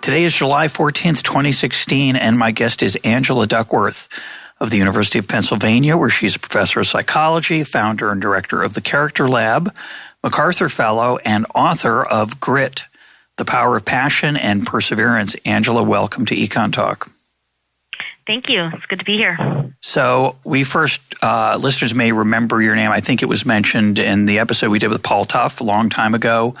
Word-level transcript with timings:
Today 0.00 0.24
is 0.24 0.32
July 0.32 0.66
14th, 0.68 1.22
2016, 1.22 2.16
and 2.16 2.38
my 2.38 2.52
guest 2.52 2.82
is 2.82 2.96
Angela 3.04 3.46
Duckworth 3.46 4.08
of 4.58 4.70
the 4.70 4.78
University 4.78 5.18
of 5.18 5.28
Pennsylvania, 5.28 5.94
where 5.94 6.08
she's 6.08 6.36
a 6.36 6.38
professor 6.38 6.80
of 6.80 6.86
psychology, 6.86 7.64
founder 7.64 8.10
and 8.10 8.18
director 8.18 8.62
of 8.62 8.72
the 8.72 8.80
Character 8.80 9.28
Lab, 9.28 9.74
MacArthur 10.24 10.70
Fellow, 10.70 11.18
and 11.18 11.44
author 11.54 12.02
of 12.02 12.40
Grit, 12.40 12.84
The 13.36 13.44
Power 13.44 13.76
of 13.76 13.84
Passion 13.84 14.38
and 14.38 14.66
Perseverance. 14.66 15.36
Angela, 15.44 15.82
welcome 15.82 16.24
to 16.26 16.34
Econ 16.34 16.72
Talk. 16.72 17.12
Thank 18.26 18.48
you. 18.48 18.70
It's 18.72 18.86
good 18.86 19.00
to 19.00 19.04
be 19.04 19.18
here. 19.18 19.36
So, 19.82 20.36
we 20.44 20.64
first, 20.64 21.02
uh, 21.20 21.58
listeners 21.60 21.94
may 21.94 22.10
remember 22.12 22.62
your 22.62 22.74
name. 22.74 22.90
I 22.90 23.00
think 23.00 23.20
it 23.22 23.26
was 23.26 23.44
mentioned 23.44 23.98
in 23.98 24.24
the 24.24 24.38
episode 24.38 24.70
we 24.70 24.78
did 24.78 24.88
with 24.88 25.02
Paul 25.02 25.26
Tough 25.26 25.60
a 25.60 25.64
long 25.64 25.90
time 25.90 26.14
ago 26.14 26.54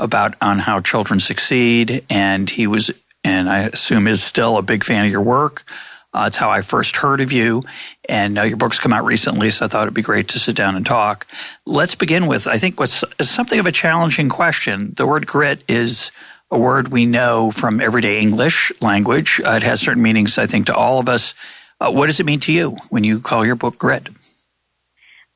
about 0.00 0.34
on 0.40 0.58
how 0.58 0.80
children 0.80 1.20
succeed. 1.20 2.04
And 2.10 2.48
he 2.48 2.66
was, 2.66 2.90
and 3.22 3.48
I 3.48 3.64
assume 3.64 4.06
is 4.06 4.22
still 4.22 4.56
a 4.56 4.62
big 4.62 4.84
fan 4.84 5.04
of 5.04 5.10
your 5.10 5.22
work. 5.22 5.64
Uh, 6.12 6.24
it's 6.26 6.36
how 6.36 6.50
I 6.50 6.62
first 6.62 6.96
heard 6.96 7.20
of 7.20 7.30
you. 7.30 7.62
And 8.08 8.38
uh, 8.38 8.42
your 8.42 8.56
book's 8.56 8.80
come 8.80 8.92
out 8.92 9.04
recently, 9.04 9.50
so 9.50 9.64
I 9.64 9.68
thought 9.68 9.82
it'd 9.82 9.94
be 9.94 10.02
great 10.02 10.28
to 10.28 10.40
sit 10.40 10.56
down 10.56 10.74
and 10.74 10.84
talk. 10.84 11.26
Let's 11.66 11.94
begin 11.94 12.26
with, 12.26 12.48
I 12.48 12.58
think, 12.58 12.80
what's 12.80 13.04
something 13.22 13.60
of 13.60 13.66
a 13.66 13.72
challenging 13.72 14.28
question. 14.28 14.92
The 14.96 15.06
word 15.06 15.26
grit 15.26 15.62
is 15.68 16.10
a 16.50 16.58
word 16.58 16.88
we 16.88 17.06
know 17.06 17.52
from 17.52 17.80
everyday 17.80 18.20
English 18.20 18.72
language. 18.80 19.40
Uh, 19.44 19.52
it 19.52 19.62
has 19.62 19.80
certain 19.80 20.02
meanings, 20.02 20.36
I 20.36 20.46
think, 20.46 20.66
to 20.66 20.74
all 20.74 20.98
of 20.98 21.08
us. 21.08 21.34
Uh, 21.80 21.92
what 21.92 22.06
does 22.06 22.18
it 22.18 22.26
mean 22.26 22.40
to 22.40 22.52
you 22.52 22.76
when 22.90 23.04
you 23.04 23.20
call 23.20 23.46
your 23.46 23.54
book 23.54 23.78
grit? 23.78 24.08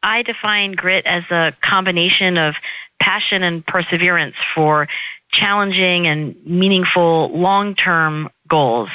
I 0.02 0.22
define 0.22 0.72
grit 0.72 1.06
as 1.06 1.22
a 1.30 1.54
combination 1.62 2.36
of 2.36 2.54
passion 3.04 3.42
and 3.42 3.64
perseverance 3.66 4.34
for 4.54 4.88
challenging 5.30 6.06
and 6.06 6.34
meaningful 6.46 7.28
long 7.28 7.74
term 7.74 8.30
goals. 8.48 8.88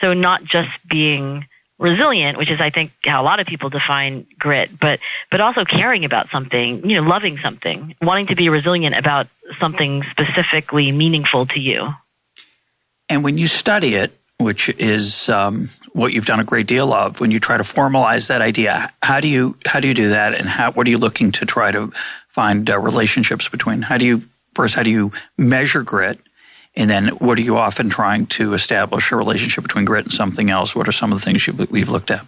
So, 0.00 0.12
not 0.12 0.44
just 0.44 0.70
being 0.88 1.46
resilient, 1.78 2.38
which 2.38 2.50
is 2.50 2.60
I 2.60 2.70
think 2.70 2.92
how 3.04 3.20
a 3.22 3.24
lot 3.24 3.40
of 3.40 3.46
people 3.46 3.68
define 3.68 4.26
grit, 4.38 4.78
but 4.78 5.00
but 5.30 5.40
also 5.40 5.64
caring 5.64 6.04
about 6.04 6.30
something, 6.30 6.88
you 6.88 7.00
know, 7.00 7.08
loving 7.08 7.38
something, 7.38 7.96
wanting 8.00 8.28
to 8.28 8.36
be 8.36 8.48
resilient 8.48 8.94
about 8.96 9.26
something 9.58 10.04
specifically 10.10 10.92
meaningful 10.92 11.46
to 11.46 11.60
you. 11.60 11.92
And 13.08 13.24
when 13.24 13.36
you 13.38 13.46
study 13.46 13.94
it, 13.94 14.18
which 14.38 14.68
is 14.78 15.28
um, 15.28 15.68
what 15.92 16.12
you've 16.12 16.26
done 16.26 16.40
a 16.40 16.44
great 16.44 16.66
deal 16.66 16.92
of, 16.92 17.20
when 17.20 17.30
you 17.30 17.40
try 17.40 17.56
to 17.56 17.62
formalize 17.62 18.28
that 18.28 18.42
idea, 18.42 18.92
how 19.02 19.20
do 19.20 19.28
you 19.28 19.56
how 19.66 19.80
do 19.80 19.88
you 19.88 19.94
do 19.94 20.10
that, 20.10 20.34
and 20.34 20.46
how 20.46 20.72
what 20.72 20.86
are 20.86 20.90
you 20.90 20.98
looking 20.98 21.32
to 21.32 21.46
try 21.46 21.70
to 21.72 21.92
find 22.36 22.68
uh, 22.68 22.78
relationships 22.78 23.48
between? 23.48 23.80
How 23.80 23.96
do 23.96 24.04
you 24.04 24.22
first 24.54 24.74
how 24.74 24.82
do 24.82 24.90
you 24.90 25.10
measure 25.38 25.82
grit? 25.82 26.20
And 26.78 26.90
then, 26.90 27.08
what 27.08 27.38
are 27.38 27.46
you 27.50 27.56
often 27.56 27.88
trying 27.88 28.26
to 28.38 28.52
establish 28.52 29.10
a 29.10 29.16
relationship 29.16 29.62
between 29.62 29.86
grit 29.86 30.04
and 30.04 30.12
something 30.12 30.50
else? 30.50 30.76
What 30.76 30.86
are 30.86 30.92
some 30.92 31.10
of 31.10 31.18
the 31.18 31.24
things 31.24 31.46
you've, 31.46 31.58
you've 31.72 31.88
looked 31.88 32.10
at? 32.10 32.26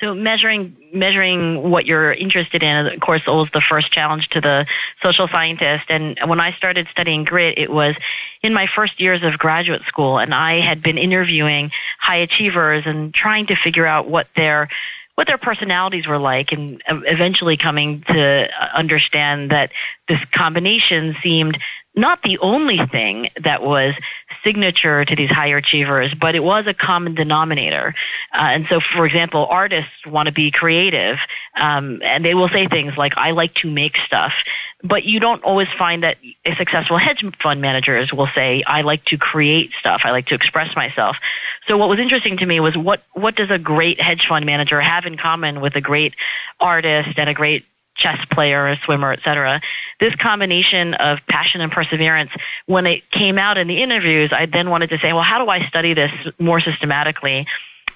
So 0.00 0.14
measuring 0.14 0.76
measuring 0.92 1.70
what 1.70 1.86
you're 1.86 2.12
interested 2.12 2.62
in, 2.62 2.86
of 2.86 3.00
course, 3.00 3.26
was 3.26 3.48
the 3.52 3.60
first 3.60 3.90
challenge 3.90 4.28
to 4.30 4.40
the 4.40 4.66
social 5.02 5.26
scientist. 5.26 5.86
And 5.88 6.16
when 6.26 6.38
I 6.38 6.52
started 6.52 6.86
studying 6.92 7.24
grit, 7.24 7.58
it 7.58 7.72
was 7.72 7.96
in 8.42 8.54
my 8.54 8.68
first 8.76 9.00
years 9.00 9.24
of 9.24 9.38
graduate 9.38 9.82
school, 9.88 10.18
and 10.18 10.32
I 10.32 10.60
had 10.60 10.82
been 10.82 10.98
interviewing 10.98 11.72
high 11.98 12.18
achievers 12.18 12.84
and 12.86 13.12
trying 13.12 13.46
to 13.46 13.56
figure 13.56 13.86
out 13.86 14.06
what 14.06 14.28
their 14.36 14.68
what 15.14 15.26
their 15.26 15.38
personalities 15.38 16.06
were 16.06 16.18
like 16.18 16.52
and 16.52 16.82
eventually 16.88 17.56
coming 17.56 18.02
to 18.02 18.48
understand 18.74 19.50
that 19.50 19.70
this 20.08 20.22
combination 20.32 21.16
seemed 21.22 21.58
not 21.96 22.22
the 22.22 22.38
only 22.38 22.84
thing 22.86 23.30
that 23.42 23.62
was 23.62 23.94
signature 24.42 25.04
to 25.04 25.16
these 25.16 25.30
higher 25.30 25.56
achievers, 25.56 26.12
but 26.12 26.34
it 26.34 26.42
was 26.42 26.66
a 26.66 26.74
common 26.74 27.14
denominator. 27.14 27.94
Uh, 28.32 28.38
and 28.42 28.66
so, 28.68 28.80
for 28.80 29.06
example, 29.06 29.46
artists 29.46 30.04
want 30.04 30.26
to 30.26 30.32
be 30.32 30.50
creative, 30.50 31.18
um, 31.56 32.02
and 32.02 32.24
they 32.24 32.34
will 32.34 32.48
say 32.48 32.66
things 32.66 32.96
like, 32.96 33.16
I 33.16 33.30
like 33.30 33.54
to 33.56 33.70
make 33.70 33.96
stuff. 33.98 34.32
But 34.82 35.04
you 35.04 35.18
don't 35.18 35.42
always 35.44 35.68
find 35.78 36.02
that 36.02 36.18
a 36.44 36.54
successful 36.56 36.98
hedge 36.98 37.24
fund 37.42 37.60
managers 37.60 38.12
will 38.12 38.28
say, 38.34 38.62
I 38.66 38.82
like 38.82 39.04
to 39.06 39.16
create 39.16 39.72
stuff. 39.78 40.02
I 40.04 40.10
like 40.10 40.26
to 40.26 40.34
express 40.34 40.74
myself. 40.76 41.16
So 41.66 41.78
what 41.78 41.88
was 41.88 41.98
interesting 41.98 42.36
to 42.38 42.46
me 42.46 42.60
was 42.60 42.76
what, 42.76 43.02
what 43.12 43.34
does 43.34 43.50
a 43.50 43.58
great 43.58 44.00
hedge 44.00 44.26
fund 44.28 44.44
manager 44.44 44.80
have 44.80 45.06
in 45.06 45.16
common 45.16 45.60
with 45.60 45.74
a 45.76 45.80
great 45.80 46.14
artist 46.60 47.18
and 47.18 47.30
a 47.30 47.34
great 47.34 47.64
chess 47.96 48.22
player, 48.30 48.68
a 48.68 48.76
swimmer, 48.84 49.12
etc. 49.12 49.60
This 50.00 50.14
combination 50.16 50.94
of 50.94 51.20
passion 51.28 51.60
and 51.60 51.72
perseverance, 51.72 52.30
when 52.66 52.86
it 52.86 53.08
came 53.10 53.38
out 53.38 53.56
in 53.56 53.68
the 53.68 53.82
interviews, 53.82 54.32
I 54.32 54.46
then 54.46 54.68
wanted 54.68 54.90
to 54.90 54.98
say, 54.98 55.12
well, 55.12 55.22
how 55.22 55.44
do 55.44 55.50
I 55.50 55.66
study 55.68 55.94
this 55.94 56.10
more 56.38 56.60
systematically? 56.60 57.46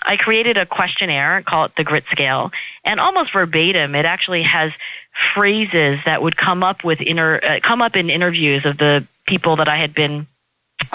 I 0.03 0.17
created 0.17 0.57
a 0.57 0.65
questionnaire, 0.65 1.43
call 1.43 1.65
it 1.65 1.73
the 1.77 1.85
grit 1.85 2.05
scale, 2.11 2.53
and 2.85 3.01
almost 3.01 3.33
verbatim, 3.33 3.95
it 3.95 4.05
actually 4.05 4.43
has 4.45 4.73
phrases 5.35 6.01
that 6.05 6.23
would 6.23 6.37
come 6.37 6.63
up 6.63 6.85
with 6.85 7.01
inter, 7.01 7.41
uh, 7.43 7.61
come 7.63 7.83
up 7.83 7.97
in 7.97 8.11
interviews 8.11 8.65
of 8.65 8.79
the 8.79 9.07
people 9.27 9.57
that 9.57 9.69
I 9.69 9.77
had 9.77 9.95
been 9.95 10.27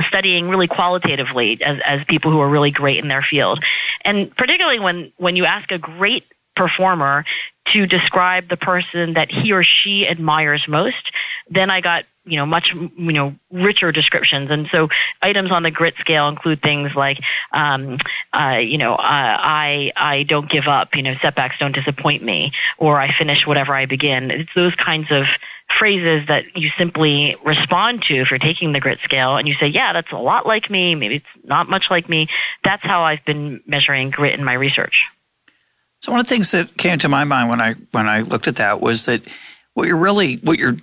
studying 0.07 0.50
really 0.50 0.67
qualitatively 0.67 1.61
as, 1.61 1.79
as 1.85 2.03
people 2.06 2.31
who 2.31 2.39
are 2.39 2.50
really 2.50 2.72
great 2.72 3.00
in 3.00 3.07
their 3.07 3.22
field. 3.22 3.63
And 4.01 4.35
particularly 4.35 4.79
when, 4.79 5.12
when 5.17 5.35
you 5.35 5.45
ask 5.45 5.72
a 5.72 5.78
great 5.78 6.25
performer 6.56 7.25
to 7.73 7.85
describe 7.85 8.50
the 8.50 8.57
person 8.57 9.13
that 9.13 9.31
he 9.31 9.51
or 9.51 9.63
she 9.63 10.07
admires 10.07 10.67
most, 10.67 11.12
then 11.50 11.69
I 11.69 11.81
got 11.81 12.06
you 12.25 12.38
know 12.38 12.45
much 12.45 12.73
you 12.73 13.11
know 13.11 13.35
richer 13.51 13.91
descriptions. 13.91 14.50
And 14.50 14.67
so 14.72 14.89
items 15.22 15.51
on 15.51 15.63
the 15.63 15.72
grit 15.72 15.95
scale 16.00 16.28
include 16.29 16.61
things 16.61 16.95
like 16.95 17.19
um, 17.51 17.97
uh, 18.34 18.59
you 18.61 18.78
know 18.78 18.94
uh, 18.95 18.97
i 19.01 19.91
i 19.95 20.23
don't 20.23 20.50
give 20.50 20.67
up 20.67 20.95
you 20.95 21.03
know 21.03 21.16
setbacks 21.22 21.57
don't 21.59 21.73
disappoint 21.73 22.23
me 22.23 22.51
or 22.78 23.00
i 23.00 23.12
finish 23.12 23.45
whatever 23.45 23.73
i 23.73 23.85
begin. 23.85 24.31
It's 24.31 24.53
those 24.56 24.75
kinds 24.75 25.07
of 25.12 25.25
phrases 25.78 26.28
that 26.28 26.56
you 26.56 26.69
simply 26.78 27.35
respond 27.44 28.03
to 28.03 28.16
if 28.16 28.29
you're 28.29 28.39
taking 28.39 28.73
the 28.73 28.79
grit 28.79 29.00
scale 29.03 29.38
and 29.38 29.47
you 29.47 29.56
say 29.56 29.67
yeah 29.67 29.94
that's 29.94 30.12
a 30.12 30.17
lot 30.17 30.45
like 30.45 30.69
me. 30.69 30.95
Maybe 30.95 31.16
it's 31.16 31.45
not 31.45 31.69
much 31.69 31.89
like 31.89 32.07
me. 32.07 32.28
That's 32.63 32.83
how 32.83 33.03
i've 33.03 33.23
been 33.25 33.62
measuring 33.66 34.12
grit 34.12 34.38
in 34.38 34.45
my 34.45 34.53
research. 34.53 35.06
So 36.01 36.12
one 36.12 36.19
of 36.19 36.25
the 36.25 36.29
things 36.29 36.51
that 36.51 36.78
came 36.78 37.00
to 37.00 37.07
my 37.07 37.23
mind 37.23 37.50
when 37.50 37.62
I 37.62 37.73
when 37.91 38.09
I 38.09 38.22
looked 38.22 38.50
at 38.50 38.57
that 38.57 38.81
was 38.81 39.06
that 39.06 39.22
what 39.73 39.88
you're 39.88 39.95
really 39.95 40.35
what 40.35 40.59
you're 40.59 40.73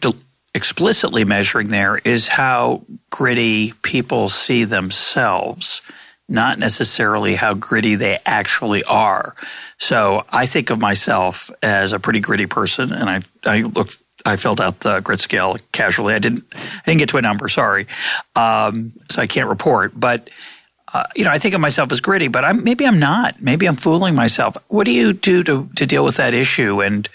explicitly 0.54 1.24
measuring 1.24 1.68
there 1.68 1.98
is 1.98 2.28
how 2.28 2.84
gritty 3.10 3.72
people 3.82 4.28
see 4.28 4.64
themselves, 4.64 5.82
not 6.28 6.58
necessarily 6.58 7.34
how 7.36 7.54
gritty 7.54 7.94
they 7.94 8.18
actually 8.26 8.82
are. 8.84 9.34
So 9.78 10.24
I 10.28 10.46
think 10.46 10.70
of 10.70 10.80
myself 10.80 11.50
as 11.62 11.92
a 11.92 12.00
pretty 12.00 12.20
gritty 12.20 12.46
person, 12.46 12.92
and 12.92 13.08
I 13.08 13.22
I 13.44 13.62
looked 13.62 13.98
I 14.24 14.36
filled 14.36 14.60
out 14.60 14.80
the 14.80 15.00
grit 15.00 15.20
scale 15.20 15.56
casually. 15.72 16.14
I 16.14 16.18
didn't 16.18 16.44
I 16.54 16.82
didn't 16.86 16.98
get 16.98 17.08
to 17.10 17.18
a 17.18 17.22
number, 17.22 17.48
sorry, 17.48 17.86
um, 18.34 18.92
so 19.10 19.22
I 19.22 19.26
can't 19.26 19.48
report, 19.48 19.92
but 19.98 20.30
uh, 20.92 21.04
you 21.14 21.24
know, 21.24 21.30
I 21.30 21.38
think 21.38 21.54
of 21.54 21.60
myself 21.60 21.92
as 21.92 22.00
gritty, 22.00 22.28
but 22.28 22.44
I'm, 22.44 22.64
maybe 22.64 22.84
I'm 22.84 22.98
not. 22.98 23.40
Maybe 23.40 23.66
I'm 23.66 23.76
fooling 23.76 24.16
myself. 24.16 24.56
What 24.66 24.86
do 24.86 24.92
you 24.92 25.12
do 25.12 25.44
to, 25.44 25.68
to 25.76 25.86
deal 25.86 26.04
with 26.04 26.16
that 26.16 26.34
issue? 26.34 26.82
And, 26.82 27.08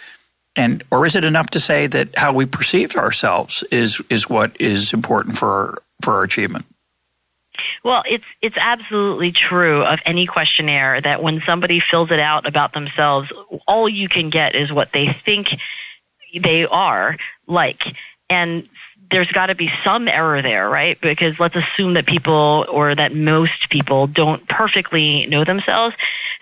and, 0.56 0.84
or 0.92 1.06
is 1.06 1.16
it 1.16 1.26
enough 1.26 1.48
to 1.52 1.60
say 1.60 1.88
that 1.88 2.18
how 2.18 2.34
we 2.34 2.46
perceive 2.46 2.96
ourselves 2.96 3.64
is, 3.72 4.02
is 4.10 4.30
what 4.30 4.60
is 4.60 4.94
important 4.94 5.38
for, 5.38 5.50
our, 5.50 5.78
for 6.02 6.14
our 6.16 6.24
achievement? 6.24 6.66
Well, 7.84 8.04
it's 8.06 8.26
it's 8.42 8.58
absolutely 8.58 9.32
true 9.32 9.84
of 9.84 10.00
any 10.06 10.26
questionnaire 10.26 11.00
that 11.00 11.24
when 11.24 11.42
somebody 11.46 11.80
fills 11.80 12.12
it 12.12 12.20
out 12.20 12.46
about 12.46 12.74
themselves, 12.74 13.32
all 13.68 13.88
you 13.88 14.10
can 14.10 14.30
get 14.30 14.56
is 14.56 14.74
what 14.74 14.92
they 14.92 15.14
think 15.26 15.50
they 16.38 16.66
are 16.66 17.18
like. 17.48 17.84
And 18.30 18.68
there's 19.12 19.32
got 19.32 19.48
to 19.48 19.56
be 19.56 19.72
some 19.84 20.08
error 20.08 20.42
there, 20.42 20.70
right? 20.70 21.00
Because 21.00 21.40
let's 21.40 21.56
assume 21.56 21.94
that 21.94 22.06
people 22.06 22.66
or 22.70 22.96
that 22.96 23.14
most 23.14 23.70
people 23.70 24.08
don't 24.08 24.48
perfectly 24.48 25.26
know 25.28 25.44
themselves. 25.44 25.96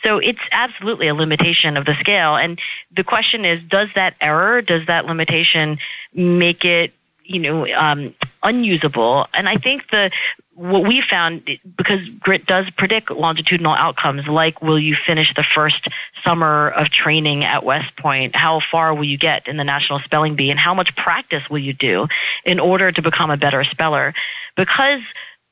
So 0.04 0.18
it's 0.18 0.40
absolutely 0.52 1.08
a 1.08 1.16
limitation 1.16 1.78
of 1.78 1.86
the 1.86 1.96
scale. 1.96 2.36
And 2.36 2.60
the 2.96 3.04
question 3.04 3.46
is, 3.46 3.64
does 3.64 3.90
that 3.96 4.16
error, 4.20 4.62
does 4.62 4.88
that 4.88 5.06
limitation 5.06 5.80
make 6.14 6.66
it, 6.66 6.94
you 7.24 7.40
know, 7.40 7.68
um, 7.74 8.14
unusable. 8.42 9.28
And 9.34 9.48
I 9.48 9.58
think 9.58 9.90
the 9.90 10.12
what 10.56 10.88
we 10.88 11.02
found 11.02 11.50
because 11.78 12.08
grit 12.20 12.46
does 12.46 12.70
predict 12.72 13.10
longitudinal 13.10 13.74
outcomes 13.74 14.28
like 14.28 14.62
will 14.62 14.80
you 14.80 14.96
finish 14.96 15.34
the 15.34 15.44
first 15.44 15.88
summer 16.24 16.70
of 16.70 16.90
training 16.90 17.44
at 17.44 17.64
West 17.64 17.96
Point? 17.98 18.36
How 18.36 18.60
far 18.60 18.94
will 18.94 19.06
you 19.06 19.18
get 19.18 19.48
in 19.48 19.58
the 19.58 19.64
national 19.64 20.00
spelling 20.00 20.36
bee? 20.36 20.52
And 20.52 20.60
how 20.60 20.74
much 20.74 20.96
practice 20.96 21.50
will 21.50 21.60
you 21.60 21.74
do 21.74 22.08
in 22.46 22.60
order 22.60 22.92
to 22.92 23.02
become 23.02 23.32
a 23.32 23.38
better 23.38 23.64
speller? 23.64 24.14
Because 24.56 25.02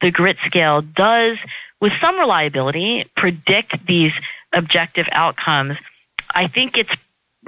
the 0.01 0.11
grit 0.11 0.37
scale 0.45 0.81
does 0.81 1.37
with 1.79 1.93
some 2.01 2.19
reliability 2.19 3.05
predict 3.15 3.85
these 3.85 4.13
objective 4.53 5.07
outcomes 5.11 5.77
i 6.35 6.47
think 6.47 6.77
it's 6.77 6.91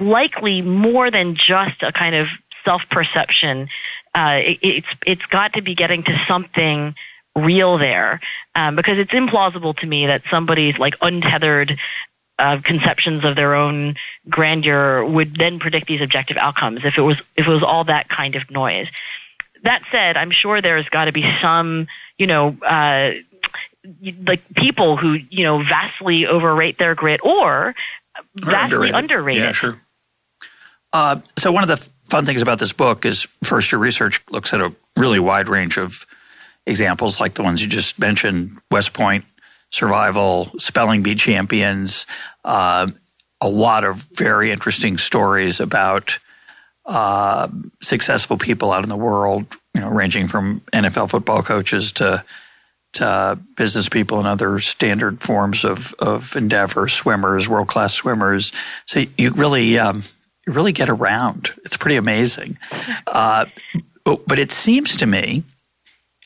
likely 0.00 0.62
more 0.62 1.10
than 1.10 1.34
just 1.34 1.82
a 1.82 1.92
kind 1.92 2.14
of 2.14 2.28
self 2.64 2.82
perception 2.90 3.68
uh, 4.14 4.40
it, 4.42 4.58
it's 4.62 4.86
it's 5.06 5.26
got 5.26 5.54
to 5.54 5.62
be 5.62 5.74
getting 5.74 6.02
to 6.04 6.24
something 6.26 6.94
real 7.36 7.78
there 7.78 8.20
um, 8.54 8.76
because 8.76 8.98
it's 8.98 9.10
implausible 9.10 9.76
to 9.76 9.86
me 9.86 10.06
that 10.06 10.22
somebody's 10.30 10.78
like 10.78 10.94
untethered 11.00 11.78
uh, 12.38 12.60
conceptions 12.62 13.24
of 13.24 13.36
their 13.36 13.54
own 13.54 13.96
grandeur 14.28 15.04
would 15.04 15.36
then 15.36 15.58
predict 15.58 15.86
these 15.86 16.00
objective 16.00 16.36
outcomes 16.36 16.84
if 16.84 16.98
it 16.98 17.02
was 17.02 17.18
if 17.36 17.46
it 17.46 17.50
was 17.50 17.62
all 17.62 17.84
that 17.84 18.08
kind 18.08 18.34
of 18.34 18.50
noise. 18.50 18.88
That 19.62 19.82
said, 19.90 20.16
I'm 20.16 20.30
sure 20.30 20.60
there's 20.60 20.88
got 20.90 21.06
to 21.06 21.12
be 21.12 21.24
some, 21.40 21.86
you 22.18 22.26
know, 22.26 22.56
uh, 22.60 23.12
like 24.26 24.42
people 24.54 24.96
who 24.96 25.18
you 25.30 25.44
know 25.44 25.62
vastly 25.62 26.26
overrate 26.26 26.78
their 26.78 26.94
grit 26.94 27.20
or 27.22 27.74
vastly 28.36 28.90
underrated. 28.90 28.94
underrate 28.94 29.36
yeah, 29.38 29.52
sure. 29.52 29.80
Uh, 30.92 31.20
so 31.36 31.50
one 31.50 31.62
of 31.62 31.68
the 31.68 31.88
fun 32.08 32.26
things 32.26 32.42
about 32.42 32.58
this 32.58 32.72
book 32.72 33.04
is 33.04 33.26
first 33.42 33.72
your 33.72 33.80
research 33.80 34.20
looks 34.30 34.52
at 34.52 34.60
a 34.60 34.72
really 34.96 35.18
wide 35.18 35.48
range 35.48 35.78
of 35.78 36.06
examples 36.66 37.20
like 37.20 37.34
the 37.34 37.42
ones 37.42 37.62
you 37.62 37.68
just 37.68 37.98
mentioned 37.98 38.58
West 38.70 38.92
Point, 38.92 39.24
survival, 39.70 40.50
spelling 40.58 41.02
bee 41.02 41.14
champions, 41.14 42.06
uh, 42.44 42.86
a 43.40 43.48
lot 43.48 43.84
of 43.84 44.06
very 44.16 44.50
interesting 44.50 44.96
stories 44.96 45.60
about 45.60 46.18
uh, 46.86 47.48
successful 47.82 48.38
people 48.38 48.72
out 48.72 48.82
in 48.82 48.88
the 48.88 48.96
world, 48.96 49.46
you 49.74 49.80
know, 49.80 49.88
ranging 49.88 50.28
from 50.28 50.60
NFL 50.72 51.10
football 51.10 51.42
coaches 51.42 51.92
to 51.92 52.24
to 52.94 53.36
business 53.56 53.88
people 53.88 54.18
and 54.18 54.28
other 54.28 54.60
standard 54.60 55.20
forms 55.20 55.64
of, 55.64 55.94
of 55.98 56.36
endeavor, 56.36 56.86
swimmers, 56.86 57.48
world 57.48 57.66
class 57.66 57.92
swimmers. 57.92 58.52
So 58.86 59.04
you 59.18 59.32
really 59.32 59.76
um, 59.78 60.04
really 60.46 60.72
get 60.72 60.88
around. 60.88 61.52
It's 61.64 61.76
pretty 61.76 61.96
amazing. 61.96 62.58
Uh, 63.06 63.46
but 64.04 64.38
it 64.38 64.50
seems 64.50 64.96
to 64.96 65.06
me 65.06 65.44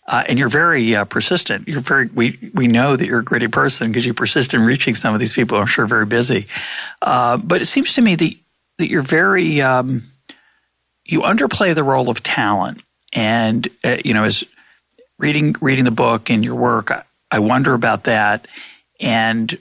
uh, 0.09 0.25
and 0.26 0.38
you're 0.38 0.49
very 0.49 0.97
uh, 0.97 1.05
persistent. 1.05 1.69
You're 1.69 1.81
very 1.81 2.06
we 2.06 2.38
we 2.55 2.67
know 2.67 2.97
that 2.97 3.06
you're 3.06 3.19
a 3.19 3.25
gritty 3.25 3.49
person 3.49 3.88
because 3.88 4.06
you 4.06 4.15
persist 4.15 4.55
in 4.55 4.62
reaching 4.62 4.94
some 4.94 5.12
of 5.12 5.20
these 5.20 5.35
people. 5.35 5.59
I'm 5.59 5.67
sure 5.67 5.87
very 5.87 6.06
busy, 6.06 6.47
uh, 7.03 7.37
but 7.37 7.61
it 7.61 7.67
seems 7.67 7.93
to 7.94 8.00
me 8.00 8.15
that 8.15 8.35
that 8.79 8.88
you're 8.88 9.03
very 9.03 9.61
um, 9.61 10.03
you 11.05 11.20
underplay 11.20 11.75
the 11.75 11.85
role 11.85 12.09
of 12.09 12.23
talent. 12.23 12.81
And 13.12 13.69
uh, 13.85 13.99
you 14.03 14.15
know, 14.15 14.25
as 14.25 14.44
reading 15.19 15.55
reading 15.61 15.85
the 15.85 15.91
book 15.91 16.31
and 16.31 16.43
your 16.43 16.56
work, 16.56 16.91
I, 16.91 17.03
I 17.31 17.41
wonder 17.41 17.75
about 17.75 18.05
that. 18.05 18.49
And 19.00 19.59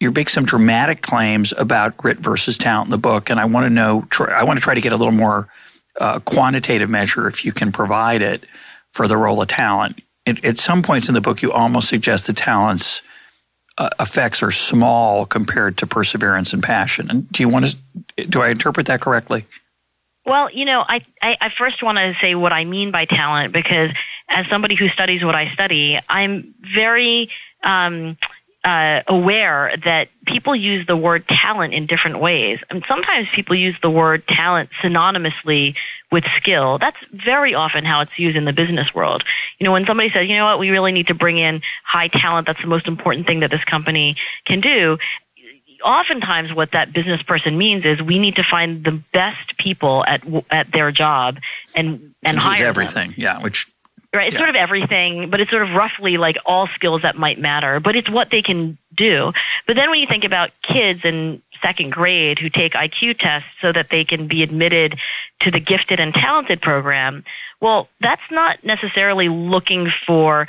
you 0.00 0.12
make 0.12 0.30
some 0.30 0.44
dramatic 0.44 1.02
claims 1.02 1.52
about 1.56 1.96
grit 1.96 2.18
versus 2.18 2.56
talent 2.56 2.86
in 2.86 2.90
the 2.90 2.98
book, 2.98 3.30
and 3.30 3.40
I 3.40 3.44
want 3.46 3.64
to 3.64 3.70
know. 3.70 4.06
I 4.28 4.44
want 4.44 4.58
to 4.58 4.62
try 4.62 4.74
to 4.74 4.80
get 4.80 4.92
a 4.92 4.96
little 4.96 5.12
more 5.12 5.48
uh, 6.00 6.20
quantitative 6.20 6.88
measure 6.88 7.26
if 7.26 7.44
you 7.44 7.52
can 7.52 7.72
provide 7.72 8.22
it 8.22 8.44
for 8.92 9.08
the 9.08 9.16
role 9.16 9.42
of 9.42 9.48
talent. 9.48 10.00
At 10.26 10.58
some 10.58 10.82
points 10.82 11.08
in 11.08 11.14
the 11.14 11.20
book, 11.20 11.42
you 11.42 11.52
almost 11.52 11.88
suggest 11.88 12.26
the 12.26 12.32
talent's 12.34 13.00
uh, 13.78 13.88
effects 13.98 14.42
are 14.42 14.50
small 14.50 15.24
compared 15.24 15.78
to 15.78 15.86
perseverance 15.86 16.52
and 16.52 16.62
passion. 16.62 17.10
And 17.10 17.30
do 17.32 17.42
you 17.42 17.48
want 17.48 17.66
to? 18.16 18.26
Do 18.26 18.42
I 18.42 18.50
interpret 18.50 18.86
that 18.86 19.00
correctly? 19.00 19.46
Well, 20.26 20.50
you 20.52 20.66
know, 20.66 20.84
I, 20.86 21.06
I, 21.22 21.36
I 21.40 21.50
first 21.56 21.82
want 21.82 21.96
to 21.96 22.14
say 22.20 22.34
what 22.34 22.52
I 22.52 22.66
mean 22.66 22.90
by 22.90 23.06
talent 23.06 23.52
because 23.54 23.90
as 24.28 24.46
somebody 24.48 24.74
who 24.74 24.88
studies 24.88 25.24
what 25.24 25.34
I 25.34 25.50
study, 25.54 25.98
I'm 26.06 26.54
very 26.74 27.30
um, 27.64 28.18
uh, 28.64 29.02
aware 29.06 29.72
that 29.84 30.08
people 30.26 30.54
use 30.54 30.86
the 30.86 30.96
word 30.96 31.26
talent 31.28 31.74
in 31.74 31.86
different 31.86 32.18
ways. 32.18 32.58
And 32.70 32.84
sometimes 32.88 33.28
people 33.32 33.54
use 33.54 33.76
the 33.82 33.90
word 33.90 34.26
talent 34.26 34.70
synonymously 34.82 35.76
with 36.10 36.24
skill. 36.36 36.78
That's 36.78 36.96
very 37.12 37.54
often 37.54 37.84
how 37.84 38.00
it's 38.00 38.18
used 38.18 38.36
in 38.36 38.44
the 38.44 38.52
business 38.52 38.94
world. 38.94 39.24
You 39.58 39.64
know, 39.64 39.72
when 39.72 39.86
somebody 39.86 40.10
says, 40.10 40.28
you 40.28 40.36
know 40.36 40.46
what, 40.46 40.58
we 40.58 40.70
really 40.70 40.92
need 40.92 41.06
to 41.06 41.14
bring 41.14 41.38
in 41.38 41.62
high 41.84 42.08
talent, 42.08 42.46
that's 42.46 42.60
the 42.60 42.66
most 42.66 42.88
important 42.88 43.26
thing 43.26 43.40
that 43.40 43.50
this 43.50 43.64
company 43.64 44.16
can 44.44 44.60
do. 44.60 44.98
Oftentimes, 45.84 46.52
what 46.52 46.72
that 46.72 46.92
business 46.92 47.22
person 47.22 47.56
means 47.56 47.84
is 47.84 48.02
we 48.02 48.18
need 48.18 48.36
to 48.36 48.42
find 48.42 48.82
the 48.82 49.00
best 49.12 49.56
people 49.58 50.04
at 50.04 50.22
at 50.50 50.72
their 50.72 50.90
job 50.90 51.38
and 51.76 52.14
and 52.24 52.36
hire 52.36 52.66
everything. 52.66 53.10
Them. 53.10 53.14
Yeah, 53.16 53.40
which 53.40 53.72
Right. 54.18 54.26
It's 54.26 54.34
yeah. 54.34 54.40
sort 54.40 54.48
of 54.50 54.56
everything, 54.56 55.30
but 55.30 55.40
it's 55.40 55.48
sort 55.48 55.62
of 55.62 55.70
roughly 55.70 56.16
like 56.16 56.38
all 56.44 56.66
skills 56.74 57.02
that 57.02 57.16
might 57.16 57.38
matter, 57.38 57.78
but 57.78 57.94
it's 57.94 58.10
what 58.10 58.30
they 58.30 58.42
can 58.42 58.76
do. 58.92 59.32
But 59.64 59.76
then 59.76 59.90
when 59.90 60.00
you 60.00 60.08
think 60.08 60.24
about 60.24 60.50
kids 60.60 61.02
in 61.04 61.40
second 61.62 61.92
grade 61.92 62.40
who 62.40 62.50
take 62.50 62.72
IQ 62.72 63.20
tests 63.20 63.48
so 63.60 63.72
that 63.72 63.90
they 63.90 64.04
can 64.04 64.26
be 64.26 64.42
admitted 64.42 64.98
to 65.42 65.52
the 65.52 65.60
gifted 65.60 66.00
and 66.00 66.12
talented 66.12 66.60
program, 66.60 67.22
well, 67.60 67.88
that's 68.00 68.28
not 68.28 68.64
necessarily 68.64 69.28
looking 69.28 69.88
for 70.04 70.48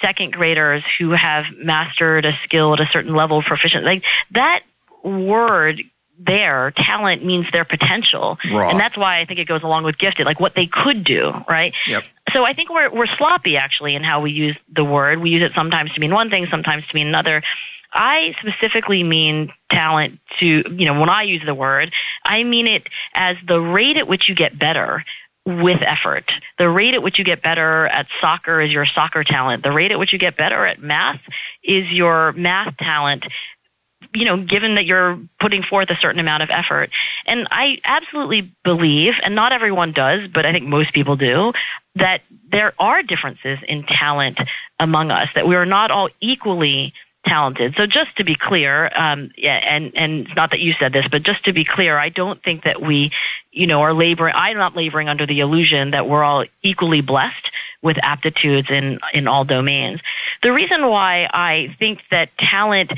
second 0.00 0.32
graders 0.32 0.82
who 0.98 1.10
have 1.10 1.44
mastered 1.58 2.24
a 2.24 2.32
skill 2.44 2.72
at 2.72 2.80
a 2.80 2.86
certain 2.86 3.14
level 3.14 3.36
of 3.36 3.44
proficiency. 3.44 3.84
Like 3.84 4.04
that 4.30 4.62
word 5.04 5.82
there, 6.20 6.72
talent 6.76 7.24
means 7.24 7.50
their 7.50 7.64
potential. 7.64 8.38
Raw. 8.50 8.68
And 8.68 8.78
that's 8.78 8.96
why 8.96 9.20
I 9.20 9.24
think 9.24 9.40
it 9.40 9.46
goes 9.46 9.62
along 9.62 9.84
with 9.84 9.98
gifted, 9.98 10.26
like 10.26 10.38
what 10.38 10.54
they 10.54 10.66
could 10.66 11.02
do, 11.02 11.32
right? 11.48 11.74
Yep. 11.86 12.04
So 12.32 12.44
I 12.44 12.52
think 12.52 12.70
we're, 12.70 12.90
we're 12.90 13.06
sloppy 13.06 13.56
actually 13.56 13.94
in 13.94 14.02
how 14.02 14.20
we 14.20 14.32
use 14.32 14.56
the 14.74 14.84
word. 14.84 15.20
We 15.20 15.30
use 15.30 15.42
it 15.42 15.52
sometimes 15.54 15.92
to 15.92 16.00
mean 16.00 16.12
one 16.12 16.30
thing, 16.30 16.46
sometimes 16.46 16.86
to 16.86 16.94
mean 16.94 17.06
another. 17.06 17.42
I 17.92 18.34
specifically 18.40 19.02
mean 19.02 19.52
talent 19.68 20.20
to, 20.38 20.46
you 20.46 20.86
know, 20.86 20.98
when 20.98 21.08
I 21.08 21.22
use 21.22 21.42
the 21.44 21.54
word, 21.54 21.92
I 22.24 22.44
mean 22.44 22.66
it 22.66 22.84
as 23.14 23.36
the 23.46 23.60
rate 23.60 23.96
at 23.96 24.06
which 24.06 24.28
you 24.28 24.34
get 24.34 24.58
better 24.58 25.04
with 25.46 25.82
effort. 25.82 26.30
The 26.58 26.68
rate 26.68 26.94
at 26.94 27.02
which 27.02 27.18
you 27.18 27.24
get 27.24 27.42
better 27.42 27.86
at 27.86 28.06
soccer 28.20 28.60
is 28.60 28.72
your 28.72 28.86
soccer 28.86 29.24
talent. 29.24 29.64
The 29.64 29.72
rate 29.72 29.90
at 29.90 29.98
which 29.98 30.12
you 30.12 30.18
get 30.18 30.36
better 30.36 30.66
at 30.66 30.80
math 30.80 31.20
is 31.64 31.90
your 31.90 32.32
math 32.32 32.76
talent 32.76 33.24
you 34.12 34.24
know, 34.24 34.36
given 34.36 34.74
that 34.74 34.86
you're 34.86 35.18
putting 35.38 35.62
forth 35.62 35.90
a 35.90 35.96
certain 35.96 36.20
amount 36.20 36.42
of 36.42 36.50
effort. 36.50 36.90
And 37.26 37.46
I 37.50 37.80
absolutely 37.84 38.52
believe, 38.64 39.14
and 39.22 39.34
not 39.34 39.52
everyone 39.52 39.92
does, 39.92 40.28
but 40.28 40.44
I 40.44 40.52
think 40.52 40.66
most 40.66 40.92
people 40.92 41.16
do, 41.16 41.52
that 41.94 42.22
there 42.50 42.72
are 42.78 43.02
differences 43.02 43.58
in 43.66 43.84
talent 43.84 44.40
among 44.78 45.10
us, 45.10 45.28
that 45.34 45.46
we 45.46 45.56
are 45.56 45.66
not 45.66 45.90
all 45.90 46.08
equally 46.20 46.92
talented. 47.24 47.74
So 47.76 47.86
just 47.86 48.16
to 48.16 48.24
be 48.24 48.34
clear, 48.34 48.90
um, 48.94 49.30
yeah, 49.36 49.56
and 49.56 49.92
and 49.94 50.28
not 50.34 50.50
that 50.50 50.60
you 50.60 50.72
said 50.72 50.92
this, 50.92 51.06
but 51.08 51.22
just 51.22 51.44
to 51.44 51.52
be 51.52 51.64
clear, 51.64 51.98
I 51.98 52.08
don't 52.08 52.42
think 52.42 52.64
that 52.64 52.80
we, 52.80 53.12
you 53.52 53.66
know, 53.66 53.82
are 53.82 53.92
laboring. 53.92 54.34
I'm 54.34 54.56
not 54.56 54.74
laboring 54.74 55.08
under 55.08 55.26
the 55.26 55.40
illusion 55.40 55.90
that 55.90 56.08
we're 56.08 56.24
all 56.24 56.44
equally 56.62 57.02
blessed 57.02 57.50
with 57.82 57.98
aptitudes 58.02 58.70
in 58.70 58.98
in 59.12 59.28
all 59.28 59.44
domains. 59.44 60.00
The 60.42 60.52
reason 60.52 60.86
why 60.86 61.28
I 61.32 61.74
think 61.78 62.00
that 62.10 62.30
talent 62.38 62.92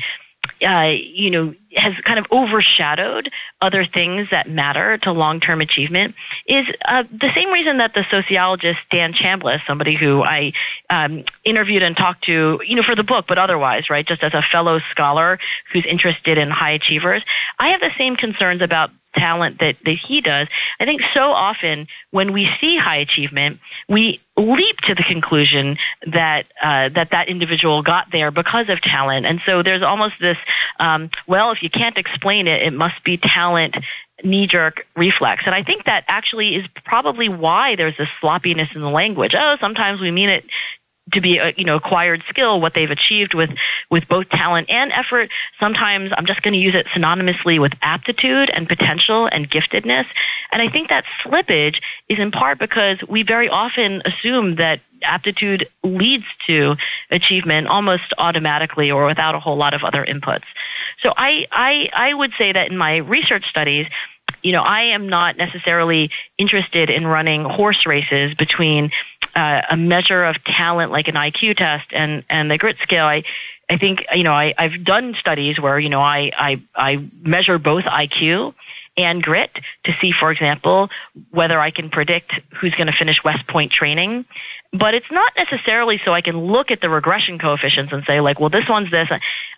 uh, 0.61 0.93
you 0.95 1.31
know, 1.31 1.55
has 1.75 1.95
kind 2.01 2.19
of 2.19 2.25
overshadowed 2.31 3.29
other 3.61 3.85
things 3.85 4.29
that 4.29 4.49
matter 4.49 4.97
to 4.99 5.11
long-term 5.11 5.61
achievement 5.61 6.15
is 6.45 6.67
uh, 6.85 7.03
the 7.11 7.31
same 7.33 7.51
reason 7.51 7.77
that 7.77 7.93
the 7.93 8.05
sociologist 8.09 8.79
Dan 8.91 9.13
Chambliss, 9.13 9.65
somebody 9.65 9.95
who 9.95 10.23
I 10.23 10.53
um, 10.89 11.23
interviewed 11.43 11.83
and 11.83 11.97
talked 11.97 12.25
to, 12.25 12.61
you 12.65 12.75
know, 12.75 12.83
for 12.83 12.95
the 12.95 13.03
book, 13.03 13.25
but 13.27 13.37
otherwise, 13.37 13.89
right, 13.89 14.05
just 14.05 14.23
as 14.23 14.33
a 14.33 14.41
fellow 14.41 14.79
scholar 14.91 15.39
who's 15.71 15.85
interested 15.85 16.37
in 16.37 16.49
high 16.49 16.71
achievers, 16.71 17.23
I 17.59 17.69
have 17.69 17.81
the 17.81 17.91
same 17.97 18.15
concerns 18.15 18.61
about 18.61 18.91
talent 19.15 19.59
that, 19.59 19.77
that 19.85 19.97
he 19.97 20.21
does. 20.21 20.47
I 20.79 20.85
think 20.85 21.01
so 21.13 21.31
often 21.31 21.87
when 22.11 22.33
we 22.33 22.49
see 22.59 22.77
high 22.77 22.97
achievement, 22.97 23.59
we 23.87 24.21
leap 24.35 24.77
to 24.81 24.95
the 24.95 25.03
conclusion 25.03 25.77
that 26.07 26.45
uh, 26.61 26.89
that 26.89 27.11
that 27.11 27.27
individual 27.27 27.81
got 27.81 28.11
there 28.11 28.31
because 28.31 28.69
of 28.69 28.81
talent, 28.81 29.25
and 29.25 29.41
so 29.45 29.61
there's 29.61 29.81
almost 29.81 30.15
this 30.19 30.37
um, 30.79 31.09
well, 31.27 31.51
if 31.51 31.61
you 31.61 31.69
can't 31.69 31.97
explain 31.97 32.47
it, 32.47 32.61
it 32.61 32.73
must 32.73 33.03
be 33.03 33.17
talent 33.17 33.75
knee 34.23 34.47
jerk 34.47 34.87
reflex. 34.95 35.43
And 35.45 35.55
I 35.55 35.63
think 35.63 35.85
that 35.85 36.05
actually 36.07 36.55
is 36.55 36.65
probably 36.85 37.29
why 37.29 37.75
there's 37.75 37.97
this 37.97 38.09
sloppiness 38.21 38.69
in 38.73 38.81
the 38.81 38.89
language. 38.89 39.35
Oh, 39.35 39.57
sometimes 39.59 39.99
we 39.99 40.11
mean 40.11 40.29
it 40.29 40.45
to 41.11 41.21
be 41.21 41.37
a 41.37 41.53
you 41.57 41.65
know 41.65 41.75
acquired 41.75 42.23
skill 42.29 42.61
what 42.61 42.73
they've 42.73 42.89
achieved 42.89 43.33
with 43.33 43.49
with 43.89 44.07
both 44.07 44.29
talent 44.29 44.69
and 44.69 44.91
effort. 44.91 45.29
Sometimes 45.59 46.11
i'm 46.17 46.25
just 46.25 46.41
going 46.41 46.53
to 46.53 46.59
use 46.59 46.75
it 46.75 46.85
synonymously 46.87 47.59
with 47.59 47.73
aptitude 47.81 48.49
and 48.49 48.67
potential 48.67 49.27
and 49.27 49.49
giftedness. 49.49 50.05
And 50.51 50.61
i 50.61 50.69
think 50.69 50.89
that 50.89 51.03
slippage 51.23 51.81
is 52.07 52.19
in 52.19 52.31
part 52.31 52.57
because 52.59 52.99
we 53.07 53.23
very 53.23 53.49
often 53.49 54.01
assume 54.05 54.55
that 54.55 54.79
aptitude 55.01 55.67
leads 55.83 56.25
to 56.47 56.77
achievement 57.11 57.67
almost 57.67 58.13
automatically 58.17 58.89
or 58.89 59.05
without 59.05 59.35
a 59.35 59.39
whole 59.39 59.57
lot 59.57 59.73
of 59.73 59.83
other 59.83 60.05
inputs. 60.05 60.45
So 61.01 61.13
i 61.17 61.45
i 61.51 61.89
i 61.93 62.13
would 62.13 62.31
say 62.37 62.53
that 62.53 62.71
in 62.71 62.77
my 62.77 62.97
research 62.97 63.49
studies 63.49 63.87
you 64.43 64.51
know, 64.51 64.61
I 64.61 64.83
am 64.83 65.07
not 65.07 65.37
necessarily 65.37 66.11
interested 66.37 66.89
in 66.89 67.07
running 67.07 67.45
horse 67.45 67.85
races 67.85 68.33
between 68.33 68.91
uh, 69.35 69.61
a 69.69 69.77
measure 69.77 70.23
of 70.23 70.43
talent 70.43 70.91
like 70.91 71.07
an 71.07 71.15
IQ 71.15 71.57
test 71.57 71.87
and 71.91 72.23
and 72.29 72.49
the 72.49 72.57
grit 72.57 72.77
scale. 72.77 73.05
I 73.05 73.23
I 73.69 73.77
think 73.77 74.05
you 74.13 74.23
know 74.23 74.33
I 74.33 74.53
I've 74.57 74.83
done 74.83 75.15
studies 75.19 75.59
where 75.59 75.79
you 75.79 75.89
know 75.89 76.01
I 76.01 76.31
I 76.37 76.61
I 76.75 77.09
measure 77.21 77.57
both 77.57 77.85
IQ 77.85 78.53
and 78.95 79.23
grit 79.23 79.49
to 79.85 79.93
see, 79.99 80.11
for 80.11 80.31
example, 80.31 80.89
whether 81.31 81.59
I 81.59 81.71
can 81.71 81.89
predict 81.89 82.39
who's 82.51 82.75
going 82.75 82.87
to 82.87 82.93
finish 82.93 83.23
West 83.23 83.47
Point 83.47 83.71
training. 83.71 84.25
But 84.71 84.95
it's 84.95 85.11
not 85.11 85.33
necessarily 85.37 86.01
so 86.03 86.13
I 86.13 86.21
can 86.21 86.37
look 86.37 86.71
at 86.71 86.81
the 86.81 86.89
regression 86.89 87.37
coefficients 87.37 87.93
and 87.93 88.03
say, 88.05 88.21
like, 88.21 88.39
well, 88.39 88.49
this 88.49 88.67
one's 88.67 88.89
this. 88.89 89.07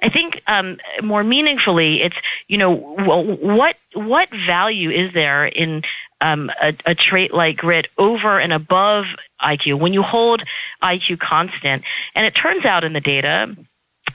I 0.02 0.10
think 0.10 0.42
um, 0.48 0.78
more 1.02 1.24
meaningfully, 1.24 2.02
it's 2.02 2.16
you 2.48 2.58
know, 2.58 2.76
what 2.76 3.78
what 3.94 4.30
value 4.30 4.90
is 4.90 5.14
there 5.14 5.46
in 5.46 5.84
um, 6.20 6.52
a, 6.62 6.74
a 6.86 6.96
trait 6.96 7.34
like 7.34 7.58
grit 7.58 7.88
over 7.98 8.40
and 8.40 8.52
above 8.52 9.06
IQ 9.42 9.80
when 9.80 9.94
you 9.94 10.02
hold 10.02 10.44
IQ 10.84 11.20
constant? 11.20 11.84
And 12.14 12.26
it 12.26 12.32
turns 12.32 12.66
out 12.66 12.84
in 12.84 12.92
the 12.92 13.02
data 13.02 13.56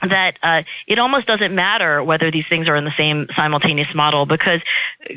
that 0.01 0.37
uh, 0.41 0.63
it 0.87 0.99
almost 0.99 1.27
doesn't 1.27 1.53
matter 1.53 2.03
whether 2.03 2.31
these 2.31 2.47
things 2.47 2.67
are 2.67 2.75
in 2.75 2.85
the 2.85 2.93
same 2.97 3.27
simultaneous 3.35 3.93
model 3.93 4.25
because 4.25 4.61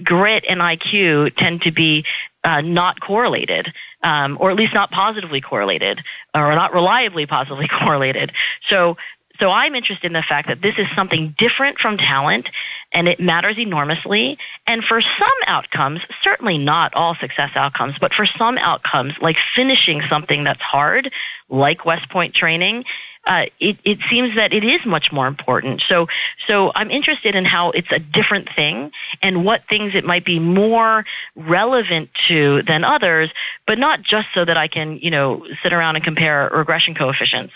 grit 0.03 0.45
and 0.49 0.61
IQ 0.61 1.35
tend 1.37 1.63
to 1.63 1.71
be 1.71 2.05
uh, 2.45 2.61
not 2.61 3.01
correlated, 3.01 3.73
um, 4.03 4.37
or 4.41 4.51
at 4.51 4.57
least 4.57 4.75
not 4.75 4.91
positively 4.91 5.41
correlated, 5.41 6.03
or 6.35 6.55
not 6.55 6.75
reliably 6.75 7.27
positively 7.27 7.69
correlated. 7.81 8.33
So, 8.69 8.97
so 9.41 9.51
I'm 9.51 9.75
interested 9.75 10.07
in 10.07 10.13
the 10.13 10.23
fact 10.23 10.49
that 10.49 10.63
this 10.63 10.79
is 10.79 10.87
something 10.95 11.35
different 11.37 11.79
from 11.79 11.97
talent, 11.99 12.49
and 12.93 13.09
it 13.09 13.19
matters 13.19 13.59
enormously. 13.59 14.39
And 14.67 14.85
for 14.85 15.01
some 15.01 15.39
outcomes, 15.47 16.03
certainly 16.23 16.59
not 16.59 16.95
all 16.95 17.17
success 17.17 17.51
outcomes, 17.57 17.97
but 17.99 18.15
for 18.15 18.27
some 18.27 18.59
outcomes, 18.59 19.15
like 19.21 19.37
finishing 19.57 20.03
something 20.09 20.45
that's 20.45 20.61
hard, 20.61 21.11
like 21.49 21.85
West 21.85 22.09
Point 22.11 22.35
training, 22.35 22.85
uh, 23.27 23.47
it, 23.59 23.79
it 23.85 23.99
seems 24.11 24.35
that 24.37 24.53
it 24.53 24.65
is 24.65 24.85
much 24.85 25.13
more 25.13 25.27
important. 25.27 25.83
So, 25.89 26.09
so 26.47 26.73
I'm 26.75 26.91
interested 26.91 27.35
in 27.35 27.45
how 27.45 27.71
it's 27.71 27.91
a 27.91 27.99
different 27.99 28.49
thing 28.55 28.93
and 29.23 29.45
what 29.45 29.67
things 29.69 29.95
it 29.95 30.05
might 30.05 30.25
be 30.25 30.39
more 30.39 31.05
relevant 31.35 32.11
to 32.29 32.63
than 32.63 32.85
others, 32.85 33.31
but 33.67 33.79
not 33.79 34.03
just 34.03 34.29
so 34.35 34.45
that 34.45 34.57
I 34.57 34.69
can, 34.69 34.99
you 34.99 35.11
know, 35.11 35.47
sit 35.63 35.73
around 35.73 35.97
and 35.97 36.05
compare 36.05 36.51
regression 36.55 36.95
coefficients. 36.95 37.55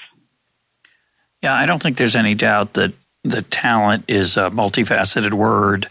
Yeah, 1.42 1.54
I 1.54 1.66
don't 1.66 1.82
think 1.82 1.98
there's 1.98 2.16
any 2.16 2.34
doubt 2.34 2.74
that 2.74 2.92
the 3.22 3.42
talent 3.42 4.04
is 4.08 4.36
a 4.36 4.50
multifaceted 4.50 5.32
word, 5.32 5.88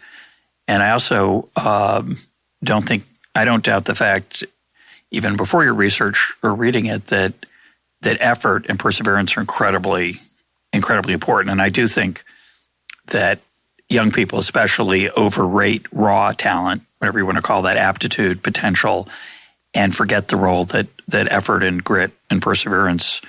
and 0.68 0.82
I 0.82 0.92
also 0.92 1.50
um, 1.56 2.18
don't 2.64 2.88
think 2.88 3.06
I 3.36 3.46
don't 3.46 3.64
doubt 3.64 3.86
the 3.86 3.96
fact, 3.96 4.44
even 5.12 5.38
before 5.38 5.64
your 5.64 5.76
research 5.76 6.34
or 6.42 6.54
reading 6.54 6.88
it, 6.88 7.08
that 7.08 7.34
that 8.02 8.18
effort 8.20 8.66
and 8.70 8.80
perseverance 8.80 9.38
are 9.38 9.42
incredibly, 9.42 10.20
incredibly 10.72 11.14
important. 11.14 11.52
And 11.52 11.62
I 11.62 11.70
do 11.70 11.88
think 11.88 12.24
that 13.08 13.40
young 13.90 14.12
people, 14.12 14.40
especially, 14.40 15.10
overrate 15.12 15.86
raw 15.92 16.32
talent, 16.34 16.84
whatever 17.00 17.20
you 17.20 17.26
want 17.26 17.38
to 17.38 17.42
call 17.42 17.64
that, 17.64 17.78
aptitude, 17.78 18.44
potential, 18.44 19.08
and 19.74 19.96
forget 19.96 20.28
the 20.28 20.36
role 20.36 20.66
that 20.66 20.88
that 21.08 21.32
effort 21.32 21.64
and 21.64 21.84
grit 21.84 22.12
and 22.30 22.42
perseverance 22.42 23.22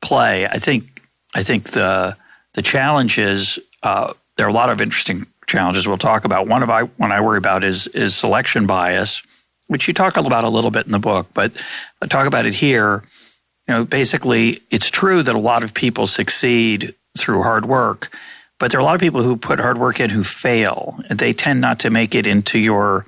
play. 0.00 0.46
I 0.46 0.58
think 0.58 1.02
I 1.34 1.42
think 1.42 1.70
the 1.70 2.16
the 2.54 2.62
challenge 2.62 3.18
is 3.18 3.58
uh, 3.82 4.12
there 4.36 4.46
are 4.46 4.50
a 4.50 4.54
lot 4.54 4.70
of 4.70 4.80
interesting 4.80 5.26
challenges 5.46 5.88
we'll 5.88 5.96
talk 5.96 6.24
about. 6.24 6.46
One 6.46 6.62
of 6.62 6.70
I 6.70 6.82
one 6.82 7.12
I 7.12 7.20
worry 7.20 7.38
about 7.38 7.64
is 7.64 7.86
is 7.88 8.14
selection 8.14 8.66
bias, 8.66 9.22
which 9.68 9.88
you 9.88 9.94
talk 9.94 10.16
about 10.16 10.44
a 10.44 10.48
little 10.48 10.70
bit 10.70 10.86
in 10.86 10.92
the 10.92 10.98
book, 10.98 11.28
but 11.34 11.52
I 12.00 12.06
talk 12.06 12.26
about 12.26 12.46
it 12.46 12.54
here 12.54 13.02
know, 13.72 13.84
basically, 13.84 14.62
it's 14.70 14.90
true 14.90 15.22
that 15.22 15.34
a 15.34 15.38
lot 15.38 15.64
of 15.64 15.74
people 15.74 16.06
succeed 16.06 16.94
through 17.18 17.42
hard 17.42 17.66
work, 17.66 18.14
but 18.58 18.70
there 18.70 18.78
are 18.78 18.82
a 18.82 18.84
lot 18.84 18.94
of 18.94 19.00
people 19.00 19.22
who 19.22 19.36
put 19.36 19.58
hard 19.58 19.78
work 19.78 20.00
in 20.00 20.10
who 20.10 20.22
fail, 20.22 20.98
they 21.10 21.32
tend 21.32 21.60
not 21.60 21.80
to 21.80 21.90
make 21.90 22.14
it 22.14 22.26
into 22.26 22.58
your 22.58 23.06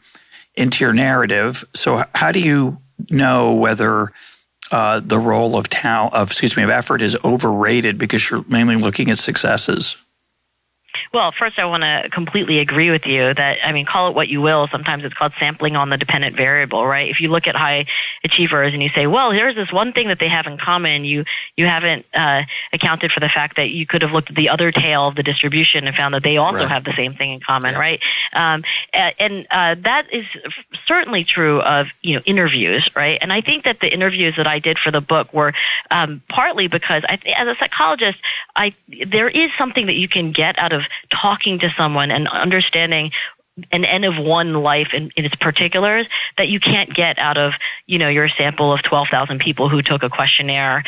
into 0.56 0.85
your 0.85 0.92
narrative. 0.92 1.64
So, 1.75 2.04
how 2.14 2.33
do 2.33 2.40
you 2.40 2.78
know 3.11 3.54
whether 3.54 4.12
uh, 4.71 5.00
the 5.00 5.18
role 5.18 5.56
of 5.56 5.68
talent, 5.68 6.14
of 6.14 6.30
excuse 6.30 6.56
me, 6.56 6.62
of 6.62 6.71
effort 6.71 7.02
is 7.02 7.16
overrated 7.25 7.99
because 7.99 8.28
you're 8.30 8.44
mainly 8.49 8.76
looking 8.76 9.11
at 9.11 9.18
successes? 9.18 9.97
Well, 11.12 11.32
first, 11.32 11.58
I 11.58 11.64
want 11.64 11.82
to 11.82 12.08
completely 12.10 12.58
agree 12.58 12.90
with 12.90 13.06
you 13.06 13.34
that, 13.34 13.58
I 13.64 13.72
mean, 13.72 13.86
call 13.86 14.08
it 14.08 14.14
what 14.14 14.28
you 14.28 14.40
will. 14.40 14.68
Sometimes 14.68 15.04
it's 15.04 15.14
called 15.14 15.32
sampling 15.38 15.76
on 15.76 15.90
the 15.90 15.96
dependent 15.96 16.36
variable, 16.36 16.86
right? 16.86 17.08
If 17.08 17.20
you 17.20 17.28
look 17.28 17.46
at 17.46 17.56
high 17.56 17.86
achievers 18.22 18.72
and 18.72 18.82
you 18.82 18.90
say, 18.90 19.06
well, 19.06 19.30
here's 19.30 19.54
this 19.54 19.72
one 19.72 19.92
thing 19.92 20.08
that 20.08 20.18
they 20.18 20.28
have 20.28 20.46
in 20.46 20.58
common, 20.58 21.04
you, 21.04 21.24
you 21.56 21.66
haven't 21.66 22.06
uh, 22.14 22.42
accounted 22.72 23.12
for 23.12 23.20
the 23.20 23.28
fact 23.28 23.56
that 23.56 23.70
you 23.70 23.86
could 23.86 24.02
have 24.02 24.12
looked 24.12 24.30
at 24.30 24.36
the 24.36 24.48
other 24.48 24.72
tail 24.72 25.08
of 25.08 25.14
the 25.14 25.22
distribution 25.22 25.86
and 25.86 25.96
found 25.96 26.14
that 26.14 26.22
they 26.22 26.36
also 26.36 26.58
right. 26.58 26.68
have 26.68 26.84
the 26.84 26.92
same 26.92 27.14
thing 27.14 27.32
in 27.32 27.40
common, 27.40 27.74
yeah. 27.74 27.80
right? 27.80 28.00
Um, 28.32 28.64
and 28.92 29.46
uh, 29.50 29.76
that 29.82 30.12
is 30.12 30.26
certainly 30.86 31.24
true 31.24 31.60
of, 31.60 31.88
you 32.02 32.16
know, 32.16 32.22
interviews, 32.24 32.88
right? 32.94 33.18
And 33.20 33.32
I 33.32 33.40
think 33.40 33.64
that 33.64 33.80
the 33.80 33.92
interviews 33.92 34.36
that 34.36 34.46
I 34.46 34.58
did 34.58 34.78
for 34.78 34.90
the 34.90 35.00
book 35.00 35.32
were 35.32 35.52
um, 35.90 36.22
partly 36.28 36.68
because 36.68 37.02
I, 37.08 37.18
as 37.36 37.48
a 37.48 37.56
psychologist, 37.58 38.18
I, 38.56 38.74
there 39.06 39.28
is 39.28 39.50
something 39.58 39.86
that 39.86 39.94
you 39.94 40.08
can 40.08 40.32
get 40.32 40.58
out 40.58 40.72
of 40.72 40.84
talking 41.11 41.59
to 41.61 41.71
someone 41.76 42.11
and 42.11 42.29
understanding 42.29 43.12
an 43.71 43.85
N 43.85 44.05
of 44.05 44.19
one 44.19 44.55
life 44.55 44.88
in, 44.93 45.11
in, 45.17 45.25
its 45.25 45.37
particulars 45.37 46.07
that 46.38 46.49
you 46.49 46.59
can't 46.59 46.93
get 46.93 47.19
out 47.19 47.38
of, 47.38 47.53
you 47.87 47.99
know, 47.99 48.09
your 48.09 48.29
sample 48.29 48.73
of 48.73 48.83
12,000 48.83 49.38
people 49.38 49.69
who 49.69 49.81
took 49.81 50.03
a 50.03 50.11
questionnaire, 50.11 50.83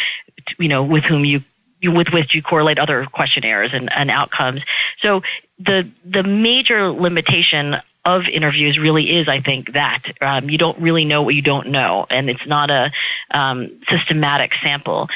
you 0.59 0.69
know, 0.69 0.83
with 0.83 1.05
whom 1.05 1.25
you, 1.25 1.43
with 1.85 2.09
which 2.09 2.35
you 2.35 2.43
correlate 2.43 2.79
other 2.79 3.07
questionnaires 3.07 3.71
and, 3.73 3.93
and 3.93 4.11
outcomes. 4.11 4.63
So 5.01 5.23
the, 5.61 5.89
the 6.05 6.25
major 6.25 6.89
limitation 6.89 7.77
of 8.05 8.29
interviews 8.29 8.79
really 8.79 9.17
is, 9.17 9.29
I 9.29 9.41
think, 9.41 9.73
that 9.73 10.03
um, 10.21 10.49
you 10.49 10.59
don't 10.59 10.79
really 10.79 11.05
know 11.05 11.23
what 11.23 11.35
you 11.35 11.43
don't 11.43 11.69
know, 11.69 12.07
and 12.09 12.31
it's 12.31 12.47
not 12.47 12.71
a 12.71 12.93
um, 13.33 13.81
systematic 13.89 14.53
sample. 14.63 15.09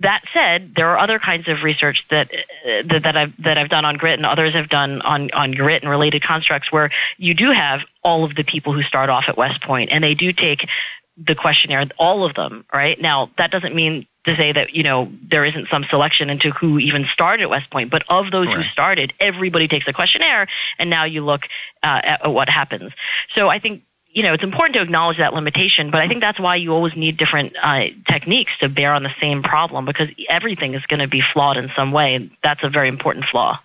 That 0.00 0.22
said, 0.34 0.74
there 0.76 0.90
are 0.90 0.98
other 0.98 1.18
kinds 1.18 1.48
of 1.48 1.62
research 1.62 2.06
that, 2.10 2.30
uh, 2.30 2.82
that 2.84 3.02
that 3.04 3.16
I've 3.16 3.42
that 3.42 3.56
I've 3.56 3.70
done 3.70 3.86
on 3.86 3.96
grit 3.96 4.18
and 4.18 4.26
others 4.26 4.52
have 4.52 4.68
done 4.68 5.00
on 5.00 5.30
on 5.30 5.52
grit 5.52 5.82
and 5.82 5.90
related 5.90 6.22
constructs 6.22 6.70
where 6.70 6.90
you 7.16 7.32
do 7.32 7.50
have 7.50 7.80
all 8.04 8.24
of 8.24 8.34
the 8.34 8.44
people 8.44 8.74
who 8.74 8.82
start 8.82 9.08
off 9.08 9.24
at 9.28 9.38
West 9.38 9.62
Point 9.62 9.90
and 9.90 10.04
they 10.04 10.14
do 10.14 10.32
take 10.32 10.68
the 11.16 11.34
questionnaire, 11.34 11.86
all 11.98 12.24
of 12.24 12.34
them, 12.34 12.64
right? 12.72 13.00
Now, 13.00 13.30
that 13.38 13.50
doesn't 13.50 13.74
mean 13.74 14.06
to 14.26 14.36
say 14.36 14.52
that, 14.52 14.74
you 14.74 14.82
know, 14.82 15.10
there 15.22 15.44
isn't 15.44 15.68
some 15.68 15.84
selection 15.84 16.28
into 16.28 16.50
who 16.50 16.78
even 16.78 17.06
started 17.06 17.44
at 17.44 17.50
West 17.50 17.70
Point, 17.70 17.90
but 17.90 18.02
of 18.08 18.30
those 18.30 18.48
right. 18.48 18.56
who 18.56 18.62
started, 18.64 19.14
everybody 19.18 19.66
takes 19.66 19.86
the 19.86 19.92
questionnaire 19.92 20.46
and 20.78 20.90
now 20.90 21.04
you 21.04 21.24
look 21.24 21.44
uh, 21.82 22.00
at, 22.04 22.26
at 22.26 22.32
what 22.32 22.48
happens. 22.48 22.92
So 23.34 23.48
I 23.48 23.60
think 23.60 23.82
you 24.16 24.22
know, 24.22 24.32
it's 24.32 24.42
important 24.42 24.76
to 24.76 24.80
acknowledge 24.80 25.18
that 25.18 25.34
limitation, 25.34 25.90
but 25.90 26.00
I 26.00 26.08
think 26.08 26.22
that's 26.22 26.40
why 26.40 26.56
you 26.56 26.72
always 26.72 26.96
need 26.96 27.18
different 27.18 27.54
uh, 27.62 27.88
techniques 28.08 28.50
to 28.60 28.70
bear 28.70 28.94
on 28.94 29.02
the 29.02 29.14
same 29.20 29.42
problem 29.42 29.84
because 29.84 30.08
everything 30.30 30.72
is 30.72 30.86
going 30.86 31.00
to 31.00 31.06
be 31.06 31.20
flawed 31.20 31.58
in 31.58 31.70
some 31.76 31.92
way. 31.92 32.14
And 32.14 32.30
that's 32.42 32.64
a 32.64 32.70
very 32.70 32.88
important 32.88 33.26
flaw. 33.26 33.60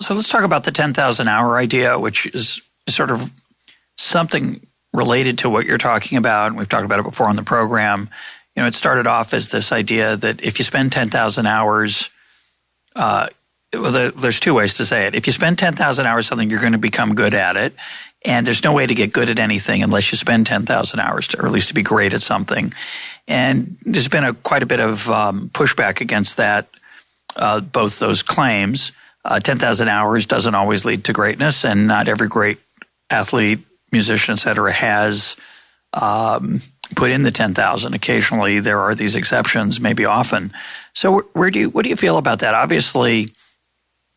So 0.00 0.14
let's 0.14 0.28
talk 0.28 0.42
about 0.42 0.64
the 0.64 0.72
10,000 0.72 1.28
hour 1.28 1.56
idea, 1.58 1.96
which 1.96 2.26
is 2.26 2.60
sort 2.88 3.12
of 3.12 3.30
something 3.96 4.66
related 4.92 5.38
to 5.38 5.48
what 5.48 5.64
you're 5.64 5.78
talking 5.78 6.18
about. 6.18 6.48
And 6.48 6.56
we've 6.56 6.68
talked 6.68 6.84
about 6.84 6.98
it 6.98 7.04
before 7.04 7.28
on 7.28 7.36
the 7.36 7.44
program. 7.44 8.10
You 8.56 8.62
know, 8.62 8.66
it 8.66 8.74
started 8.74 9.06
off 9.06 9.32
as 9.32 9.50
this 9.50 9.70
idea 9.70 10.16
that 10.16 10.42
if 10.42 10.58
you 10.58 10.64
spend 10.64 10.90
10,000 10.90 11.46
hours, 11.46 12.10
uh, 12.96 13.28
well, 13.72 14.10
there's 14.10 14.40
two 14.40 14.54
ways 14.54 14.74
to 14.74 14.86
say 14.86 15.06
it. 15.06 15.14
If 15.14 15.26
you 15.26 15.32
spend 15.32 15.58
10,000 15.58 16.06
hours 16.06 16.26
something, 16.26 16.50
you're 16.50 16.60
going 16.60 16.72
to 16.72 16.78
become 16.78 17.14
good 17.14 17.34
at 17.34 17.56
it. 17.56 17.74
And 18.24 18.46
there's 18.46 18.64
no 18.64 18.72
way 18.72 18.86
to 18.86 18.94
get 18.94 19.12
good 19.12 19.30
at 19.30 19.38
anything 19.38 19.82
unless 19.82 20.10
you 20.10 20.18
spend 20.18 20.46
10,000 20.46 21.00
hours, 21.00 21.28
to, 21.28 21.40
or 21.40 21.46
at 21.46 21.52
least 21.52 21.68
to 21.68 21.74
be 21.74 21.82
great 21.82 22.12
at 22.12 22.20
something. 22.20 22.72
And 23.28 23.78
there's 23.82 24.08
been 24.08 24.24
a, 24.24 24.34
quite 24.34 24.62
a 24.62 24.66
bit 24.66 24.80
of 24.80 25.08
um, 25.08 25.50
pushback 25.50 26.00
against 26.00 26.36
that, 26.36 26.68
uh, 27.36 27.60
both 27.60 27.98
those 27.98 28.22
claims. 28.22 28.92
Uh, 29.24 29.40
10,000 29.40 29.88
hours 29.88 30.26
doesn't 30.26 30.54
always 30.54 30.84
lead 30.84 31.04
to 31.04 31.12
greatness, 31.12 31.64
and 31.64 31.86
not 31.86 32.08
every 32.08 32.28
great 32.28 32.58
athlete, 33.08 33.60
musician, 33.92 34.32
et 34.32 34.36
cetera, 34.36 34.72
has 34.72 35.36
um, 35.94 36.60
put 36.96 37.10
in 37.10 37.22
the 37.22 37.30
10,000. 37.30 37.94
Occasionally, 37.94 38.60
there 38.60 38.80
are 38.80 38.94
these 38.94 39.16
exceptions, 39.16 39.80
maybe 39.80 40.04
often. 40.04 40.52
So, 40.94 41.20
where 41.32 41.50
do 41.50 41.60
you, 41.60 41.70
what 41.70 41.84
do 41.84 41.88
you 41.88 41.96
feel 41.96 42.18
about 42.18 42.40
that? 42.40 42.54
Obviously, 42.54 43.32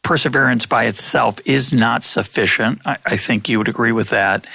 perseverance 0.04 0.66
by 0.66 0.86
itself 0.86 1.40
is 1.46 1.74
not 1.74 2.04
sufficient. 2.04 2.82
I, 2.86 2.98
I 3.06 3.18
think 3.18 3.50
you 3.50 3.58
would 3.58 3.70
agree 3.70 3.92
with 3.92 4.10
that. 4.10 4.46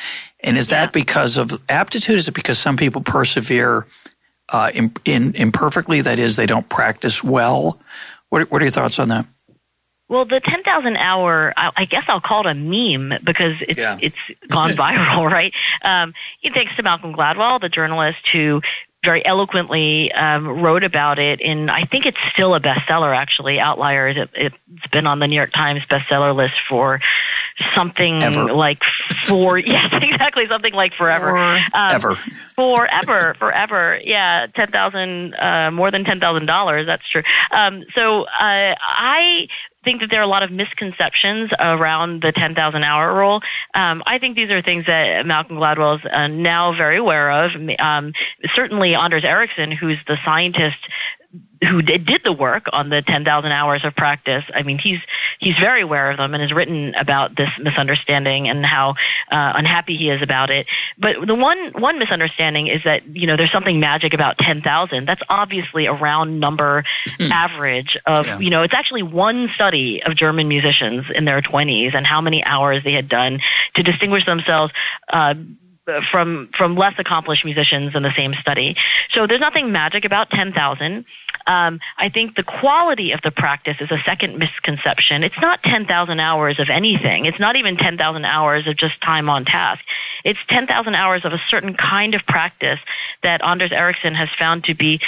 And 0.41 0.57
is 0.57 0.71
yeah. 0.71 0.85
that 0.85 0.93
because 0.93 1.37
of 1.37 1.61
aptitude? 1.69 2.17
Is 2.17 2.29
it 2.29 2.35
because 2.35 2.59
some 2.59 2.77
people 2.77 3.03
persevere 3.03 3.87
uh, 4.51 4.71
in, 4.73 4.93
in, 5.05 5.35
imperfectly? 5.35 6.01
That 6.01 6.19
is, 6.19 6.37
they 6.37 6.47
don't 6.47 6.69
practice 6.69 7.25
well. 7.25 7.81
What, 8.29 8.51
what 8.51 8.63
are 8.63 8.67
your 8.67 8.73
thoughts 8.73 8.99
on 8.99 9.09
that? 9.09 9.27
Well, 10.09 10.25
the 10.25 10.41
10,000 10.41 10.97
hour, 10.97 11.53
I, 11.57 11.71
I, 11.77 11.85
guess 11.85 12.05
I'll 12.09 12.21
call 12.21 12.47
it 12.47 12.51
a 12.51 12.55
meme 12.55 13.21
because 13.25 13.57
it's, 13.61 13.79
yeah. 13.79 13.99
it's 14.01 14.17
gone 14.49 14.71
viral, 14.77 15.31
right? 15.31 15.53
Um, 15.83 16.15
thanks 16.55 16.75
to 16.77 16.83
Malcolm 16.83 17.13
Gladwell, 17.13 17.61
the 17.61 17.69
journalist 17.69 18.27
who 18.33 18.63
very 19.05 19.25
eloquently 19.25 20.11
um, 20.13 20.61
wrote 20.61 20.83
about 20.83 21.19
it 21.19 21.41
in 21.41 21.71
I 21.71 21.85
think 21.85 22.05
it's 22.05 22.19
still 22.33 22.55
a 22.55 22.61
bestseller 22.61 23.17
actually. 23.17 23.61
Outliers 23.61 24.17
it, 24.17 24.53
has 24.53 24.91
been 24.91 25.07
on 25.07 25.21
the 25.21 25.29
New 25.29 25.37
York 25.37 25.53
Times 25.53 25.83
bestseller 25.85 26.35
list 26.35 26.55
for 26.69 27.01
something 27.75 28.23
ever. 28.23 28.53
like 28.53 28.83
four 29.27 29.59
yes 29.67 29.89
exactly 29.93 30.47
something 30.49 30.75
like 30.75 30.95
forever. 30.95 31.37
Um, 31.37 31.93
ever. 31.93 32.17
forever 32.57 33.35
forever. 33.39 34.01
Yeah 34.03 34.47
ten 34.55 34.71
thousand 34.71 35.35
uh, 35.35 35.71
more 35.71 35.91
than 35.91 36.05
ten 36.05 36.19
thousand 36.19 36.47
dollars 36.47 36.87
that's 36.87 37.09
true. 37.09 37.23
Um, 37.53 37.85
so 37.95 38.25
uh, 38.25 38.75
I 38.81 39.47
think 39.85 40.01
that 40.01 40.11
there 40.11 40.21
are 40.21 40.25
a 40.25 40.29
lot 40.29 40.43
of 40.43 40.51
misconceptions 40.51 41.51
around 41.59 42.23
the 42.23 42.33
10,000 42.33 42.83
hour 42.83 43.15
rule. 43.15 43.41
Um, 43.75 44.03
I 44.07 44.19
think 44.19 44.37
these 44.37 44.51
are 44.51 44.63
things 44.63 44.87
that 44.87 45.25
Malcolm 45.27 45.57
Gladwell 45.57 45.99
is 45.99 46.05
uh, 46.11 46.27
now 46.27 46.75
very 46.77 46.97
aware 46.97 47.31
of. 47.45 47.53
Um, 47.79 48.13
certainly, 48.55 48.95
Anders 48.95 49.25
Ericsson, 49.25 49.71
who's 49.71 49.99
the 50.07 50.19
scientist 50.25 50.79
who 51.69 51.83
did, 51.83 52.07
did 52.07 52.23
the 52.25 52.33
work 52.33 52.67
on 52.73 52.89
the 52.89 53.03
10,000 53.03 53.53
hours 53.53 53.85
of 53.85 53.95
practice. 53.95 54.45
I 54.55 54.63
mean, 54.63 54.79
he's 54.79 55.01
he's 55.39 55.59
very 55.59 55.83
aware 55.83 56.11
of 56.11 56.17
them 56.17 56.33
and 56.35 56.41
has 56.41 56.53
written 56.53 56.95
about 56.95 57.37
this 57.37 57.51
misunderstanding 57.59 58.49
and 58.49 58.65
how 58.65 58.91
uh, 59.31 59.53
unhappy 59.57 59.97
he 59.97 60.09
is 60.09 60.23
about 60.23 60.51
it. 60.51 60.67
But 60.97 61.27
the 61.27 61.35
one 61.35 61.73
one 61.73 61.99
misunderstanding 61.99 62.69
is 62.69 62.85
that 62.85 63.07
you 63.07 63.27
know 63.27 63.37
there's 63.37 63.53
something 63.53 63.81
magic 63.81 64.15
about 64.15 64.39
10,000. 64.39 65.07
That's 65.07 65.23
obviously 65.29 65.87
a 65.87 65.93
round 65.93 66.41
number 66.41 66.85
hmm. 67.07 67.33
average 67.33 67.97
of 68.07 68.27
yeah. 68.27 68.39
you 68.39 68.51
know 68.51 68.63
it's 68.63 68.75
actually 68.75 69.03
one 69.03 69.51
study 69.55 70.03
of 70.03 70.15
German 70.15 70.49
musicians 70.49 71.07
in 71.15 71.25
their 71.25 71.43
20s 71.43 71.95
and 71.95 72.07
how 72.07 72.21
many 72.21 72.45
hours 72.45 72.85
they 72.85 72.93
had 72.93 73.09
done 73.09 73.41
to 73.75 73.83
distinguish 73.83 74.25
themselves. 74.25 74.73
Uh, 75.09 75.35
from 76.11 76.49
from 76.57 76.77
less 76.77 76.95
accomplished 76.99 77.45
musicians 77.45 77.95
in 77.95 78.03
the 78.03 78.13
same 78.13 78.35
study. 78.35 78.77
So 79.11 79.27
there's 79.27 79.41
nothing 79.41 79.73
magic 79.73 80.05
about 80.05 80.31
10,000. 80.31 81.05
Um, 81.47 81.81
I 81.97 82.09
think 82.09 82.37
the 82.37 82.43
quality 82.43 83.13
of 83.13 83.21
the 83.23 83.31
practice 83.31 83.77
is 83.81 83.91
a 83.91 83.99
second 84.05 84.39
misconception. 84.39 85.25
It's 85.25 85.41
not 85.41 85.63
10,000 85.63 86.21
hours 86.21 86.59
of 86.61 86.69
anything. 86.69 87.25
It's 87.25 87.41
not 87.41 87.57
even 87.57 87.77
10,000 87.77 88.25
hours 88.25 88.67
of 88.67 88.77
just 88.77 89.01
time 89.01 89.31
on 89.31 89.45
task. 89.45 89.83
It's 90.25 90.39
10,000 90.49 90.95
hours 90.95 91.25
of 91.25 91.33
a 91.33 91.41
certain 91.49 91.75
kind 91.75 92.15
of 92.15 92.27
practice 92.27 92.81
that 93.23 93.43
Anders 93.43 93.73
Ericsson 93.73 94.15
has 94.15 94.29
found 94.39 94.65
to 94.65 94.75
be 94.75 95.01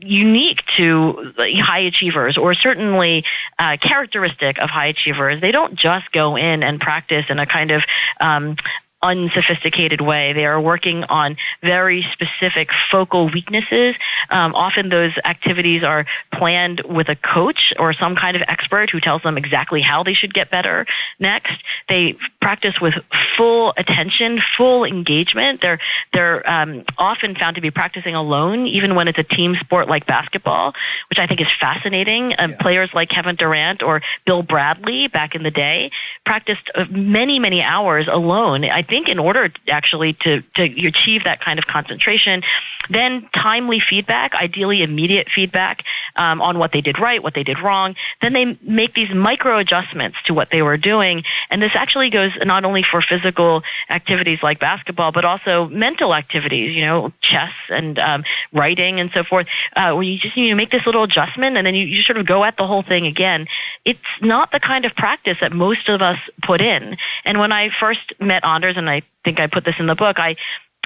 unique 0.00 0.62
to 0.76 1.32
high 1.36 1.80
achievers 1.80 2.38
or 2.38 2.54
certainly 2.54 3.24
uh, 3.58 3.76
characteristic 3.80 4.58
of 4.58 4.70
high 4.70 4.86
achievers. 4.86 5.40
They 5.40 5.50
don't 5.50 5.74
just 5.74 6.12
go 6.12 6.36
in 6.36 6.62
and 6.62 6.80
practice 6.80 7.26
in 7.28 7.38
a 7.38 7.46
kind 7.46 7.72
of 7.72 7.82
um, 8.20 8.56
unsophisticated 9.02 10.00
way. 10.00 10.32
They 10.32 10.44
are 10.44 10.60
working 10.60 11.04
on 11.04 11.36
very 11.62 12.06
specific 12.12 12.70
focal 12.90 13.28
weaknesses. 13.28 13.94
Um, 14.30 14.54
often 14.54 14.88
those 14.88 15.12
activities 15.24 15.84
are 15.84 16.06
planned 16.32 16.80
with 16.80 17.08
a 17.08 17.16
coach 17.16 17.72
or 17.78 17.92
some 17.92 18.16
kind 18.16 18.36
of 18.36 18.42
expert 18.48 18.90
who 18.90 19.00
tells 19.00 19.22
them 19.22 19.38
exactly 19.38 19.80
how 19.80 20.02
they 20.02 20.14
should 20.14 20.34
get 20.34 20.50
better 20.50 20.86
next. 21.18 21.62
They 21.88 22.16
practice 22.40 22.80
with 22.80 22.94
full 23.36 23.72
attention, 23.76 24.40
full 24.56 24.84
engagement. 24.84 25.60
They're 25.60 25.78
they're 26.12 26.48
um, 26.48 26.84
often 26.96 27.36
found 27.36 27.56
to 27.56 27.62
be 27.62 27.70
practicing 27.70 28.14
alone, 28.14 28.66
even 28.66 28.94
when 28.94 29.06
it's 29.06 29.18
a 29.18 29.22
team 29.22 29.54
sport 29.56 29.88
like 29.88 30.06
basketball, 30.06 30.74
which 31.08 31.18
I 31.18 31.26
think 31.26 31.40
is 31.40 31.48
fascinating. 31.60 32.34
Um, 32.38 32.50
yeah. 32.50 32.56
Players 32.56 32.90
like 32.94 33.08
Kevin 33.08 33.36
Durant 33.36 33.82
or 33.82 34.02
Bill 34.26 34.42
Bradley 34.42 35.06
back 35.06 35.34
in 35.34 35.42
the 35.44 35.50
day 35.50 35.92
practiced 36.26 36.68
uh, 36.74 36.84
many 36.90 37.38
many 37.38 37.62
hours 37.62 38.08
alone. 38.08 38.64
I 38.64 38.82
think 38.88 39.08
in 39.08 39.18
order 39.18 39.50
actually 39.68 40.14
to, 40.14 40.42
to 40.54 40.86
achieve 40.86 41.24
that 41.24 41.40
kind 41.40 41.58
of 41.58 41.66
concentration, 41.66 42.42
then 42.90 43.28
timely 43.34 43.80
feedback, 43.80 44.34
ideally 44.34 44.82
immediate 44.82 45.28
feedback 45.28 45.84
um, 46.16 46.40
on 46.40 46.58
what 46.58 46.72
they 46.72 46.80
did 46.80 46.98
right, 46.98 47.22
what 47.22 47.34
they 47.34 47.44
did 47.44 47.60
wrong. 47.60 47.94
Then 48.20 48.32
they 48.32 48.58
make 48.62 48.94
these 48.94 49.10
micro 49.10 49.58
adjustments 49.58 50.18
to 50.26 50.34
what 50.34 50.50
they 50.50 50.62
were 50.62 50.76
doing. 50.76 51.24
And 51.50 51.60
this 51.62 51.72
actually 51.74 52.10
goes 52.10 52.32
not 52.44 52.64
only 52.64 52.82
for 52.82 53.00
physical 53.02 53.62
activities 53.90 54.42
like 54.42 54.58
basketball, 54.58 55.12
but 55.12 55.24
also 55.24 55.68
mental 55.68 56.14
activities, 56.14 56.74
you 56.74 56.84
know, 56.84 57.12
chess 57.20 57.52
and 57.68 57.98
um, 57.98 58.24
writing 58.52 59.00
and 59.00 59.10
so 59.12 59.24
forth, 59.24 59.46
uh, 59.76 59.92
where 59.92 60.02
you 60.02 60.18
just 60.18 60.36
you 60.36 60.50
know, 60.50 60.56
make 60.56 60.70
this 60.70 60.86
little 60.86 61.04
adjustment 61.04 61.56
and 61.56 61.66
then 61.66 61.74
you, 61.74 61.86
you 61.86 62.02
sort 62.02 62.18
of 62.18 62.26
go 62.26 62.44
at 62.44 62.56
the 62.56 62.66
whole 62.66 62.82
thing 62.82 63.06
again. 63.06 63.46
It's 63.84 64.00
not 64.20 64.52
the 64.52 64.60
kind 64.60 64.84
of 64.84 64.94
practice 64.94 65.38
that 65.40 65.52
most 65.52 65.88
of 65.88 66.02
us 66.02 66.18
put 66.42 66.60
in. 66.60 66.96
And 67.24 67.38
when 67.38 67.52
I 67.52 67.70
first 67.78 68.12
met 68.20 68.44
Anders 68.44 68.76
and 68.76 68.88
I 68.88 69.02
think 69.24 69.40
I 69.40 69.46
put 69.46 69.64
this 69.64 69.76
in 69.78 69.86
the 69.86 69.94
book, 69.94 70.18
I 70.18 70.36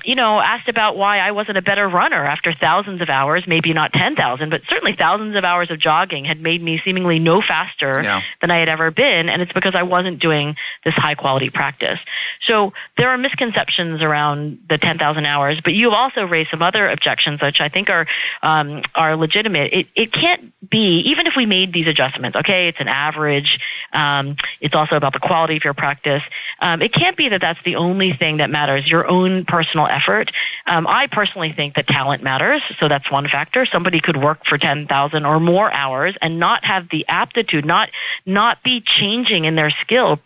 you 0.05 0.15
know, 0.15 0.41
asked 0.41 0.69
about 0.69 0.97
why 0.97 1.19
I 1.19 1.31
wasn't 1.31 1.59
a 1.59 1.63
better 1.63 1.89
runner 1.89 2.25
after 2.25 2.53
thousands 2.53 3.01
of 3.01 3.09
hours, 3.09 3.45
maybe 3.47 3.73
not 3.73 3.93
10,000, 3.93 4.51
but 4.51 4.63
certainly 4.69 4.95
thousands 4.95 5.37
of 5.37 5.45
hours 5.45 5.71
of 5.71 5.79
jogging 5.79 6.25
had 6.25 6.41
made 6.41 6.63
me 6.63 6.81
seemingly 6.85 7.19
no 7.19 7.41
faster 7.41 8.03
yeah. 8.03 8.23
than 8.41 8.51
I 8.51 8.59
had 8.59 8.69
ever 8.69 8.91
been. 8.91 9.29
And 9.29 9.43
it's 9.43 9.53
because 9.53 9.75
I 9.75 9.83
wasn't 9.83 10.19
doing 10.19 10.57
this 10.85 10.95
high 10.95 11.15
quality 11.15 11.51
practice. 11.51 12.01
So 12.47 12.73
there 12.97 13.11
are 13.11 13.19
misconceptions 13.19 14.03
around 14.03 14.59
the 14.69 14.79
10,000 14.79 15.25
hours, 15.25 15.61
but 15.61 15.75
you've 15.75 15.93
also 15.93 16.25
raised 16.25 16.51
some 16.51 16.63
other 16.63 16.89
objections, 16.89 17.41
which 17.41 17.61
I 17.61 17.69
think 17.69 17.91
are, 17.91 18.07
um, 18.43 18.83
are 18.95 19.17
legitimate. 19.17 19.73
It, 19.73 19.87
it 19.95 20.13
can't 20.13 20.53
be, 20.69 21.01
even 21.01 21.27
if 21.27 21.35
we 21.37 21.47
made 21.47 21.73
these 21.73 21.87
adjustments, 21.87 22.37
okay, 22.39 22.69
it's 22.69 22.81
an 22.81 22.89
average. 22.89 23.61
Um, 23.93 24.37
it's 24.61 24.75
also 24.75 24.97
about 24.97 25.13
the 25.13 25.21
quality 25.21 25.57
of 25.57 25.65
your 25.65 25.75
practice. 25.75 26.23
Um, 26.59 26.83
it 26.83 26.93
can't 26.93 27.17
be 27.17 27.29
that 27.29 27.41
that's 27.41 27.63
the 27.65 27.77
only 27.77 28.13
thing 28.13 28.39
that 28.39 28.51
matters, 28.51 28.89
your 28.89 29.07
own 29.07 29.45
personal 29.45 29.87
effort. 29.93 30.31
Um, 30.67 30.87
I 30.87 31.07
personally 31.07 31.53
think 31.53 31.75
that 31.75 31.87
talent 31.87 32.23
matters, 32.23 32.63
so 32.79 32.89
that's 32.89 33.11
one 33.11 33.29
factor. 33.29 33.67
Somebody 33.67 34.01
could 34.01 34.17
work 34.17 34.45
for 34.47 34.59
10,000 34.59 35.25
or 35.25 35.41
more 35.41 35.73
hours 35.73 36.17
and 36.21 36.39
not 36.39 36.65
have 36.65 36.89
the 36.89 37.07
aptitude, 37.09 37.65
not, 37.65 37.91
not 38.27 38.63
be 38.63 38.81
changing 38.81 39.45
in 39.45 39.55
their 39.55 39.71
skill 39.71 40.21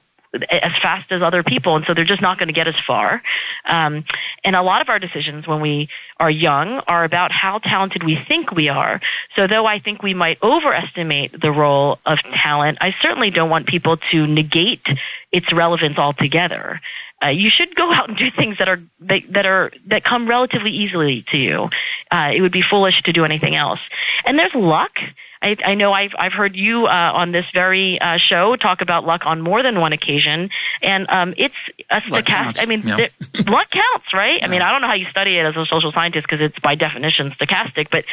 as 0.50 0.72
fast 0.80 1.10
as 1.12 1.22
other 1.22 1.42
people, 1.42 1.76
and 1.76 1.84
so 1.84 1.94
they're 1.94 2.04
just 2.04 2.22
not 2.22 2.38
going 2.38 2.48
to 2.48 2.52
get 2.52 2.68
as 2.68 2.78
far. 2.78 3.22
Um, 3.64 4.04
and 4.44 4.56
a 4.56 4.62
lot 4.62 4.82
of 4.82 4.88
our 4.88 4.98
decisions 4.98 5.46
when 5.46 5.60
we 5.60 5.88
are 6.18 6.30
young 6.30 6.80
are 6.86 7.04
about 7.04 7.32
how 7.32 7.58
talented 7.58 8.02
we 8.02 8.16
think 8.16 8.52
we 8.52 8.68
are. 8.68 9.00
So 9.34 9.46
though 9.46 9.66
I 9.66 9.78
think 9.78 10.02
we 10.02 10.14
might 10.14 10.42
overestimate 10.42 11.40
the 11.40 11.52
role 11.52 11.98
of 12.06 12.18
talent, 12.18 12.78
I 12.80 12.94
certainly 13.00 13.30
don't 13.30 13.50
want 13.50 13.66
people 13.66 13.96
to 14.10 14.26
negate 14.26 14.86
its 15.32 15.52
relevance 15.52 15.98
altogether. 15.98 16.80
Uh, 17.24 17.28
you 17.28 17.48
should 17.48 17.74
go 17.74 17.90
out 17.92 18.08
and 18.08 18.18
do 18.18 18.30
things 18.30 18.58
that 18.58 18.68
are 18.68 18.80
that, 19.00 19.22
that 19.30 19.46
are 19.46 19.72
that 19.86 20.04
come 20.04 20.28
relatively 20.28 20.70
easily 20.70 21.24
to 21.30 21.38
you. 21.38 21.70
Uh, 22.10 22.30
it 22.34 22.42
would 22.42 22.52
be 22.52 22.62
foolish 22.62 23.02
to 23.02 23.12
do 23.12 23.24
anything 23.24 23.56
else. 23.56 23.80
And 24.24 24.38
there's 24.38 24.54
luck. 24.54 24.98
I, 25.40 25.56
I 25.64 25.74
know 25.74 25.92
I've 25.92 26.12
I've 26.18 26.32
heard 26.32 26.56
you 26.56 26.86
uh, 26.86 27.12
on 27.14 27.32
this 27.32 27.46
very 27.54 27.98
uh, 28.00 28.18
show 28.18 28.56
talk 28.56 28.80
about 28.80 29.04
luck 29.06 29.22
on 29.24 29.40
more 29.40 29.62
than 29.62 29.80
one 29.80 29.92
occasion, 29.92 30.50
and 30.82 31.08
um, 31.08 31.34
it's 31.36 31.54
a 31.88 32.00
stochastic. 32.00 32.62
I 32.62 32.66
mean, 32.66 32.82
yeah. 32.86 33.08
luck 33.46 33.70
counts, 33.70 34.12
right? 34.12 34.38
Yeah. 34.38 34.44
I 34.44 34.48
mean, 34.48 34.60
I 34.60 34.72
don't 34.72 34.82
know 34.82 34.88
how 34.88 34.94
you 34.94 35.06
study 35.06 35.38
it 35.38 35.46
as 35.46 35.56
a 35.56 35.64
social 35.64 35.92
scientist 35.92 36.26
because 36.28 36.40
it's 36.40 36.58
by 36.58 36.74
definition 36.74 37.30
stochastic, 37.30 37.88
but 37.90 38.04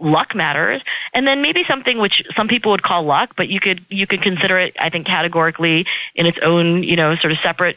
luck 0.00 0.34
matters. 0.34 0.82
And 1.12 1.26
then 1.26 1.42
maybe 1.42 1.64
something 1.64 1.98
which 1.98 2.22
some 2.36 2.48
people 2.48 2.72
would 2.72 2.82
call 2.82 3.04
luck, 3.04 3.34
but 3.36 3.48
you 3.48 3.60
could 3.60 3.84
you 3.88 4.06
could 4.06 4.22
consider 4.22 4.58
it, 4.58 4.76
I 4.78 4.90
think, 4.90 5.06
categorically 5.06 5.86
in 6.14 6.26
its 6.26 6.38
own, 6.42 6.82
you 6.82 6.96
know, 6.96 7.14
sort 7.16 7.32
of 7.32 7.38
separate 7.38 7.76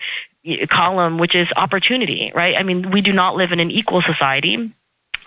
column, 0.69 1.17
which 1.17 1.35
is 1.35 1.47
opportunity, 1.55 2.31
right? 2.33 2.55
I 2.57 2.63
mean, 2.63 2.91
we 2.91 3.01
do 3.01 3.13
not 3.13 3.35
live 3.35 3.51
in 3.51 3.59
an 3.59 3.71
equal 3.71 4.01
society 4.01 4.73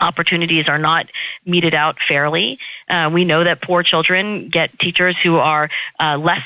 opportunities 0.01 0.69
are 0.69 0.79
not 0.79 1.07
meted 1.45 1.75
out 1.75 1.97
fairly. 2.07 2.59
Uh, 2.89 3.11
we 3.13 3.25
know 3.25 3.45
that 3.45 3.63
poor 3.63 3.83
children 3.83 4.49
get 4.49 4.77
teachers 4.79 5.17
who 5.23 5.37
are 5.37 5.71
uh, 6.01 6.17
less 6.19 6.43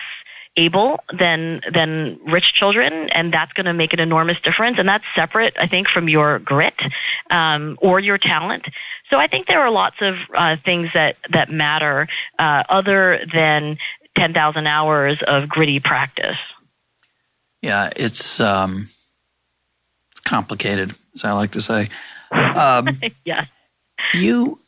able 0.57 0.99
than 1.17 1.61
than 1.73 2.19
rich 2.27 2.53
children, 2.53 3.09
and 3.11 3.33
that's 3.33 3.53
going 3.53 3.67
to 3.67 3.73
make 3.73 3.93
an 3.93 4.01
enormous 4.01 4.41
difference. 4.41 4.79
And 4.79 4.89
that's 4.89 5.05
separate, 5.15 5.55
I 5.59 5.67
think, 5.67 5.89
from 5.89 6.09
your 6.09 6.41
grit 6.41 6.75
um, 7.31 7.79
or 7.81 8.01
your 8.01 8.19
talent. 8.19 8.67
So 9.09 9.19
I 9.19 9.29
think 9.29 9.47
there 9.47 9.61
are 9.61 9.71
lots 9.71 9.97
of 10.01 10.17
uh, 10.35 10.57
things 10.65 10.91
that 10.95 11.17
that 11.31 11.51
matter 11.51 12.09
uh, 12.39 12.65
other 12.69 13.25
than 13.33 13.79
ten 14.17 14.35
thousand 14.35 14.67
hours 14.67 15.19
of 15.27 15.49
gritty 15.49 15.81
practice. 15.81 16.39
Yeah, 17.69 17.91
it's. 17.95 18.41
Um 18.41 18.89
complicated, 20.29 20.95
as 21.15 21.25
I 21.25 21.33
like 21.33 21.53
to 21.53 21.61
say. 21.61 21.89
Um, 22.31 23.01
yes. 23.25 23.47
You 24.15 24.61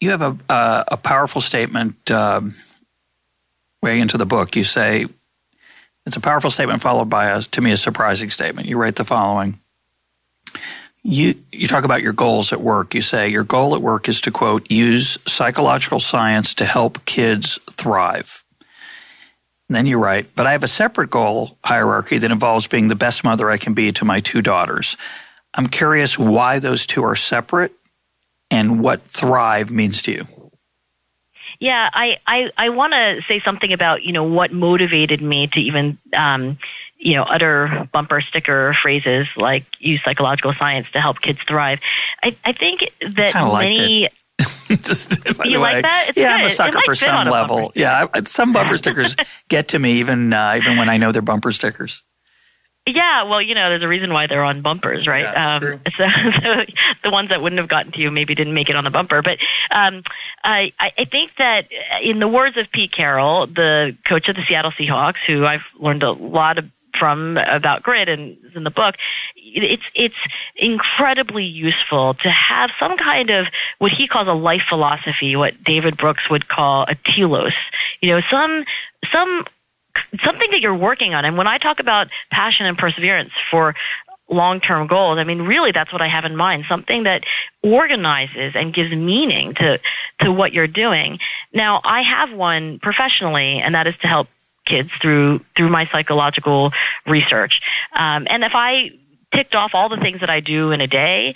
you 0.00 0.10
have 0.10 0.22
a 0.22 0.36
uh, 0.52 0.84
a 0.88 0.96
powerful 0.96 1.40
statement 1.40 2.10
um, 2.10 2.54
way 3.82 4.00
into 4.00 4.18
the 4.18 4.26
book. 4.26 4.56
You 4.56 4.64
say 4.64 5.06
it's 6.06 6.16
a 6.16 6.20
powerful 6.20 6.50
statement 6.50 6.82
followed 6.82 7.08
by 7.08 7.26
a 7.26 7.40
to 7.40 7.60
me 7.60 7.70
a 7.70 7.76
surprising 7.76 8.30
statement. 8.30 8.68
You 8.68 8.76
write 8.76 8.96
the 8.96 9.04
following. 9.04 9.60
You 11.02 11.36
you 11.52 11.68
talk 11.68 11.84
about 11.84 12.02
your 12.02 12.12
goals 12.12 12.52
at 12.52 12.60
work. 12.60 12.94
You 12.94 13.02
say 13.02 13.28
your 13.28 13.44
goal 13.44 13.74
at 13.74 13.80
work 13.80 14.08
is 14.08 14.20
to 14.22 14.30
quote 14.30 14.70
use 14.70 15.18
psychological 15.26 16.00
science 16.00 16.52
to 16.54 16.66
help 16.66 17.04
kids 17.04 17.58
thrive. 17.70 18.44
And 19.70 19.76
then 19.76 19.86
you 19.86 19.98
write, 19.98 20.34
but 20.34 20.48
I 20.48 20.52
have 20.52 20.64
a 20.64 20.68
separate 20.68 21.10
goal 21.10 21.56
hierarchy 21.64 22.18
that 22.18 22.32
involves 22.32 22.66
being 22.66 22.88
the 22.88 22.96
best 22.96 23.22
mother 23.22 23.48
I 23.48 23.56
can 23.56 23.72
be 23.72 23.92
to 23.92 24.04
my 24.04 24.18
two 24.18 24.42
daughters. 24.42 24.96
I'm 25.54 25.68
curious 25.68 26.18
why 26.18 26.58
those 26.58 26.86
two 26.86 27.04
are 27.04 27.14
separate 27.14 27.70
and 28.50 28.80
what 28.80 29.00
thrive 29.02 29.70
means 29.70 30.02
to 30.02 30.10
you. 30.10 30.26
Yeah, 31.60 31.88
I, 31.92 32.18
I, 32.26 32.50
I 32.56 32.70
want 32.70 32.94
to 32.94 33.22
say 33.28 33.38
something 33.38 33.72
about, 33.72 34.02
you 34.02 34.10
know, 34.10 34.24
what 34.24 34.52
motivated 34.52 35.22
me 35.22 35.46
to 35.46 35.60
even, 35.60 35.98
um, 36.14 36.58
you 36.98 37.14
know, 37.14 37.22
utter 37.22 37.88
bumper 37.92 38.22
sticker 38.22 38.74
phrases 38.74 39.28
like 39.36 39.66
use 39.78 40.02
psychological 40.02 40.52
science 40.52 40.90
to 40.94 41.00
help 41.00 41.20
kids 41.20 41.38
thrive. 41.46 41.78
I, 42.24 42.36
I 42.44 42.54
think 42.54 42.90
that 43.02 43.36
many. 43.36 44.08
Just, 44.82 45.18
you 45.44 45.60
way, 45.60 45.74
like 45.74 45.82
that? 45.82 46.06
It's 46.08 46.18
yeah, 46.18 46.36
good. 46.36 46.40
I'm 46.40 46.46
a 46.46 46.50
sucker 46.50 46.80
for 46.84 46.94
some 46.94 47.28
level. 47.28 47.72
Yeah, 47.74 48.06
some 48.24 48.52
bumper 48.52 48.76
stickers 48.78 49.16
get 49.48 49.68
to 49.68 49.78
me 49.78 49.94
even 50.00 50.32
uh, 50.32 50.54
even 50.56 50.76
when 50.76 50.88
I 50.88 50.96
know 50.96 51.12
they're 51.12 51.22
bumper 51.22 51.52
stickers. 51.52 52.02
Yeah, 52.86 53.24
well, 53.24 53.42
you 53.42 53.54
know, 53.54 53.68
there's 53.68 53.82
a 53.82 53.88
reason 53.88 54.12
why 54.12 54.26
they're 54.26 54.42
on 54.42 54.62
bumpers, 54.62 55.06
right? 55.06 55.22
Yeah, 55.22 55.56
um, 55.56 55.80
so, 55.96 56.08
so, 56.42 56.64
the 57.04 57.10
ones 57.10 57.28
that 57.28 57.42
wouldn't 57.42 57.58
have 57.58 57.68
gotten 57.68 57.92
to 57.92 58.00
you 58.00 58.10
maybe 58.10 58.34
didn't 58.34 58.54
make 58.54 58.70
it 58.70 58.76
on 58.76 58.84
the 58.84 58.90
bumper. 58.90 59.22
But 59.22 59.38
um, 59.70 60.02
I, 60.42 60.72
I 60.80 61.04
think 61.04 61.32
that 61.36 61.66
in 62.02 62.20
the 62.20 62.28
words 62.28 62.56
of 62.56 62.70
Pete 62.72 62.90
Carroll, 62.90 63.46
the 63.46 63.96
coach 64.06 64.28
of 64.28 64.36
the 64.36 64.42
Seattle 64.42 64.72
Seahawks, 64.72 65.18
who 65.26 65.44
I've 65.44 65.64
learned 65.78 66.02
a 66.02 66.12
lot 66.12 66.58
of, 66.58 66.64
from 67.00 67.36
about 67.38 67.82
grit 67.82 68.08
and 68.08 68.36
in 68.54 68.62
the 68.62 68.70
book, 68.70 68.94
it's 69.34 69.82
it's 69.94 70.14
incredibly 70.54 71.44
useful 71.44 72.14
to 72.14 72.30
have 72.30 72.70
some 72.78 72.96
kind 72.96 73.30
of 73.30 73.46
what 73.78 73.90
he 73.90 74.06
calls 74.06 74.28
a 74.28 74.32
life 74.32 74.62
philosophy, 74.68 75.34
what 75.34 75.64
David 75.64 75.96
Brooks 75.96 76.30
would 76.30 76.46
call 76.46 76.84
a 76.86 76.94
telos. 76.94 77.54
You 78.00 78.10
know, 78.10 78.20
some 78.30 78.64
some 79.10 79.46
something 80.22 80.50
that 80.50 80.60
you're 80.60 80.74
working 80.74 81.14
on. 81.14 81.24
And 81.24 81.36
when 81.36 81.46
I 81.46 81.58
talk 81.58 81.80
about 81.80 82.08
passion 82.30 82.66
and 82.66 82.78
perseverance 82.78 83.32
for 83.50 83.74
long-term 84.28 84.86
goals, 84.86 85.18
I 85.18 85.24
mean, 85.24 85.42
really 85.42 85.72
that's 85.72 85.92
what 85.92 86.02
I 86.02 86.08
have 86.08 86.24
in 86.24 86.36
mind, 86.36 86.64
something 86.68 87.02
that 87.02 87.24
organizes 87.62 88.52
and 88.54 88.72
gives 88.72 88.92
meaning 88.92 89.54
to, 89.54 89.80
to 90.20 90.32
what 90.32 90.52
you're 90.52 90.68
doing. 90.68 91.18
Now, 91.52 91.80
I 91.82 92.02
have 92.02 92.32
one 92.32 92.78
professionally, 92.78 93.60
and 93.60 93.74
that 93.74 93.88
is 93.88 93.96
to 94.02 94.06
help 94.06 94.28
kids 94.70 94.90
through, 95.02 95.40
through 95.56 95.68
my 95.68 95.86
psychological 95.92 96.72
research. 97.06 97.60
Um, 97.94 98.26
and 98.30 98.44
if 98.44 98.52
I 98.54 98.90
ticked 99.34 99.54
off 99.54 99.72
all 99.74 99.88
the 99.88 99.96
things 99.96 100.20
that 100.20 100.30
I 100.30 100.40
do 100.40 100.70
in 100.70 100.80
a 100.80 100.86
day, 100.86 101.34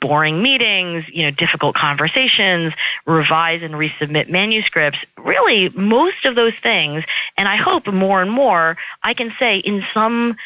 boring 0.00 0.42
meetings, 0.42 1.04
you 1.08 1.24
know, 1.24 1.30
difficult 1.30 1.74
conversations, 1.74 2.74
revise 3.06 3.62
and 3.62 3.74
resubmit 3.74 4.28
manuscripts, 4.28 4.98
really 5.16 5.70
most 5.70 6.24
of 6.24 6.34
those 6.34 6.52
things, 6.62 7.04
and 7.36 7.48
I 7.48 7.56
hope 7.56 7.86
more 7.86 8.20
and 8.20 8.30
more, 8.30 8.76
I 9.02 9.14
can 9.14 9.32
say 9.38 9.58
in 9.58 9.84
some 9.94 10.36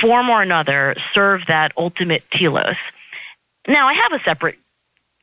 form 0.00 0.30
or 0.30 0.42
another 0.42 0.96
serve 1.14 1.42
that 1.48 1.72
ultimate 1.76 2.24
telos. 2.30 2.76
Now 3.68 3.86
I 3.86 3.94
have 3.94 4.12
a 4.12 4.24
separate 4.24 4.58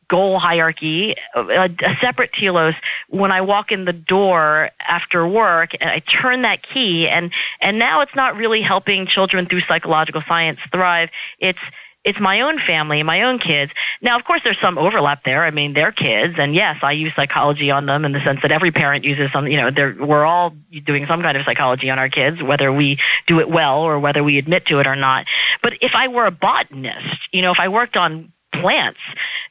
goal 0.07 0.39
hierarchy, 0.39 1.15
a, 1.35 1.41
a, 1.41 1.97
separate 2.01 2.33
telos 2.33 2.75
when 3.09 3.31
I 3.31 3.41
walk 3.41 3.71
in 3.71 3.85
the 3.85 3.93
door 3.93 4.69
after 4.79 5.27
work 5.27 5.71
and 5.79 5.89
I 5.89 5.99
turn 5.99 6.43
that 6.43 6.63
key 6.63 7.07
and, 7.07 7.31
and 7.61 7.79
now 7.79 8.01
it's 8.01 8.15
not 8.15 8.35
really 8.35 8.61
helping 8.61 9.07
children 9.07 9.45
through 9.45 9.61
psychological 9.61 10.23
science 10.27 10.59
thrive. 10.71 11.09
It's, 11.39 11.59
it's 12.03 12.19
my 12.19 12.41
own 12.41 12.59
family, 12.59 13.01
my 13.03 13.23
own 13.23 13.39
kids. 13.39 13.71
Now, 14.01 14.17
of 14.17 14.25
course, 14.25 14.41
there's 14.43 14.59
some 14.59 14.77
overlap 14.77 15.23
there. 15.23 15.43
I 15.43 15.51
mean, 15.51 15.73
they're 15.73 15.93
kids, 15.93 16.35
and 16.37 16.53
yes, 16.53 16.77
I 16.83 16.91
use 16.91 17.13
psychology 17.15 17.71
on 17.71 17.85
them 17.85 18.03
in 18.03 18.11
the 18.11 18.19
sense 18.21 18.41
that 18.41 18.51
every 18.51 18.71
parent 18.71 19.05
uses 19.05 19.31
some. 19.31 19.47
You 19.47 19.57
know, 19.57 19.95
we're 19.99 20.25
all 20.25 20.53
doing 20.85 21.05
some 21.07 21.21
kind 21.21 21.37
of 21.37 21.45
psychology 21.45 21.89
on 21.89 21.99
our 21.99 22.09
kids, 22.09 22.43
whether 22.43 22.71
we 22.73 22.99
do 23.25 23.39
it 23.39 23.49
well 23.49 23.79
or 23.79 23.99
whether 23.99 24.21
we 24.21 24.37
admit 24.37 24.65
to 24.65 24.79
it 24.79 24.87
or 24.87 24.97
not. 24.97 25.27
But 25.61 25.73
if 25.81 25.91
I 25.95 26.09
were 26.09 26.25
a 26.25 26.31
botanist, 26.31 27.19
you 27.31 27.41
know, 27.41 27.51
if 27.51 27.59
I 27.59 27.69
worked 27.69 27.95
on 27.95 28.33
plants, 28.53 28.99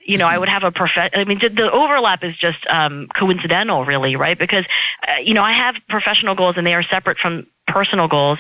you 0.05 0.19
know, 0.19 0.27
I 0.27 0.39
would 0.39 0.49
have 0.49 0.65
a 0.65 0.71
prof. 0.71 0.91
I 0.97 1.25
mean, 1.25 1.39
the 1.39 1.71
overlap 1.71 2.25
is 2.25 2.37
just 2.37 2.67
um, 2.69 3.09
coincidental, 3.15 3.85
really, 3.85 4.17
right? 4.17 4.39
Because, 4.39 4.65
uh, 5.09 5.21
you 5.21 5.35
know, 5.35 5.43
I 5.43 5.53
have 5.53 5.77
professional 5.89 6.35
goals 6.35 6.57
and 6.57 6.67
they 6.67 6.75
are 6.75 6.83
separate 6.83 7.19
from 7.19 7.47
personal 7.69 8.09
goals. 8.09 8.39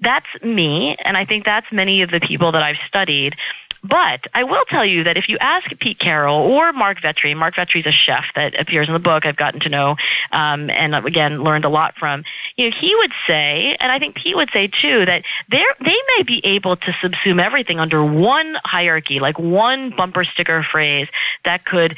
That's 0.00 0.26
me, 0.42 0.96
and 1.04 1.16
I 1.16 1.24
think 1.24 1.44
that's 1.44 1.66
many 1.72 2.02
of 2.02 2.10
the 2.10 2.20
people 2.20 2.52
that 2.52 2.62
I've 2.62 2.78
studied. 2.86 3.34
But 3.82 4.26
I 4.34 4.44
will 4.44 4.64
tell 4.68 4.84
you 4.84 5.04
that 5.04 5.16
if 5.16 5.28
you 5.28 5.38
ask 5.38 5.66
Pete 5.78 5.98
Carroll 5.98 6.38
or 6.38 6.72
Mark 6.72 7.00
Vetri, 7.00 7.36
Mark 7.36 7.54
Vetri 7.54 7.80
is 7.80 7.86
a 7.86 7.92
chef 7.92 8.24
that 8.34 8.58
appears 8.58 8.88
in 8.88 8.94
the 8.94 9.00
book 9.00 9.24
I've 9.24 9.36
gotten 9.36 9.60
to 9.60 9.68
know 9.68 9.96
um, 10.32 10.68
and 10.70 10.94
again 10.94 11.42
learned 11.42 11.64
a 11.64 11.68
lot 11.68 11.94
from. 11.96 12.24
You 12.56 12.70
know, 12.70 12.76
he 12.76 12.94
would 12.96 13.12
say, 13.26 13.76
and 13.80 13.92
I 13.92 13.98
think 13.98 14.16
Pete 14.16 14.36
would 14.36 14.50
say 14.52 14.66
too, 14.66 15.04
that 15.06 15.22
they 15.48 15.64
may 15.88 16.22
be 16.26 16.40
able 16.44 16.76
to 16.76 16.92
subsume 16.92 17.42
everything 17.42 17.78
under 17.78 18.04
one 18.04 18.56
hierarchy, 18.64 19.20
like 19.20 19.38
one 19.38 19.90
bumper 19.90 20.24
sticker 20.24 20.62
phrase 20.62 21.08
that 21.44 21.64
could 21.64 21.96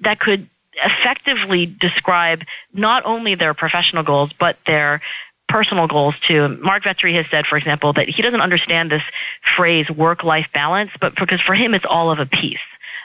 that 0.00 0.18
could 0.18 0.48
effectively 0.84 1.66
describe 1.66 2.42
not 2.74 3.04
only 3.06 3.34
their 3.34 3.54
professional 3.54 4.02
goals 4.02 4.30
but 4.38 4.58
their 4.66 5.00
personal 5.48 5.86
goals 5.86 6.14
too. 6.26 6.48
Mark 6.60 6.84
Vetri 6.84 7.14
has 7.14 7.26
said, 7.30 7.46
for 7.46 7.56
example, 7.56 7.92
that 7.94 8.08
he 8.08 8.22
doesn't 8.22 8.40
understand 8.40 8.90
this 8.90 9.02
phrase 9.56 9.88
work-life 9.90 10.48
balance, 10.52 10.90
but 11.00 11.14
because 11.14 11.40
for 11.40 11.54
him 11.54 11.74
it's 11.74 11.84
all 11.84 12.10
of 12.10 12.18
a 12.18 12.26
piece. 12.26 12.58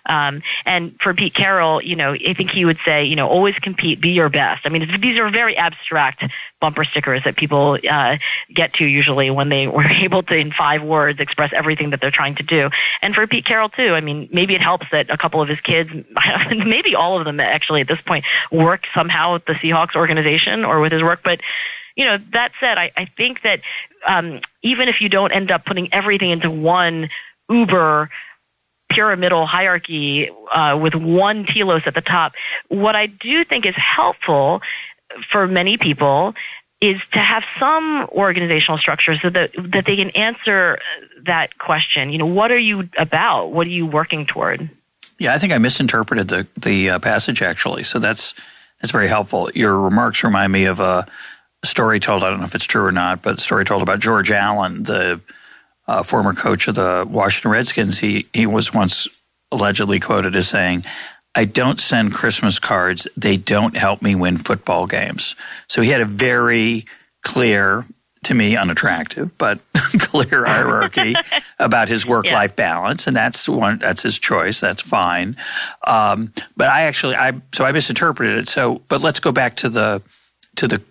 Um, 0.06 0.42
and 0.66 1.00
for 1.00 1.14
Pete 1.14 1.34
Carroll, 1.34 1.82
you 1.82 1.96
know, 1.96 2.14
I 2.14 2.34
think 2.34 2.50
he 2.50 2.66
would 2.66 2.80
say, 2.84 3.06
you 3.06 3.16
know, 3.16 3.28
always 3.28 3.56
compete, 3.56 4.02
be 4.02 4.10
your 4.10 4.30
best. 4.30 4.66
I 4.66 4.70
mean, 4.70 4.90
these 5.00 5.20
are 5.20 5.30
very 5.30 5.56
abstract 5.56 6.24
bumper 6.60 6.84
stickers 6.84 7.24
that 7.24 7.36
people 7.36 7.78
uh, 7.90 8.18
get 8.54 8.74
to 8.76 8.86
usually 8.86 9.30
when 9.30 9.50
they 9.50 9.68
were 9.68 9.88
able 9.88 10.24
to, 10.24 10.36
in 10.36 10.52
five 10.52 10.82
words, 10.82 11.20
express 11.20 11.52
everything 11.54 11.92
that 11.92 12.02
they're 12.02 12.12
trying 12.12 12.36
to 12.36 12.44
do. 12.44 12.70
And 13.02 13.14
for 13.14 13.28
Pete 13.28 13.46
Carroll 13.46 13.70
too, 13.70 13.94
I 13.94 14.02
mean, 14.02 14.28
maybe 14.32 14.56
it 14.56 14.62
helps 14.62 14.88
that 14.92 15.10
a 15.10 15.18
couple 15.18 15.42
of 15.42 15.50
his 15.50 15.60
kids, 15.62 15.92
maybe 16.50 16.96
all 16.96 17.20
of 17.20 17.26
them 17.26 17.40
actually 17.40 17.82
at 17.82 17.88
this 17.88 18.02
point, 18.02 18.26
work 18.52 18.86
somehow 18.94 19.34
with 19.34 19.46
the 19.46 19.54
Seahawks 19.54 19.96
organization 19.96 20.66
or 20.66 20.80
with 20.80 20.92
his 20.92 21.04
work, 21.04 21.22
but 21.24 21.42
you 21.96 22.06
know, 22.06 22.18
that 22.34 22.52
said, 22.60 22.78
I, 22.78 22.92
I 22.96 23.06
think 23.06 23.42
that 23.44 23.62
um, 24.06 24.42
even 24.62 24.90
if 24.90 25.02
you 25.02 25.10
don't 25.10 25.32
end 25.32 25.52
up 25.52 25.66
putting 25.66 25.94
everything 25.94 26.32
into 26.32 26.50
one 26.50 27.10
uber 27.50 28.10
pyramidal 28.90 29.46
hierarchy 29.46 30.30
uh, 30.52 30.78
with 30.78 30.96
one 30.96 31.46
telos 31.46 31.84
at 31.86 31.96
the 31.96 32.02
top, 32.02 32.34
what 32.68 32.96
I 32.96 33.08
do 33.08 33.44
think 33.44 33.66
is 33.66 33.76
helpful 33.76 34.62
for 35.32 35.48
many 35.48 35.78
people 35.78 36.34
is 36.80 37.00
to 37.14 37.20
have 37.20 37.44
some 37.60 38.08
organizational 38.12 38.80
structure 38.80 39.16
so 39.18 39.30
that 39.30 39.52
that 39.72 39.86
they 39.86 39.96
can 39.96 40.10
answer 40.12 40.80
that 41.26 41.58
question. 41.60 42.12
You 42.12 42.18
know, 42.18 42.26
what 42.26 42.52
are 42.52 42.58
you 42.58 42.90
about? 42.98 43.52
What 43.52 43.68
are 43.68 43.72
you 43.72 43.86
working 43.86 44.26
toward? 44.26 44.70
Yeah, 45.20 45.34
I 45.34 45.38
think 45.38 45.54
I 45.54 45.60
misinterpreted 45.60 46.28
the 46.28 46.48
the 46.58 46.92
uh, 46.92 47.00
passage 47.00 47.44
actually. 47.44 47.84
So 47.84 48.00
that's 48.00 48.34
that's 48.82 48.92
very 48.92 49.08
helpful. 49.08 49.52
Your 49.54 49.80
remarks 49.80 50.24
remind 50.24 50.52
me 50.52 50.66
of 50.66 50.80
a 50.80 51.06
story 51.64 52.00
told. 52.00 52.24
I 52.24 52.30
don't 52.30 52.40
know 52.40 52.46
if 52.46 52.56
it's 52.56 52.66
true 52.66 52.84
or 52.84 52.92
not, 52.92 53.22
but 53.22 53.38
a 53.38 53.42
story 53.42 53.66
told 53.66 53.82
about 53.82 54.00
George 54.00 54.32
Allen, 54.32 54.84
the 54.84 55.22
uh, 55.88 56.04
former 56.04 56.34
coach 56.34 56.68
of 56.68 56.76
the 56.76 57.06
Washington 57.08 57.52
Redskins. 57.52 58.00
He 58.00 58.28
he 58.34 58.46
was 58.46 58.74
once 58.74 59.08
allegedly 59.52 60.00
quoted 60.00 60.36
as 60.36 60.48
saying, 60.48 60.86
"I 61.36 61.46
don't 61.46 61.80
send 61.80 62.14
Christmas 62.14 62.60
cards; 62.60 63.08
they 63.18 63.38
don't 63.38 63.78
help 63.78 64.02
me 64.02 64.16
win 64.16 64.38
football 64.38 64.88
games." 64.88 65.36
So 65.68 65.82
he 65.82 65.90
had 65.90 66.02
a 66.02 66.06
very 66.06 66.86
clear, 67.24 67.86
to 68.24 68.34
me, 68.34 68.56
unattractive 68.56 69.38
but 69.38 69.60
clear 70.00 70.46
hierarchy 70.46 71.16
about 71.60 71.90
his 71.90 72.06
work-life 72.06 72.52
yeah. 72.52 72.74
balance, 72.74 73.06
and 73.06 73.16
that's 73.16 73.48
one. 73.48 73.80
That's 73.80 74.02
his 74.02 74.18
choice. 74.18 74.60
That's 74.60 74.82
fine. 74.82 75.38
Um, 75.86 76.34
but 76.58 76.70
I 76.70 76.84
actually, 76.84 77.16
I 77.16 77.34
so 77.54 77.66
I 77.66 77.72
misinterpreted 77.72 78.38
it. 78.38 78.48
So, 78.48 78.82
but 78.88 79.04
let's 79.04 79.20
go 79.20 79.32
back 79.32 79.58
to 79.58 79.70
the 79.70 80.02
to 80.56 80.68
the 80.68 80.82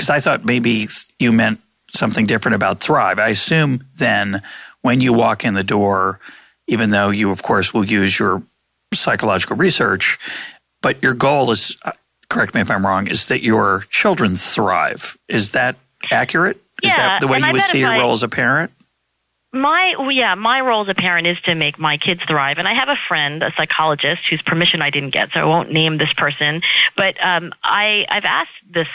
because 0.00 0.08
I 0.08 0.20
thought 0.20 0.46
maybe 0.46 0.88
you 1.18 1.30
meant 1.30 1.60
something 1.94 2.24
different 2.24 2.54
about 2.54 2.80
Thrive. 2.80 3.18
I 3.18 3.28
assume 3.28 3.84
then 3.96 4.42
when 4.80 5.02
you 5.02 5.12
walk 5.12 5.44
in 5.44 5.52
the 5.52 5.62
door, 5.62 6.20
even 6.66 6.88
though 6.88 7.10
you, 7.10 7.30
of 7.30 7.42
course, 7.42 7.74
will 7.74 7.84
use 7.84 8.18
your 8.18 8.42
psychological 8.94 9.56
research, 9.56 10.18
but 10.80 11.02
your 11.02 11.12
goal 11.12 11.50
is, 11.50 11.76
uh, 11.82 11.92
correct 12.30 12.54
me 12.54 12.62
if 12.62 12.70
I'm 12.70 12.86
wrong, 12.86 13.08
is 13.08 13.26
that 13.26 13.42
your 13.42 13.84
children 13.90 14.36
thrive. 14.36 15.18
Is 15.28 15.50
that 15.50 15.76
accurate? 16.10 16.56
Yeah, 16.82 16.90
is 16.90 16.96
that 16.96 17.20
the 17.20 17.26
way 17.26 17.40
you 17.40 17.52
would 17.52 17.62
see 17.64 17.80
your 17.80 17.90
I, 17.90 17.98
role 17.98 18.12
as 18.12 18.22
a 18.22 18.28
parent? 18.28 18.72
my 19.52 19.96
well, 19.98 20.12
yeah 20.12 20.34
my 20.36 20.60
role 20.60 20.82
as 20.82 20.88
a 20.88 20.94
parent 20.94 21.26
is 21.26 21.38
to 21.40 21.54
make 21.56 21.76
my 21.76 21.96
kids 21.96 22.20
thrive 22.22 22.58
and 22.58 22.68
i 22.68 22.72
have 22.72 22.88
a 22.88 22.94
friend 23.08 23.42
a 23.42 23.52
psychologist 23.56 24.22
whose 24.30 24.40
permission 24.42 24.80
i 24.80 24.90
didn't 24.90 25.10
get 25.10 25.28
so 25.32 25.40
i 25.40 25.44
won't 25.44 25.72
name 25.72 25.98
this 25.98 26.12
person 26.12 26.62
but 26.96 27.16
um 27.20 27.52
i 27.64 28.06
i've 28.10 28.24
asked 28.24 28.52
this 28.72 28.86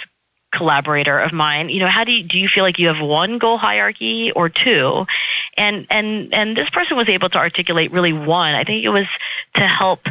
collaborator 0.55 1.19
of 1.19 1.33
mine. 1.33 1.69
You 1.69 1.79
know 1.79 1.87
how 1.87 2.03
do 2.03 2.11
you 2.11 2.23
do 2.23 2.37
you 2.37 2.47
feel 2.47 2.63
like 2.63 2.79
you 2.79 2.87
have 2.87 3.05
one 3.05 3.37
goal 3.37 3.57
hierarchy 3.57 4.31
or 4.31 4.49
two? 4.49 5.05
And 5.57 5.87
and 5.89 6.33
and 6.33 6.57
this 6.57 6.69
person 6.69 6.97
was 6.97 7.09
able 7.09 7.29
to 7.29 7.37
articulate 7.37 7.91
really 7.91 8.13
one. 8.13 8.55
I 8.55 8.63
think 8.63 8.83
it 8.83 8.89
was 8.89 9.07
to 9.55 9.67
help 9.67 10.01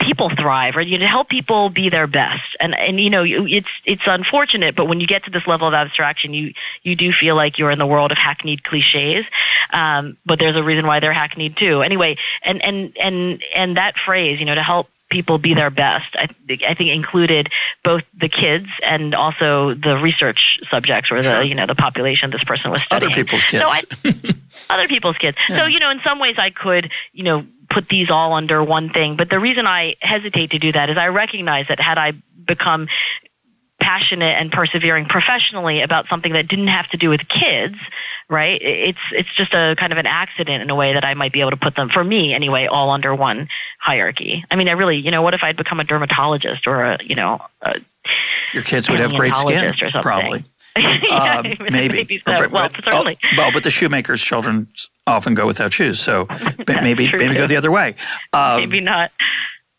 people 0.00 0.30
thrive 0.30 0.76
or 0.76 0.80
you 0.80 0.96
know, 0.96 1.04
to 1.04 1.08
help 1.08 1.28
people 1.28 1.70
be 1.70 1.88
their 1.88 2.06
best. 2.06 2.56
And 2.60 2.78
and 2.78 3.00
you 3.00 3.10
know 3.10 3.24
it's 3.24 3.68
it's 3.84 4.02
unfortunate 4.06 4.76
but 4.76 4.86
when 4.86 5.00
you 5.00 5.06
get 5.06 5.24
to 5.24 5.30
this 5.30 5.46
level 5.46 5.66
of 5.66 5.74
abstraction 5.74 6.32
you 6.34 6.52
you 6.82 6.94
do 6.94 7.12
feel 7.12 7.34
like 7.34 7.58
you're 7.58 7.70
in 7.70 7.78
the 7.78 7.86
world 7.86 8.12
of 8.12 8.18
hackneyed 8.18 8.62
cliches. 8.62 9.24
Um, 9.70 10.16
but 10.24 10.38
there's 10.38 10.56
a 10.56 10.62
reason 10.62 10.86
why 10.86 11.00
they're 11.00 11.12
hackneyed 11.12 11.56
too. 11.56 11.82
Anyway 11.82 12.16
and 12.42 12.64
and 12.64 12.96
and 12.98 13.42
and 13.54 13.76
that 13.76 13.96
phrase 13.96 14.38
you 14.38 14.46
know 14.46 14.54
to 14.54 14.62
help 14.62 14.88
people 15.10 15.38
be 15.38 15.54
their 15.54 15.70
best 15.70 16.14
I, 16.14 16.28
I 16.66 16.74
think 16.74 16.90
included 16.90 17.50
both 17.82 18.02
the 18.18 18.28
kids 18.28 18.66
and 18.82 19.14
also 19.14 19.74
the 19.74 19.96
research 19.96 20.58
subjects 20.70 21.10
or 21.10 21.22
the 21.22 21.30
sure. 21.30 21.42
you 21.42 21.54
know 21.54 21.66
the 21.66 21.74
population 21.74 22.30
this 22.30 22.44
person 22.44 22.70
was 22.70 22.82
studying 22.82 23.12
other 23.12 23.22
people's 23.22 23.44
kids 23.44 23.62
so 23.62 23.68
I, 23.68 23.82
other 24.74 24.86
people's 24.86 25.16
kids 25.16 25.38
yeah. 25.48 25.58
so 25.58 25.66
you 25.66 25.78
know 25.78 25.90
in 25.90 26.00
some 26.04 26.18
ways 26.18 26.36
I 26.38 26.50
could 26.50 26.90
you 27.12 27.24
know 27.24 27.46
put 27.70 27.88
these 27.88 28.10
all 28.10 28.32
under 28.32 28.62
one 28.62 28.90
thing. 28.90 29.16
But 29.16 29.30
the 29.30 29.38
reason 29.38 29.66
I 29.66 29.96
hesitate 30.00 30.50
to 30.52 30.58
do 30.58 30.72
that 30.72 30.90
is 30.90 30.96
I 30.96 31.08
recognize 31.08 31.68
that 31.68 31.80
had 31.80 31.98
I 31.98 32.12
become 32.44 32.88
passionate 33.80 34.36
and 34.40 34.50
persevering 34.50 35.06
professionally 35.06 35.82
about 35.82 36.06
something 36.08 36.32
that 36.32 36.48
didn't 36.48 36.68
have 36.68 36.88
to 36.88 36.96
do 36.96 37.08
with 37.08 37.28
kids, 37.28 37.76
right? 38.28 38.60
It's 38.60 38.98
it's 39.12 39.32
just 39.34 39.54
a 39.54 39.76
kind 39.78 39.92
of 39.92 39.98
an 39.98 40.06
accident 40.06 40.62
in 40.62 40.70
a 40.70 40.74
way 40.74 40.94
that 40.94 41.04
I 41.04 41.14
might 41.14 41.32
be 41.32 41.40
able 41.40 41.50
to 41.50 41.56
put 41.56 41.76
them 41.76 41.88
for 41.88 42.02
me 42.02 42.34
anyway 42.34 42.66
all 42.66 42.90
under 42.90 43.14
one 43.14 43.48
hierarchy. 43.78 44.44
I 44.50 44.56
mean, 44.56 44.68
I 44.68 44.72
really, 44.72 44.96
you 44.96 45.10
know, 45.10 45.22
what 45.22 45.34
if 45.34 45.42
I'd 45.42 45.56
become 45.56 45.80
a 45.80 45.84
dermatologist 45.84 46.66
or 46.66 46.82
a, 46.82 46.98
you 47.02 47.14
know, 47.14 47.40
a 47.62 47.80
your 48.52 48.62
kids 48.62 48.88
would 48.88 49.00
have 49.00 49.12
great 49.14 49.34
skin 49.34 49.64
or 49.64 49.74
something. 49.74 50.02
probably. 50.02 50.44
yeah, 50.76 51.38
um, 51.38 51.54
maybe. 51.70 52.18
So. 52.18 52.22
But, 52.24 52.50
well, 52.50 52.70
certainly. 52.84 53.18
Oh, 53.24 53.28
well, 53.36 53.52
but 53.52 53.64
the 53.64 53.70
shoemaker's 53.70 54.22
children 54.22 54.68
often 55.06 55.34
go 55.34 55.46
without 55.46 55.72
shoes, 55.72 56.00
so 56.00 56.26
maybe 56.68 57.10
maybe 57.12 57.34
go 57.34 57.46
the 57.46 57.56
other 57.56 57.70
way. 57.70 57.94
Um, 58.32 58.60
maybe 58.60 58.80
not. 58.80 59.10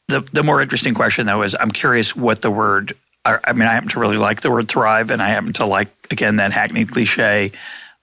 The 0.08 0.22
the 0.34 0.44
more 0.44 0.62
interesting 0.62 0.94
question 0.94 1.26
though 1.26 1.42
is 1.44 1.56
I'm 1.60 1.72
curious 1.72 2.16
what 2.16 2.42
the 2.42 2.52
word. 2.52 2.94
I 3.26 3.54
mean, 3.54 3.68
I 3.68 3.74
happen 3.74 3.90
to 3.90 4.00
really 4.00 4.18
like 4.18 4.42
the 4.42 4.52
word 4.52 4.68
thrive, 4.68 5.12
and 5.12 5.22
I 5.22 5.30
happen 5.30 5.54
to 5.54 5.66
like 5.66 5.90
again 6.10 6.38
that 6.38 6.52
hackneyed 6.52 6.92
cliche, 6.92 7.52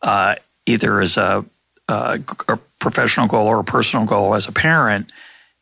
uh, 0.02 0.36
either 0.66 1.00
as 1.00 1.16
a, 1.16 1.44
a, 1.88 2.20
a 2.48 2.56
professional 2.78 3.26
goal 3.26 3.46
or 3.46 3.58
a 3.60 3.64
personal 3.64 4.06
goal 4.06 4.34
as 4.34 4.46
a 4.46 4.52
parent 4.52 5.10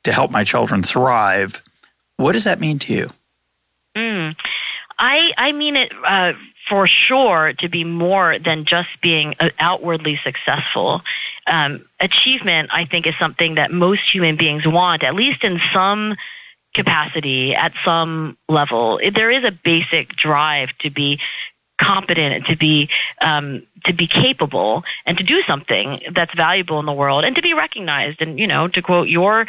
to 0.02 0.12
help 0.12 0.30
my 0.30 0.44
children 0.44 0.82
thrive. 0.82 1.62
What 2.16 2.32
does 2.32 2.44
that 2.44 2.60
mean 2.60 2.78
to 2.80 2.92
you? 2.92 3.10
Mm. 3.96 4.36
I 4.98 5.32
I 5.36 5.52
mean 5.52 5.76
it 5.76 5.92
uh, 6.04 6.32
for 6.68 6.86
sure 6.86 7.52
to 7.58 7.68
be 7.68 7.84
more 7.84 8.38
than 8.38 8.64
just 8.64 9.00
being 9.00 9.34
uh, 9.40 9.50
outwardly 9.58 10.18
successful. 10.22 11.02
Um, 11.46 11.84
achievement, 12.00 12.70
I 12.72 12.86
think, 12.86 13.06
is 13.06 13.14
something 13.18 13.56
that 13.56 13.70
most 13.70 14.12
human 14.12 14.36
beings 14.36 14.66
want, 14.66 15.02
at 15.02 15.14
least 15.14 15.44
in 15.44 15.60
some 15.72 16.16
capacity, 16.74 17.54
at 17.54 17.72
some 17.84 18.36
level. 18.48 19.00
There 19.14 19.30
is 19.30 19.44
a 19.44 19.52
basic 19.52 20.10
drive 20.10 20.70
to 20.80 20.90
be 20.90 21.20
competent 21.78 22.46
to 22.46 22.56
be 22.56 22.88
um, 23.20 23.62
to 23.84 23.92
be 23.92 24.06
capable 24.06 24.84
and 25.06 25.18
to 25.18 25.24
do 25.24 25.42
something 25.42 26.02
that's 26.12 26.34
valuable 26.34 26.80
in 26.80 26.86
the 26.86 26.92
world 26.92 27.24
and 27.24 27.36
to 27.36 27.42
be 27.42 27.54
recognized 27.54 28.20
and 28.20 28.38
you 28.38 28.46
know 28.46 28.68
to 28.68 28.82
quote 28.82 29.08
your 29.08 29.46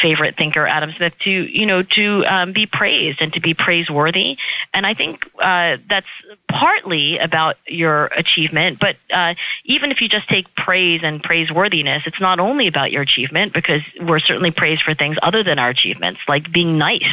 favorite 0.00 0.36
thinker 0.36 0.66
Adam 0.66 0.92
Smith 0.96 1.14
to 1.20 1.30
you 1.30 1.66
know 1.66 1.82
to 1.82 2.24
um, 2.26 2.52
be 2.52 2.66
praised 2.66 3.20
and 3.20 3.32
to 3.32 3.40
be 3.40 3.54
praiseworthy. 3.54 4.36
And 4.74 4.86
I 4.86 4.94
think 4.94 5.30
uh, 5.38 5.78
that's 5.88 6.06
partly 6.48 7.18
about 7.18 7.56
your 7.66 8.06
achievement 8.06 8.78
but 8.78 8.96
uh, 9.12 9.34
even 9.64 9.90
if 9.90 10.00
you 10.00 10.08
just 10.08 10.28
take 10.28 10.54
praise 10.54 11.00
and 11.02 11.22
praiseworthiness 11.22 12.06
it's 12.06 12.20
not 12.20 12.40
only 12.40 12.66
about 12.66 12.92
your 12.92 13.02
achievement 13.02 13.52
because 13.52 13.82
we're 14.00 14.18
certainly 14.18 14.50
praised 14.50 14.82
for 14.82 14.94
things 14.94 15.16
other 15.22 15.42
than 15.42 15.58
our 15.58 15.70
achievements 15.70 16.20
like 16.28 16.50
being 16.50 16.78
nice 16.78 17.04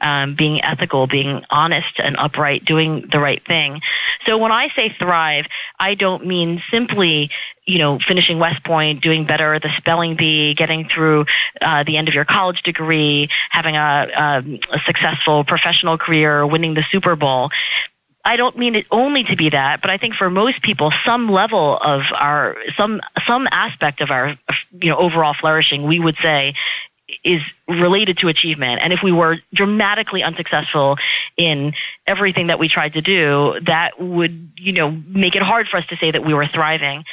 um, 0.00 0.34
being 0.34 0.62
ethical 0.62 1.06
being 1.06 1.44
honest 1.50 1.98
and 1.98 2.16
upright 2.16 2.64
doing 2.64 3.02
the 3.10 3.20
right 3.20 3.44
thing. 3.44 3.80
So 4.26 4.38
when 4.38 4.52
I 4.52 4.68
say 4.74 4.94
thrive 4.98 5.46
I 5.78 5.94
don't 5.94 6.09
don't 6.10 6.26
mean 6.26 6.62
simply 6.70 7.30
you 7.70 7.78
know, 7.78 7.98
finishing 8.00 8.38
West 8.38 8.64
Point, 8.64 9.00
doing 9.00 9.24
better 9.24 9.54
at 9.54 9.62
the 9.62 9.70
spelling 9.76 10.16
bee, 10.16 10.54
getting 10.54 10.88
through 10.88 11.26
uh, 11.60 11.84
the 11.84 11.96
end 11.96 12.08
of 12.08 12.14
your 12.14 12.24
college 12.24 12.62
degree, 12.62 13.28
having 13.48 13.76
a, 13.76 14.08
a, 14.16 14.76
a 14.76 14.80
successful 14.80 15.44
professional 15.44 15.96
career, 15.96 16.44
winning 16.44 16.74
the 16.74 16.84
Super 16.90 17.14
Bowl. 17.14 17.50
I 18.24 18.36
don't 18.36 18.58
mean 18.58 18.74
it 18.74 18.86
only 18.90 19.24
to 19.24 19.36
be 19.36 19.50
that, 19.50 19.80
but 19.80 19.90
I 19.90 19.98
think 19.98 20.14
for 20.14 20.28
most 20.28 20.62
people, 20.62 20.92
some 21.06 21.30
level 21.30 21.78
of 21.78 22.02
our, 22.12 22.56
some, 22.76 23.00
some 23.26 23.48
aspect 23.50 24.00
of 24.00 24.10
our, 24.10 24.36
you 24.72 24.90
know, 24.90 24.98
overall 24.98 25.34
flourishing, 25.38 25.84
we 25.84 26.00
would 26.00 26.16
say 26.20 26.54
is 27.24 27.42
related 27.68 28.18
to 28.18 28.28
achievement. 28.28 28.80
And 28.82 28.92
if 28.92 29.02
we 29.02 29.12
were 29.12 29.38
dramatically 29.52 30.22
unsuccessful 30.22 30.96
in 31.36 31.74
everything 32.06 32.48
that 32.48 32.58
we 32.58 32.68
tried 32.68 32.94
to 32.94 33.00
do, 33.00 33.58
that 33.62 34.00
would, 34.00 34.52
you 34.56 34.72
know, 34.72 34.90
make 34.90 35.36
it 35.36 35.42
hard 35.42 35.68
for 35.68 35.76
us 35.76 35.86
to 35.88 35.96
say 35.96 36.10
that 36.10 36.24
we 36.24 36.34
were 36.34 36.46
thriving. 36.46 37.04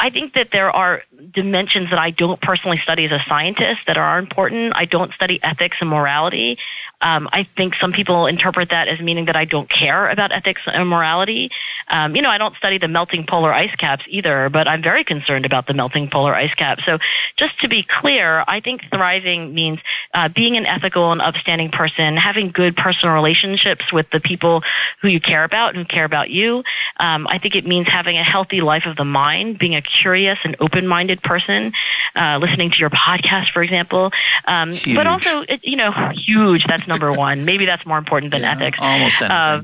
I 0.00 0.10
think 0.10 0.34
that 0.34 0.50
there 0.52 0.70
are 0.70 1.02
dimensions 1.32 1.90
that 1.90 1.98
I 1.98 2.10
don't 2.10 2.40
personally 2.40 2.78
study 2.78 3.06
as 3.06 3.12
a 3.12 3.22
scientist 3.28 3.80
that 3.88 3.96
are 3.96 4.18
important. 4.18 4.72
I 4.76 4.84
don't 4.84 5.12
study 5.12 5.40
ethics 5.42 5.78
and 5.80 5.90
morality. 5.90 6.58
Um, 7.00 7.28
I 7.32 7.44
think 7.56 7.74
some 7.76 7.92
people 7.92 8.26
interpret 8.26 8.70
that 8.70 8.86
as 8.86 9.00
meaning 9.00 9.24
that 9.24 9.36
I 9.36 9.44
don't 9.44 9.68
care 9.68 10.08
about 10.08 10.30
ethics 10.30 10.62
and 10.66 10.88
morality. 10.88 11.50
Um, 11.90 12.16
you 12.16 12.22
know, 12.22 12.30
I 12.30 12.38
don't 12.38 12.54
study 12.56 12.78
the 12.78 12.88
melting 12.88 13.26
polar 13.26 13.52
ice 13.52 13.74
caps 13.76 14.04
either, 14.08 14.48
but 14.48 14.68
I'm 14.68 14.82
very 14.82 15.04
concerned 15.04 15.46
about 15.46 15.66
the 15.66 15.74
melting 15.74 16.10
polar 16.10 16.34
ice 16.34 16.54
caps. 16.54 16.84
So, 16.84 16.98
just 17.36 17.58
to 17.60 17.68
be 17.68 17.82
clear, 17.82 18.44
I 18.46 18.60
think 18.60 18.82
thriving 18.90 19.54
means 19.54 19.80
uh, 20.14 20.28
being 20.28 20.56
an 20.56 20.66
ethical 20.66 21.12
and 21.12 21.20
upstanding 21.20 21.70
person, 21.70 22.16
having 22.16 22.50
good 22.50 22.76
personal 22.76 23.14
relationships 23.14 23.92
with 23.92 24.10
the 24.10 24.20
people 24.20 24.62
who 25.00 25.08
you 25.08 25.20
care 25.20 25.44
about 25.44 25.74
and 25.74 25.78
who 25.78 25.84
care 25.84 26.04
about 26.04 26.30
you. 26.30 26.64
Um, 26.98 27.26
I 27.28 27.38
think 27.38 27.54
it 27.54 27.66
means 27.66 27.88
having 27.88 28.18
a 28.18 28.24
healthy 28.24 28.60
life 28.60 28.86
of 28.86 28.96
the 28.96 29.04
mind, 29.04 29.58
being 29.58 29.74
a 29.74 29.82
curious 29.82 30.38
and 30.44 30.56
open-minded 30.60 31.22
person, 31.22 31.72
uh, 32.14 32.38
listening 32.40 32.70
to 32.70 32.78
your 32.78 32.90
podcast, 32.90 33.50
for 33.52 33.62
example. 33.62 34.10
Um, 34.44 34.74
but 34.94 35.06
also, 35.06 35.44
you 35.62 35.76
know, 35.76 35.92
huge. 36.14 36.66
That's 36.66 36.86
number 36.86 37.12
one. 37.12 37.44
Maybe 37.44 37.66
that's 37.66 37.86
more 37.86 37.98
important 37.98 38.32
than 38.32 38.42
yeah, 38.42 38.52
ethics. 38.52 38.78
Almost 38.80 39.22
anything. 39.22 39.30
Uh, 39.30 39.62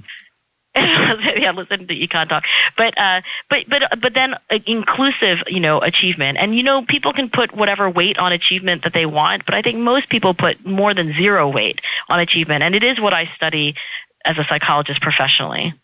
yeah, 0.77 1.53
listen 1.55 1.87
to 1.87 1.95
econ 1.95 2.29
talk, 2.29 2.45
but 2.77 2.99
uh, 2.99 3.21
but 3.49 3.69
but 3.69 3.83
but 4.01 4.15
then 4.15 4.35
uh, 4.51 4.59
inclusive, 4.67 5.39
you 5.47 5.61
know, 5.61 5.81
achievement, 5.81 6.37
and 6.39 6.57
you 6.57 6.65
know, 6.65 6.85
people 6.85 7.13
can 7.13 7.31
put 7.31 7.55
whatever 7.55 7.89
weight 7.89 8.19
on 8.19 8.33
achievement 8.33 8.83
that 8.83 8.93
they 8.93 9.07
want, 9.07 9.45
but 9.45 9.55
I 9.55 9.63
think 9.63 9.79
most 9.79 10.09
people 10.09 10.35
put 10.35 10.67
more 10.67 10.93
than 10.93 11.13
zero 11.15 11.49
weight 11.49 11.81
on 12.09 12.19
achievement, 12.19 12.65
and 12.65 12.75
it 12.75 12.83
is 12.83 13.01
what 13.01 13.15
I 13.15 13.31
study 13.37 13.77
as 14.25 14.37
a 14.37 14.45
psychologist 14.45 15.01
professionally. 15.01 15.75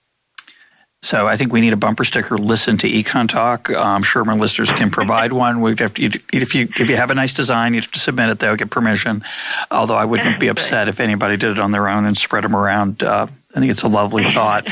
So 1.02 1.26
I 1.26 1.36
think 1.36 1.52
we 1.52 1.60
need 1.60 1.72
a 1.72 1.78
bumper 1.78 2.04
sticker. 2.04 2.36
Listen 2.36 2.76
to 2.78 2.88
Econ 2.88 3.28
Talk. 3.28 3.70
I'm 3.70 4.02
sure 4.02 4.22
my 4.24 4.34
listeners 4.34 4.70
can 4.72 4.90
provide 4.90 5.32
one. 5.32 5.62
We'd 5.62 5.80
have 5.80 5.94
to, 5.94 6.10
if 6.32 6.54
you 6.54 6.68
if 6.78 6.90
you 6.90 6.96
have 6.96 7.10
a 7.10 7.14
nice 7.14 7.32
design, 7.32 7.72
you 7.74 7.80
have 7.80 7.90
to 7.92 7.98
submit 7.98 8.28
it. 8.28 8.38
They'll 8.38 8.56
get 8.56 8.70
permission. 8.70 9.24
Although 9.70 9.94
I 9.94 10.04
wouldn't 10.04 10.38
be 10.38 10.48
upset 10.54 10.88
if 10.88 11.00
anybody 11.00 11.36
did 11.38 11.52
it 11.52 11.58
on 11.58 11.70
their 11.70 11.88
own 11.88 12.04
and 12.04 12.16
spread 12.16 12.44
them 12.44 12.54
around. 12.54 13.02
Uh, 13.02 13.28
I 13.54 13.60
think 13.60 13.70
it's 13.70 13.82
a 13.82 13.88
lovely 13.88 14.24
thought. 14.24 14.66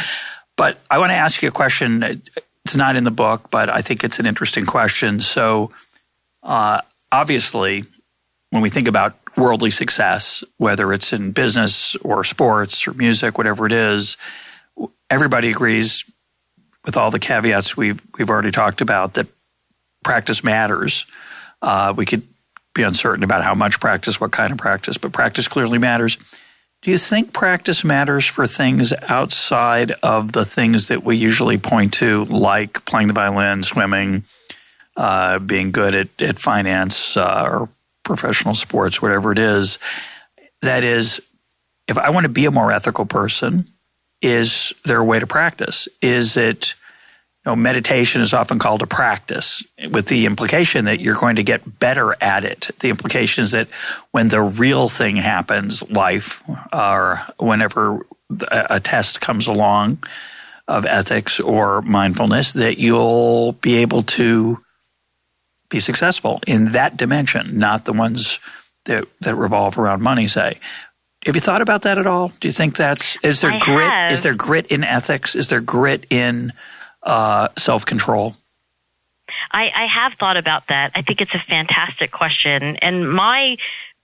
but 0.57 0.79
I 0.91 0.99
want 0.99 1.11
to 1.11 1.17
ask 1.17 1.43
you 1.43 1.49
a 1.49 1.53
question. 1.53 2.03
It's 2.03 2.77
not 2.77 2.97
in 2.97 3.05
the 3.05 3.11
book, 3.11 3.51
but 3.51 3.69
I 3.69 3.83
think 3.83 4.05
it's 4.05 4.19
an 4.19 4.27
interesting 4.27 4.67
question. 4.67 5.21
So 5.21 5.71
uh, 6.43 6.83
obviously, 7.11 7.85
when 8.51 8.63
we 8.63 8.71
think 8.71 8.89
about 8.89 9.17
worldly 9.37 9.71
success, 9.71 10.43
whether 10.57 10.93
it's 10.93 11.13
in 11.13 11.33
business 11.33 11.97
or 11.97 12.25
sports 12.25 12.87
or 12.87 12.93
music, 12.95 13.39
whatever 13.39 13.67
it 13.67 13.73
is, 13.73 14.17
everybody 15.11 15.51
agrees 15.51 16.05
with 16.85 16.97
all 16.97 17.11
the 17.11 17.19
caveats 17.19 17.77
we've 17.77 18.01
we've 18.19 18.31
already 18.31 18.51
talked 18.51 18.81
about 18.81 19.15
that 19.15 19.27
practice 20.05 20.43
matters. 20.43 21.07
Uh, 21.61 21.93
we 21.97 22.07
could 22.07 22.23
be 22.75 22.83
uncertain 22.83 23.25
about 23.25 23.43
how 23.43 23.55
much 23.55 23.81
practice, 23.81 24.21
what 24.21 24.31
kind 24.31 24.53
of 24.53 24.59
practice, 24.59 24.97
but 24.97 25.13
practice 25.13 25.49
clearly 25.49 25.79
matters. 25.79 26.17
Do 26.89 26.93
you 26.93 26.97
think 26.97 27.35
practice 27.35 27.85
matters 27.85 28.25
for 28.25 28.47
things 28.47 28.95
outside 29.11 29.93
of 30.03 30.33
the 30.33 30.47
things 30.47 30.89
that 30.89 31.05
we 31.05 31.19
usually 31.19 31.59
point 31.59 31.93
to, 32.01 32.25
like 32.25 32.83
playing 32.87 33.09
the 33.09 33.13
violin, 33.13 33.63
swimming, 33.63 34.25
uh, 34.97 35.39
being 35.39 35.71
good 35.71 35.95
at, 35.95 36.23
at 36.23 36.39
finance 36.39 37.15
uh, 37.15 37.47
or 37.47 37.69
professional 38.05 38.55
sports, 38.55 39.03
whatever 39.03 39.33
it 39.33 39.39
is? 39.39 39.79
That 40.63 40.83
is, 40.83 41.21
if 41.89 41.99
I 41.99 42.09
want 42.09 42.25
to 42.25 42.31
be 42.31 42.47
a 42.47 42.51
more 42.51 42.73
ethical 42.73 43.05
person, 43.05 43.71
is 44.23 44.73
there 44.87 45.01
a 45.01 45.05
way 45.05 45.19
to 45.19 45.27
practice? 45.27 45.89
Is 46.01 46.39
it 46.39 46.75
know, 47.49 47.57
meditation 47.57 48.21
is 48.21 48.35
often 48.35 48.59
called 48.59 48.83
a 48.83 48.87
practice 48.87 49.63
with 49.91 50.07
the 50.07 50.27
implication 50.27 50.85
that 50.85 51.01
you're 51.01 51.17
going 51.17 51.37
to 51.37 51.43
get 51.43 51.79
better 51.79 52.15
at 52.21 52.45
it. 52.45 52.71
The 52.81 52.91
implication 52.91 53.43
is 53.43 53.53
that 53.53 53.69
when 54.11 54.29
the 54.29 54.41
real 54.41 54.89
thing 54.89 55.17
happens, 55.17 55.89
life, 55.91 56.43
or 56.73 57.23
whenever 57.39 58.07
a 58.51 58.79
test 58.81 59.21
comes 59.21 59.47
along 59.47 60.05
of 60.69 60.85
ethics 60.85 61.41
or 61.41 61.81
mindfulness, 61.83 62.53
that 62.53 62.79
you'll 62.79 63.53
be 63.53 63.77
able 63.77 64.03
to 64.03 64.63
be 65.71 65.79
successful 65.79 66.41
in 66.47 66.73
that 66.73 66.97
dimension, 66.97 67.59
not 67.59 67.87
the 67.87 67.93
ones 67.93 68.39
that, 68.85 69.07
that 69.21 69.35
revolve 69.35 69.79
around 69.79 70.03
money, 70.03 70.27
say. 70.27 70.59
Have 71.25 71.35
you 71.35 71.41
thought 71.41 71.63
about 71.63 71.83
that 71.83 71.99
at 71.99 72.07
all? 72.07 72.33
Do 72.41 72.49
you 72.49 72.53
think 72.53 72.77
that's 72.77 73.17
is 73.25 73.41
there 73.41 73.53
I 73.53 73.59
grit? 73.59 73.91
have. 73.91 74.13
Is 74.13 74.23
there 74.23 74.35
grit 74.35 74.67
in 74.67 74.85
ethics? 74.85 75.35
Is 75.35 75.49
there 75.49 75.61
grit 75.61 76.07
in 76.11 76.53
uh, 77.09 77.49
self 77.59 77.85
control? 77.85 78.35
I, 79.51 79.71
I 79.75 79.87
have 79.87 80.15
thought 80.15 80.37
about 80.37 80.69
that. 80.69 80.93
I 80.95 81.03
think 81.03 81.21
it's 81.21 81.35
a 81.35 81.39
fantastic 81.39 82.13
question. 82.13 82.77
And 82.77 83.11
my 83.11 83.57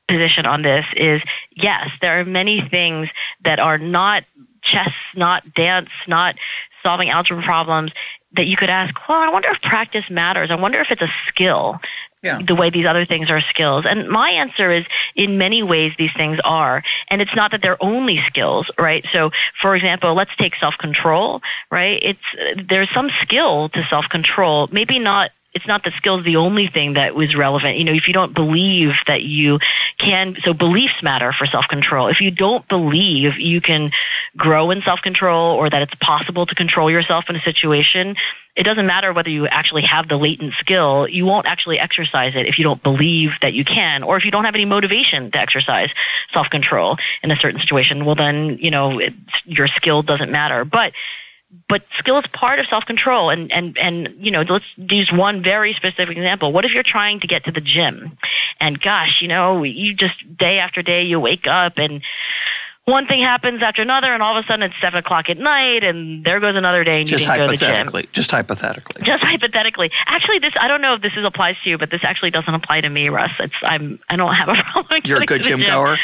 position 0.08 0.46
on 0.46 0.62
this 0.62 0.84
is 0.96 1.22
yes, 1.54 1.90
there 2.00 2.20
are 2.20 2.24
many 2.24 2.60
things 2.60 3.08
that 3.44 3.58
are 3.58 3.78
not 3.78 4.24
chess, 4.62 4.92
not 5.14 5.54
dance, 5.54 5.90
not 6.06 6.36
solving 6.82 7.10
algebra 7.10 7.42
problems 7.42 7.92
that 8.32 8.46
you 8.46 8.56
could 8.56 8.70
ask, 8.70 8.94
well, 9.08 9.18
I 9.18 9.28
wonder 9.28 9.48
if 9.50 9.60
practice 9.62 10.10
matters. 10.10 10.50
I 10.50 10.56
wonder 10.56 10.80
if 10.80 10.90
it's 10.90 11.02
a 11.02 11.12
skill. 11.28 11.80
Yeah. 12.24 12.40
The 12.40 12.54
way 12.54 12.70
these 12.70 12.86
other 12.86 13.04
things 13.04 13.30
are 13.30 13.42
skills. 13.42 13.84
And 13.84 14.08
my 14.08 14.30
answer 14.30 14.70
is 14.70 14.86
in 15.14 15.36
many 15.36 15.62
ways 15.62 15.92
these 15.98 16.12
things 16.16 16.40
are. 16.42 16.82
And 17.08 17.20
it's 17.20 17.34
not 17.36 17.50
that 17.50 17.60
they're 17.60 17.82
only 17.82 18.18
skills, 18.26 18.70
right? 18.78 19.04
So, 19.12 19.30
for 19.60 19.76
example, 19.76 20.14
let's 20.14 20.34
take 20.36 20.56
self-control, 20.56 21.42
right? 21.70 21.98
It's, 22.02 22.66
there's 22.66 22.90
some 22.92 23.10
skill 23.20 23.68
to 23.68 23.84
self-control. 23.90 24.70
Maybe 24.72 24.98
not 24.98 25.32
it's 25.54 25.66
not 25.66 25.84
that 25.84 25.94
skills 25.94 26.24
the 26.24 26.36
only 26.36 26.66
thing 26.66 26.94
that 26.94 27.14
was 27.14 27.36
relevant. 27.36 27.78
You 27.78 27.84
know, 27.84 27.92
if 27.92 28.08
you 28.08 28.12
don't 28.12 28.34
believe 28.34 28.94
that 29.06 29.22
you 29.22 29.60
can, 29.98 30.36
so 30.42 30.52
beliefs 30.52 31.00
matter 31.02 31.32
for 31.32 31.46
self-control. 31.46 32.08
If 32.08 32.20
you 32.20 32.32
don't 32.32 32.66
believe 32.68 33.38
you 33.38 33.60
can 33.60 33.92
grow 34.36 34.72
in 34.72 34.82
self-control 34.82 35.56
or 35.56 35.70
that 35.70 35.82
it's 35.82 35.94
possible 35.94 36.44
to 36.46 36.54
control 36.54 36.90
yourself 36.90 37.26
in 37.28 37.36
a 37.36 37.40
situation, 37.40 38.16
it 38.56 38.64
doesn't 38.64 38.86
matter 38.86 39.12
whether 39.12 39.30
you 39.30 39.46
actually 39.46 39.82
have 39.82 40.08
the 40.08 40.16
latent 40.16 40.54
skill. 40.54 41.08
You 41.08 41.24
won't 41.24 41.46
actually 41.46 41.78
exercise 41.78 42.34
it 42.34 42.46
if 42.46 42.58
you 42.58 42.64
don't 42.64 42.82
believe 42.82 43.32
that 43.40 43.52
you 43.52 43.64
can, 43.64 44.02
or 44.02 44.16
if 44.16 44.24
you 44.24 44.32
don't 44.32 44.44
have 44.44 44.54
any 44.54 44.64
motivation 44.64 45.30
to 45.30 45.38
exercise 45.38 45.90
self-control 46.32 46.98
in 47.22 47.30
a 47.30 47.36
certain 47.36 47.60
situation. 47.60 48.04
Well, 48.04 48.14
then, 48.16 48.58
you 48.58 48.70
know, 48.70 49.00
your 49.44 49.68
skill 49.68 50.02
doesn't 50.02 50.30
matter. 50.30 50.64
But 50.64 50.92
but 51.68 51.82
skill 51.98 52.18
is 52.18 52.26
part 52.32 52.58
of 52.58 52.66
self-control 52.66 53.30
and, 53.30 53.50
and, 53.52 53.76
and, 53.78 54.14
you 54.18 54.30
know, 54.30 54.42
let's 54.42 54.64
use 54.76 55.10
one 55.12 55.42
very 55.42 55.72
specific 55.74 56.16
example. 56.16 56.52
What 56.52 56.64
if 56.64 56.72
you're 56.72 56.82
trying 56.82 57.20
to 57.20 57.26
get 57.26 57.44
to 57.44 57.52
the 57.52 57.60
gym 57.60 58.16
and 58.60 58.80
gosh, 58.80 59.20
you 59.22 59.28
know, 59.28 59.62
you 59.62 59.94
just 59.94 60.36
day 60.36 60.58
after 60.58 60.82
day 60.82 61.02
you 61.04 61.18
wake 61.20 61.46
up 61.46 61.74
and 61.78 62.02
one 62.86 63.06
thing 63.06 63.22
happens 63.22 63.62
after 63.62 63.80
another 63.80 64.12
and 64.12 64.22
all 64.22 64.36
of 64.36 64.44
a 64.44 64.46
sudden 64.46 64.62
it's 64.62 64.74
seven 64.78 64.98
o'clock 64.98 65.30
at 65.30 65.38
night 65.38 65.82
and 65.84 66.22
there 66.22 66.38
goes 66.38 66.54
another 66.54 66.84
day 66.84 67.00
and 67.00 67.10
you 67.10 67.16
Just 67.16 67.24
didn't 67.24 67.38
go 67.38 67.46
to 67.46 67.52
the 67.52 67.56
gym. 67.56 67.68
hypothetically. 67.70 68.08
Just 68.12 68.30
hypothetically. 68.30 69.02
Just 69.02 69.22
hypothetically. 69.24 69.90
Actually, 70.06 70.38
this 70.40 70.52
I 70.60 70.68
don't 70.68 70.82
know 70.82 70.92
if 70.94 71.00
this 71.00 71.14
is 71.16 71.24
applies 71.24 71.56
to 71.64 71.70
you, 71.70 71.78
but 71.78 71.90
this 71.90 72.04
actually 72.04 72.30
doesn't 72.30 72.52
apply 72.52 72.82
to 72.82 72.88
me, 72.90 73.08
Russ. 73.08 73.30
It's 73.40 73.54
I'm 73.62 74.00
I 74.10 74.16
don't 74.16 74.34
have 74.34 74.50
a 74.50 74.54
problem. 74.72 75.00
You're 75.06 75.22
a 75.22 75.26
good 75.26 75.42
gym 75.42 75.60
gym. 75.60 75.70
goer. 75.70 75.96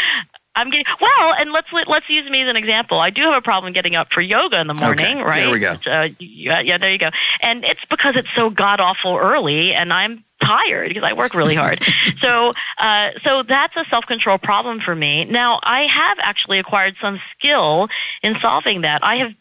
I'm 0.54 0.70
getting 0.70 0.84
well, 1.00 1.32
and 1.38 1.52
let's 1.52 1.68
let's 1.86 2.08
use 2.08 2.28
me 2.28 2.42
as 2.42 2.48
an 2.48 2.56
example. 2.56 2.98
I 2.98 3.10
do 3.10 3.22
have 3.22 3.34
a 3.34 3.40
problem 3.40 3.72
getting 3.72 3.94
up 3.94 4.08
for 4.12 4.20
yoga 4.20 4.60
in 4.60 4.66
the 4.66 4.74
morning, 4.74 5.18
Okay, 5.18 5.22
right? 5.22 5.40
there 5.40 5.50
we 5.50 5.58
go. 5.60 5.76
Uh, 5.86 6.08
yeah, 6.18 6.60
yeah, 6.60 6.76
there 6.76 6.90
you 6.90 6.98
go. 6.98 7.10
And 7.40 7.64
it's 7.64 7.84
because 7.88 8.16
it's 8.16 8.28
so 8.34 8.50
god 8.50 8.80
awful 8.80 9.16
early, 9.16 9.72
and 9.74 9.92
I'm 9.92 10.24
tired 10.42 10.88
because 10.88 11.04
I 11.04 11.12
work 11.12 11.34
really 11.34 11.54
hard. 11.54 11.84
so, 12.20 12.52
uh, 12.78 13.10
so 13.22 13.42
that's 13.44 13.76
a 13.76 13.84
self 13.90 14.06
control 14.06 14.38
problem 14.38 14.80
for 14.80 14.94
me. 14.94 15.24
Now, 15.24 15.60
I 15.62 15.82
have 15.86 16.18
actually 16.20 16.58
acquired 16.58 16.96
some 17.00 17.20
skill 17.38 17.88
in 18.22 18.36
solving 18.40 18.80
that. 18.80 19.04
I 19.04 19.16
have 19.16 19.32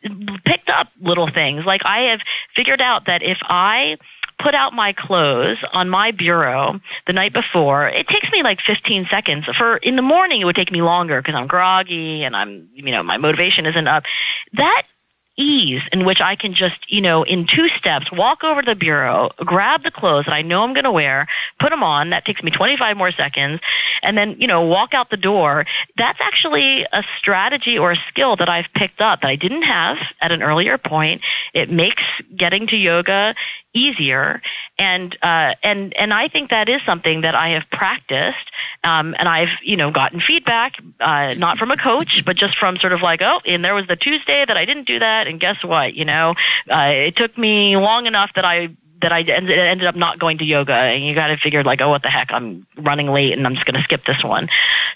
picked 0.45 0.69
up 0.69 0.89
little 1.01 1.29
things 1.29 1.65
like 1.65 1.81
I 1.85 2.11
have 2.11 2.19
figured 2.55 2.81
out 2.81 3.05
that 3.05 3.23
if 3.23 3.39
I 3.43 3.97
put 4.39 4.55
out 4.55 4.73
my 4.73 4.93
clothes 4.93 5.57
on 5.73 5.89
my 5.89 6.11
bureau 6.11 6.79
the 7.05 7.13
night 7.13 7.33
before. 7.33 7.87
It 7.87 8.07
takes 8.07 8.31
me 8.31 8.41
like 8.41 8.59
15 8.61 9.07
seconds. 9.09 9.45
For 9.57 9.77
in 9.77 9.95
the 9.95 10.01
morning, 10.01 10.41
it 10.41 10.45
would 10.45 10.55
take 10.55 10.71
me 10.71 10.81
longer 10.81 11.21
because 11.21 11.35
I'm 11.35 11.47
groggy 11.47 12.23
and 12.23 12.35
I'm, 12.35 12.69
you 12.73 12.91
know, 12.91 13.03
my 13.03 13.17
motivation 13.17 13.65
isn't 13.65 13.87
up. 13.87 14.03
That 14.53 14.83
ease 15.39 15.81
in 15.91 16.05
which 16.05 16.19
I 16.19 16.35
can 16.35 16.53
just, 16.53 16.91
you 16.91 17.01
know, 17.01 17.23
in 17.23 17.47
two 17.47 17.69
steps, 17.69 18.11
walk 18.11 18.43
over 18.43 18.61
to 18.61 18.71
the 18.71 18.75
bureau, 18.75 19.29
grab 19.37 19.83
the 19.83 19.91
clothes 19.91 20.25
that 20.25 20.33
I 20.33 20.41
know 20.41 20.63
I'm 20.63 20.73
going 20.73 20.83
to 20.83 20.91
wear, 20.91 21.27
put 21.59 21.69
them 21.69 21.81
on. 21.81 22.09
That 22.09 22.25
takes 22.25 22.43
me 22.43 22.51
25 22.51 22.97
more 22.97 23.11
seconds. 23.11 23.61
And 24.03 24.17
then, 24.17 24.35
you 24.39 24.47
know, 24.47 24.61
walk 24.61 24.93
out 24.93 25.09
the 25.09 25.17
door. 25.17 25.65
That's 25.97 26.19
actually 26.21 26.85
a 26.91 27.03
strategy 27.17 27.79
or 27.79 27.93
a 27.93 27.97
skill 28.09 28.35
that 28.35 28.49
I've 28.49 28.67
picked 28.75 29.01
up 29.01 29.21
that 29.21 29.27
I 29.27 29.37
didn't 29.37 29.63
have 29.63 29.97
at 30.21 30.31
an 30.31 30.43
earlier 30.43 30.77
point. 30.77 31.21
It 31.53 31.71
makes 31.71 32.03
getting 32.35 32.67
to 32.67 32.75
yoga 32.75 33.33
easier. 33.73 34.41
And 34.77 35.15
uh, 35.21 35.55
and 35.63 35.95
and 35.95 36.13
I 36.13 36.27
think 36.27 36.49
that 36.49 36.69
is 36.69 36.81
something 36.85 37.21
that 37.21 37.35
I 37.35 37.49
have 37.49 37.63
practiced 37.71 38.51
um, 38.83 39.15
and 39.17 39.27
I've 39.27 39.49
you 39.61 39.75
know 39.75 39.91
gotten 39.91 40.21
feedback 40.21 40.73
uh, 40.99 41.33
not 41.35 41.57
from 41.57 41.71
a 41.71 41.77
coach 41.77 42.23
but 42.25 42.37
just 42.37 42.57
from 42.57 42.77
sort 42.77 42.93
of 42.93 43.01
like 43.01 43.21
oh 43.21 43.41
and 43.45 43.63
there 43.63 43.75
was 43.75 43.87
the 43.87 43.95
Tuesday 43.95 44.45
that 44.45 44.57
I 44.57 44.65
didn't 44.65 44.87
do 44.87 44.99
that 44.99 45.27
and 45.27 45.39
guess 45.39 45.63
what 45.63 45.93
you 45.93 46.05
know? 46.05 46.35
Uh, 46.69 46.91
it 46.93 47.15
took 47.15 47.37
me 47.37 47.77
long 47.77 48.05
enough 48.05 48.31
that 48.35 48.45
I 48.45 48.69
that 49.01 49.11
I 49.11 49.21
ended, 49.21 49.57
ended 49.57 49.87
up 49.87 49.95
not 49.95 50.19
going 50.19 50.37
to 50.39 50.45
yoga 50.45 50.73
and 50.73 51.03
you 51.03 51.15
got 51.15 51.27
to 51.27 51.37
figure 51.37 51.63
like 51.63 51.81
oh 51.81 51.89
what 51.89 52.01
the 52.01 52.09
heck 52.09 52.31
I'm 52.31 52.65
running 52.77 53.07
late 53.07 53.33
and 53.33 53.45
I'm 53.45 53.55
just 53.55 53.65
going 53.65 53.77
to 53.77 53.83
skip 53.83 54.05
this 54.05 54.23
one. 54.23 54.49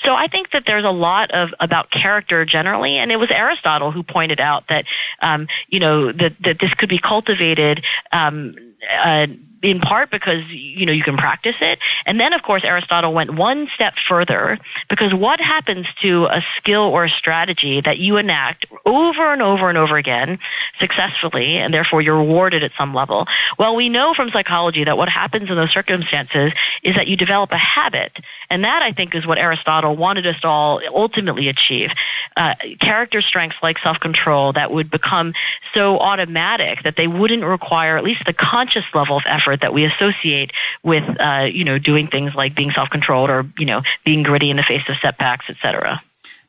So 0.03 0.13
I 0.13 0.27
think 0.27 0.51
that 0.51 0.65
there's 0.65 0.85
a 0.85 0.91
lot 0.91 1.31
of 1.31 1.49
about 1.59 1.91
character 1.91 2.45
generally 2.45 2.97
and 2.97 3.11
it 3.11 3.17
was 3.17 3.31
Aristotle 3.31 3.91
who 3.91 4.03
pointed 4.03 4.39
out 4.39 4.67
that 4.67 4.85
um, 5.21 5.47
you 5.67 5.79
know 5.79 6.11
that 6.11 6.33
that 6.41 6.59
this 6.59 6.73
could 6.73 6.89
be 6.89 6.99
cultivated 6.99 7.83
um, 8.11 8.55
uh, 8.89 9.27
in 9.63 9.80
part 9.80 10.12
because 10.12 10.43
you 10.49 10.86
know 10.86 10.91
you 10.91 11.04
can 11.04 11.17
practice 11.17 11.56
it. 11.62 11.80
And 12.06 12.19
then 12.19 12.34
of 12.34 12.43
course 12.43 12.63
aristotle 12.63 13.13
went 13.13 13.34
one 13.34 13.69
step 13.73 13.95
further 14.08 14.60
because 14.89 15.13
what 15.13 15.39
happens 15.39 15.88
to 16.02 16.26
a 16.26 16.43
skill 16.58 16.82
or 16.82 17.06
a 17.06 17.10
strategy 17.10 17.82
that 17.82 17.97
you 17.97 18.17
enact 18.17 18.65
over 18.86 19.32
and 19.32 19.41
over 19.41 19.69
and 19.69 19.78
over 19.78 19.97
again 19.97 20.38
successfully 20.80 21.58
and 21.58 21.73
therefore 21.73 22.02
you're 22.02 22.17
rewarded 22.17 22.63
at 22.63 22.71
some 22.78 22.93
level? 22.93 23.26
Well 23.58 23.76
we 23.76 23.89
know 23.89 24.13
from 24.13 24.30
psychology 24.30 24.84
that 24.84 24.97
what 24.97 25.10
happens 25.10 25.49
in 25.49 25.56
those 25.56 25.71
circumstances 25.71 26.52
is 26.84 26.95
that 26.95 27.08
you 27.08 27.15
develop 27.15 27.52
a 27.52 27.58
habit 27.58 28.12
and 28.49 28.63
that 28.63 28.82
i 28.82 28.91
think 28.91 29.15
is 29.15 29.25
what 29.25 29.38
aristotle 29.38 29.95
wanted 29.95 30.25
us 30.25 30.39
to 30.41 30.47
all 30.47 30.82
ultimately 30.93 31.47
achieve 31.49 31.91
uh, 32.36 32.56
character 32.79 33.21
strengths 33.21 33.58
like 33.62 33.77
self-control 33.79 34.53
that 34.53 34.71
would 34.71 34.89
become 34.89 35.34
so 35.73 35.99
automatic 35.99 36.84
that 36.84 36.95
they 36.95 37.08
wouldn't 37.08 37.43
require 37.43 37.97
at 37.97 38.03
least 38.03 38.25
the 38.25 38.34
conscious 38.34 38.86
level 38.93 39.17
of 39.17 39.23
effort 39.25 39.62
that 39.62 39.73
we 39.73 39.86
associate 39.86 40.51
with, 40.84 41.03
uh, 41.19 41.47
you 41.51 41.63
know, 41.63 41.77
doing 41.77 42.08
things 42.08 42.34
like 42.36 42.56
being 42.56 42.71
self-controlled 42.71 43.29
or, 43.29 43.45
you 43.58 43.65
know, 43.65 43.82
being 44.06 44.23
gritty 44.23 44.49
in 44.49 44.58
the 44.58 44.63
face 44.63 44.84
of 44.88 44.95
setbacks, 44.97 45.45
et 45.49 45.58
cetera. 45.62 46.01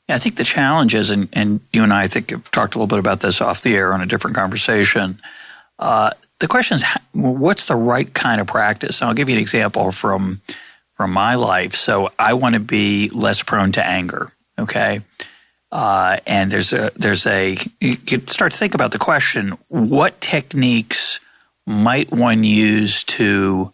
Yeah, 0.09 0.16
I 0.16 0.18
think 0.18 0.37
the 0.37 0.44
challenge 0.44 0.94
is, 0.94 1.11
and, 1.11 1.28
and 1.33 1.61
you 1.72 1.83
and 1.83 1.92
I, 1.92 2.02
I 2.02 2.09
think 2.09 2.30
have 2.30 2.50
talked 2.50 2.74
a 2.74 2.78
little 2.78 2.87
bit 2.87 2.98
about 2.98 3.20
this 3.20 3.40
off 3.40 3.62
the 3.62 3.74
air 3.74 3.92
on 3.92 4.00
a 4.00 4.07
different 4.07 4.37
conversation. 4.37 5.20
Uh, 5.78 6.11
the 6.38 6.48
question 6.48 6.76
is, 6.76 6.85
what's 7.12 7.66
the 7.66 7.76
right 7.76 8.12
kind 8.12 8.40
of 8.40 8.46
practice? 8.46 9.00
And 9.00 9.09
I'll 9.09 9.14
give 9.14 9.28
you 9.28 9.35
an 9.35 9.40
example 9.40 9.92
from 9.92 10.40
from 10.96 11.12
my 11.12 11.35
life. 11.35 11.74
So 11.74 12.11
I 12.18 12.35
want 12.35 12.54
to 12.54 12.61
be 12.61 13.09
less 13.11 13.42
prone 13.42 13.72
to 13.72 13.87
anger. 13.87 14.33
Okay, 14.59 15.00
uh, 15.72 16.18
and 16.26 16.50
there's 16.50 16.72
a 16.72 16.92
there's 16.96 17.26
a 17.26 17.59
you 17.80 17.96
could 17.96 18.30
start 18.30 18.52
to 18.52 18.59
think 18.59 18.74
about 18.74 18.92
the 18.92 18.98
question: 18.98 19.59
What 19.68 20.20
techniques 20.20 21.20
might 21.66 22.12
one 22.12 22.44
use 22.44 23.04
to 23.04 23.72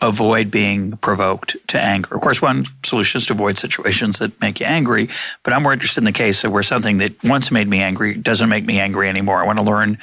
avoid 0.00 0.50
being 0.50 0.96
provoked 0.96 1.56
to 1.68 1.80
anger? 1.80 2.14
Of 2.14 2.22
course, 2.22 2.40
one 2.40 2.64
solution 2.82 3.18
is 3.18 3.26
to 3.26 3.34
avoid 3.34 3.58
situations 3.58 4.18
that 4.18 4.40
make 4.40 4.60
you 4.60 4.66
angry. 4.66 5.10
But 5.42 5.52
I'm 5.52 5.62
more 5.62 5.74
interested 5.74 6.00
in 6.00 6.04
the 6.04 6.12
case 6.12 6.42
of 6.44 6.52
where 6.52 6.62
something 6.62 6.98
that 6.98 7.22
once 7.24 7.50
made 7.50 7.68
me 7.68 7.80
angry 7.82 8.14
doesn't 8.14 8.48
make 8.48 8.64
me 8.64 8.78
angry 8.78 9.10
anymore. 9.10 9.42
I 9.42 9.46
want 9.46 9.58
to 9.58 9.64
learn 9.64 9.98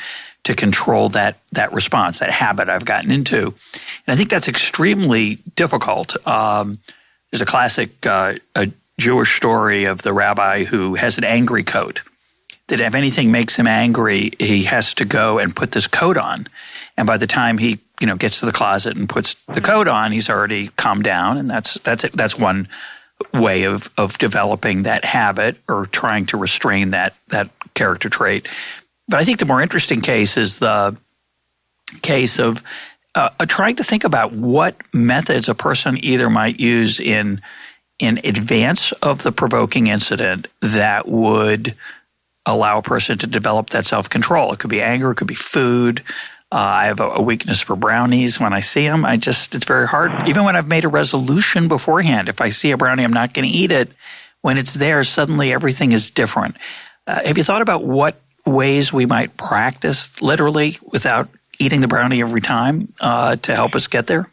to 0.50 0.56
control 0.56 1.10
that 1.10 1.38
that 1.52 1.72
response, 1.74 2.20
that 2.20 2.32
habit 2.32 2.70
I've 2.70 2.84
gotten 2.84 3.12
into, 3.12 3.46
and 3.46 4.08
I 4.08 4.16
think 4.16 4.32
that's 4.32 4.48
extremely 4.48 5.36
difficult. 5.56 6.16
Um, 6.28 6.80
there's 7.30 7.44
a 7.44 7.46
classic 7.46 8.04
uh, 8.08 8.34
a 8.56 8.72
Jewish 8.98 9.38
story 9.38 9.84
of 9.84 10.02
the 10.02 10.12
rabbi 10.12 10.64
who 10.64 10.96
has 10.96 11.20
an 11.20 11.24
angry 11.24 11.64
coat. 11.64 12.02
That 12.66 12.82
if 12.82 12.96
anything 12.96 13.32
makes 13.32 13.56
him 13.56 13.68
angry, 13.68 14.32
he 14.40 14.64
has 14.64 14.96
to 14.96 15.06
go 15.06 15.38
and 15.38 15.56
put 15.56 15.72
this 15.72 15.86
coat 15.86 16.18
on, 16.18 16.48
and 16.98 17.06
by 17.06 17.18
the 17.18 17.28
time 17.28 17.60
he 17.60 17.78
you 18.02 18.08
know 18.08 18.16
gets 18.16 18.40
to 18.40 18.48
the 18.48 18.52
closet 18.52 18.98
and 18.98 19.08
puts 19.08 19.36
the 19.54 19.62
coat 19.62 19.88
on, 19.88 20.12
he's 20.12 20.32
already 20.32 20.70
calmed 20.70 21.04
down, 21.04 21.38
and 21.38 21.48
that's 21.48 21.76
that's 21.82 22.06
it. 22.06 22.14
that's 22.14 22.40
one 22.40 22.68
way 23.36 23.66
of 23.66 23.88
of 24.00 24.18
developing 24.18 24.82
that 24.82 25.06
habit 25.06 25.58
or 25.68 25.86
trying 25.86 26.26
to 26.26 26.38
restrain 26.38 26.90
that 26.90 27.14
that 27.28 27.52
character 27.76 28.10
trait. 28.10 28.48
But 29.10 29.20
I 29.20 29.26
think 29.26 29.40
the 29.40 29.46
more 29.46 29.62
interesting 29.62 30.02
case 30.02 30.38
is 30.38 30.60
the 30.60 30.96
case 32.04 32.40
of 32.40 32.64
uh, 33.16 33.30
trying 33.48 33.78
to 33.78 33.84
think 33.84 34.04
about 34.04 34.34
what 34.34 34.76
methods 34.94 35.50
a 35.50 35.56
person 35.56 35.98
either 36.04 36.30
might 36.30 36.60
use 36.60 37.00
in 37.00 37.42
in 37.98 38.20
advance 38.24 38.94
of 38.94 39.24
the 39.24 39.32
provoking 39.32 39.88
incident 39.88 40.48
that 40.62 41.08
would 41.08 41.76
allow 42.46 42.78
a 42.78 42.84
person 42.84 43.18
to 43.18 43.28
develop 43.28 43.72
that 43.72 43.86
self 43.86 44.10
control. 44.10 44.54
It 44.54 44.60
could 44.60 44.70
be 44.70 44.82
anger, 44.82 45.12
it 45.12 45.16
could 45.16 45.28
be 45.28 45.36
food. 45.36 46.04
Uh, 46.52 46.56
I 46.56 46.86
have 46.86 47.00
a, 47.00 47.10
a, 47.10 47.22
weakness 47.22 47.62
for 47.62 47.76
brownies. 47.76 48.40
When 48.40 48.54
I 48.54 48.62
see 48.62 48.88
them, 48.88 49.06
I 49.06 49.18
just, 49.18 49.54
it's 49.54 49.66
very 49.66 49.88
hard. 49.88 50.28
Even 50.28 50.46
when 50.46 50.56
I've 50.56 50.68
made 50.68 50.84
a 50.84 50.88
resolution 50.88 51.68
beforehand, 51.68 52.28
if 52.28 52.42
I 52.42 52.50
see 52.50 52.72
a 52.72 52.78
brownie, 52.78 53.04
I'm 53.04 53.14
not 53.14 53.36
going 53.36 53.48
to 53.48 53.56
eat 53.56 53.72
it. 53.72 53.92
When 54.42 54.58
it's 54.58 54.74
there, 54.74 55.04
suddenly 55.04 55.54
everything 55.54 55.92
is 55.92 56.10
different. 56.10 56.56
Uh, 57.06 57.22
have 57.24 57.38
you 57.38 57.44
thought 57.44 57.62
about 57.62 57.84
what 57.84 58.20
ways 58.50 58.92
we 58.92 59.06
might 59.06 59.36
practice 59.38 60.22
literally 60.22 60.78
without 60.92 61.30
eating 61.60 61.82
the 61.82 61.88
brownie 61.88 62.22
every 62.22 62.42
time 62.42 62.94
uh, 63.00 63.36
to 63.38 63.56
help 63.56 63.76
us 63.76 63.88
get 63.88 64.08
there? 64.08 64.30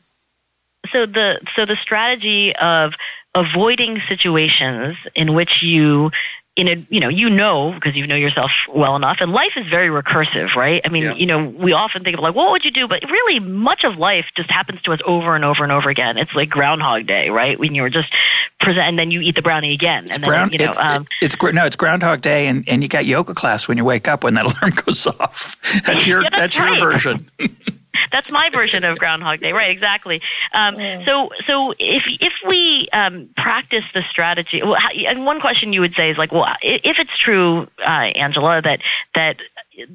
So 0.92 1.06
the 1.06 1.40
so 1.54 1.66
the 1.66 1.76
strategy 1.76 2.54
of 2.56 2.92
avoiding 3.34 4.00
situations 4.08 4.96
in 5.14 5.34
which 5.34 5.62
you 5.62 6.10
in 6.56 6.68
a 6.68 6.86
you 6.88 7.00
know 7.00 7.08
you 7.08 7.28
know 7.28 7.72
because 7.72 7.94
you 7.94 8.06
know 8.06 8.16
yourself 8.16 8.50
well 8.68 8.96
enough 8.96 9.18
and 9.20 9.30
life 9.30 9.52
is 9.56 9.66
very 9.68 9.88
recursive 9.88 10.54
right? 10.54 10.80
I 10.84 10.88
mean 10.88 11.02
yeah. 11.04 11.14
you 11.14 11.26
know 11.26 11.44
we 11.44 11.72
often 11.72 12.02
think 12.02 12.16
of 12.16 12.22
like 12.22 12.34
what 12.34 12.50
would 12.50 12.64
you 12.64 12.70
do? 12.70 12.88
But 12.88 13.02
really 13.04 13.40
much 13.40 13.84
of 13.84 13.98
life 13.98 14.24
just 14.36 14.50
happens 14.50 14.80
to 14.82 14.92
us 14.92 15.00
over 15.04 15.36
and 15.36 15.44
over 15.44 15.62
and 15.62 15.70
over 15.70 15.90
again. 15.90 16.16
It's 16.16 16.34
like 16.34 16.48
groundhog 16.48 17.06
day 17.06 17.28
right? 17.28 17.58
When 17.58 17.74
you're 17.74 17.90
just 17.90 18.12
present 18.58 18.86
and 18.86 18.98
then 18.98 19.10
you 19.10 19.20
eat 19.20 19.36
the 19.36 19.42
brownie 19.42 19.74
again. 19.74 20.06
It's 20.06 20.14
and 20.14 20.24
then 20.24 20.28
brown, 20.28 20.52
you 20.52 20.58
know 20.58 20.70
it's, 20.70 20.78
um, 20.78 21.06
it's 21.20 21.36
no 21.42 21.66
it's 21.66 21.76
groundhog 21.76 22.22
day 22.22 22.46
and, 22.46 22.66
and 22.66 22.82
you 22.82 22.88
got 22.88 23.04
yoga 23.04 23.34
class 23.34 23.68
when 23.68 23.76
you 23.76 23.84
wake 23.84 24.08
up 24.08 24.24
when 24.24 24.34
that 24.34 24.44
alarm 24.62 24.72
goes 24.84 25.06
off. 25.06 25.56
That's 25.86 26.06
your 26.06 26.22
yeah, 26.22 26.30
that's, 26.30 26.56
that's 26.56 26.58
right. 26.58 26.80
your 26.80 26.92
version 26.92 27.30
that's 28.12 28.30
my 28.30 28.50
version 28.50 28.84
of 28.84 28.98
Groundhog 28.98 29.40
Day, 29.40 29.52
right? 29.52 29.70
Exactly. 29.70 30.20
Um, 30.52 30.76
So, 31.06 31.30
so 31.46 31.72
if 31.78 32.04
if 32.20 32.32
we 32.46 32.88
um, 32.92 33.28
practice 33.36 33.84
the 33.94 34.02
strategy, 34.10 34.62
well, 34.62 34.76
and 34.94 35.24
one 35.24 35.40
question 35.40 35.72
you 35.72 35.80
would 35.80 35.94
say 35.94 36.10
is 36.10 36.18
like, 36.18 36.32
well, 36.32 36.46
if 36.62 36.98
it's 36.98 37.16
true, 37.18 37.68
uh, 37.78 38.10
Angela, 38.14 38.60
that 38.62 38.80
that 39.14 39.36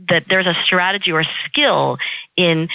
that 0.09 0.25
there's 0.27 0.47
a 0.47 0.55
strategy 0.63 1.11
or 1.11 1.23
skill 1.45 1.97
in 2.37 2.69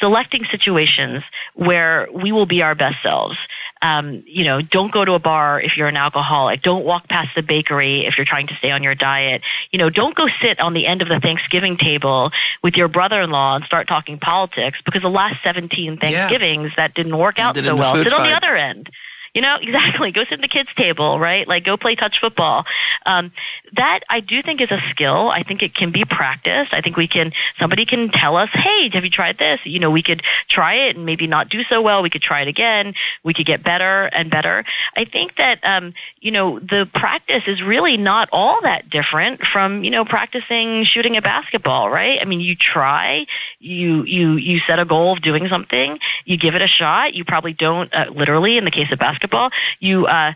selecting 0.00 0.44
situations 0.46 1.22
where 1.54 2.08
we 2.12 2.32
will 2.32 2.46
be 2.46 2.62
our 2.62 2.74
best 2.74 3.02
selves 3.02 3.36
um, 3.82 4.22
you 4.26 4.44
know, 4.44 4.62
don't 4.62 4.92
go 4.92 5.04
to 5.04 5.12
a 5.14 5.18
bar 5.18 5.60
if 5.60 5.76
you're 5.76 5.88
an 5.88 5.96
alcoholic. 5.96 6.62
Don't 6.62 6.84
walk 6.84 7.08
past 7.08 7.34
the 7.34 7.42
bakery 7.42 8.06
if 8.06 8.16
you're 8.16 8.24
trying 8.24 8.46
to 8.46 8.54
stay 8.54 8.70
on 8.70 8.82
your 8.84 8.94
diet. 8.94 9.42
You 9.72 9.78
know, 9.78 9.90
don't 9.90 10.14
go 10.14 10.28
sit 10.40 10.60
on 10.60 10.72
the 10.72 10.86
end 10.86 11.02
of 11.02 11.08
the 11.08 11.18
Thanksgiving 11.18 11.76
table 11.76 12.30
with 12.62 12.76
your 12.76 12.86
brother-in-law 12.86 13.56
and 13.56 13.64
start 13.64 13.88
talking 13.88 14.18
politics 14.18 14.78
because 14.84 15.02
the 15.02 15.10
last 15.10 15.42
17 15.42 15.98
Thanksgivings 15.98 16.70
yeah. 16.70 16.74
that 16.76 16.94
didn't 16.94 17.18
work 17.18 17.40
out 17.40 17.56
so 17.56 17.74
well. 17.74 17.94
Sit 17.94 18.12
on 18.12 18.22
the 18.22 18.36
other 18.36 18.56
end. 18.56 18.88
You 19.34 19.40
know, 19.40 19.56
exactly. 19.60 20.12
Go 20.12 20.24
sit 20.24 20.34
at 20.34 20.40
the 20.40 20.48
kids' 20.48 20.68
table, 20.76 21.18
right? 21.18 21.46
Like 21.46 21.64
go 21.64 21.76
play 21.76 21.94
touch 21.94 22.20
football. 22.20 22.64
Um, 23.06 23.32
that 23.74 24.00
I 24.08 24.20
do 24.20 24.42
think 24.42 24.60
is 24.60 24.70
a 24.70 24.80
skill. 24.90 25.30
I 25.30 25.42
think 25.42 25.62
it 25.62 25.74
can 25.74 25.90
be 25.90 26.04
practiced. 26.04 26.74
I 26.74 26.80
think 26.80 26.96
we 26.96 27.08
can, 27.08 27.32
somebody 27.58 27.86
can 27.86 28.10
tell 28.10 28.36
us, 28.36 28.50
hey, 28.52 28.90
have 28.92 29.04
you 29.04 29.10
tried 29.10 29.38
this? 29.38 29.60
You 29.64 29.80
know, 29.80 29.90
we 29.90 30.02
could 30.02 30.22
try 30.48 30.74
it 30.74 30.96
and 30.96 31.06
maybe 31.06 31.26
not 31.26 31.48
do 31.48 31.64
so 31.64 31.80
well. 31.80 32.02
We 32.02 32.10
could 32.10 32.22
try 32.22 32.42
it 32.42 32.48
again. 32.48 32.94
We 33.22 33.32
could 33.34 33.46
get 33.46 33.62
better 33.62 34.04
and 34.06 34.30
better. 34.30 34.64
I 34.96 35.04
think 35.04 35.36
that, 35.36 35.60
um, 35.64 35.94
you 36.20 36.30
know, 36.30 36.58
the 36.58 36.88
practice 36.94 37.44
is 37.46 37.62
really 37.62 37.96
not 37.96 38.28
all 38.30 38.60
that 38.62 38.90
different 38.90 39.46
from, 39.46 39.84
you 39.84 39.90
know, 39.90 40.04
practicing 40.04 40.84
shooting 40.84 41.16
a 41.16 41.22
basketball, 41.22 41.88
right? 41.90 42.18
I 42.20 42.24
mean, 42.24 42.40
you 42.40 42.54
try, 42.54 43.26
you, 43.58 44.02
you, 44.04 44.32
you 44.32 44.60
set 44.60 44.78
a 44.78 44.84
goal 44.84 45.14
of 45.14 45.22
doing 45.22 45.48
something, 45.48 45.98
you 46.24 46.36
give 46.36 46.54
it 46.54 46.62
a 46.62 46.66
shot. 46.66 47.14
You 47.14 47.24
probably 47.24 47.54
don't, 47.54 47.92
uh, 47.94 48.10
literally 48.14 48.58
in 48.58 48.64
the 48.64 48.70
case 48.70 48.92
of 48.92 48.98
basketball, 48.98 49.21
you, 49.80 50.06
uh, 50.06 50.32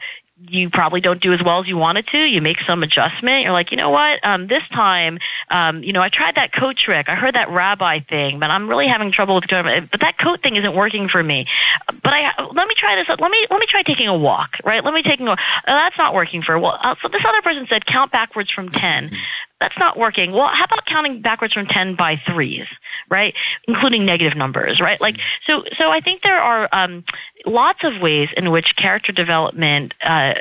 you 0.48 0.68
probably 0.68 1.00
don't 1.00 1.20
do 1.20 1.32
as 1.32 1.42
well 1.42 1.60
as 1.60 1.66
you 1.66 1.78
wanted 1.78 2.06
to. 2.08 2.18
You 2.18 2.42
make 2.42 2.60
some 2.60 2.82
adjustment. 2.82 3.44
You're 3.44 3.52
like, 3.52 3.70
you 3.70 3.78
know 3.78 3.88
what? 3.88 4.22
Um, 4.22 4.46
this 4.48 4.62
time, 4.68 5.18
um, 5.50 5.82
you 5.82 5.92
know, 5.94 6.02
I 6.02 6.10
tried 6.10 6.34
that 6.34 6.52
coat 6.52 6.76
trick. 6.76 7.08
I 7.08 7.14
heard 7.14 7.34
that 7.34 7.48
rabbi 7.48 8.00
thing, 8.00 8.38
but 8.38 8.50
I'm 8.50 8.68
really 8.68 8.86
having 8.86 9.12
trouble 9.12 9.36
with. 9.36 9.48
But 9.48 10.00
that 10.00 10.18
coat 10.18 10.42
thing 10.42 10.56
isn't 10.56 10.74
working 10.74 11.08
for 11.08 11.22
me. 11.22 11.46
But 11.86 12.12
I 12.12 12.44
let 12.52 12.68
me 12.68 12.74
try 12.76 12.96
this. 12.96 13.08
Let 13.08 13.30
me 13.30 13.46
let 13.50 13.58
me 13.58 13.66
try 13.66 13.82
taking 13.82 14.08
a 14.08 14.16
walk. 14.16 14.56
Right? 14.62 14.84
Let 14.84 14.92
me 14.92 15.02
taking 15.02 15.26
a. 15.26 15.30
Walk. 15.30 15.40
Oh, 15.40 15.74
that's 15.74 15.96
not 15.96 16.12
working 16.14 16.42
for. 16.42 16.58
Well, 16.58 16.78
uh, 16.82 16.96
so 17.00 17.08
this 17.08 17.22
other 17.26 17.40
person 17.40 17.66
said 17.68 17.86
count 17.86 18.12
backwards 18.12 18.50
from 18.50 18.68
ten 18.68 19.16
that's 19.60 19.78
not 19.78 19.98
working. 19.98 20.32
Well, 20.32 20.48
how 20.48 20.64
about 20.64 20.84
counting 20.86 21.22
backwards 21.22 21.54
from 21.54 21.66
10 21.66 21.94
by 21.94 22.16
threes, 22.26 22.66
right? 23.08 23.34
Including 23.66 24.04
negative 24.04 24.36
numbers, 24.36 24.80
right? 24.80 25.00
Like, 25.00 25.16
so, 25.46 25.64
so 25.78 25.90
I 25.90 26.00
think 26.00 26.22
there 26.22 26.38
are, 26.38 26.68
um, 26.72 27.04
lots 27.46 27.82
of 27.82 28.00
ways 28.00 28.28
in 28.36 28.50
which 28.50 28.76
character 28.76 29.12
development, 29.12 29.94
uh, 30.02 30.34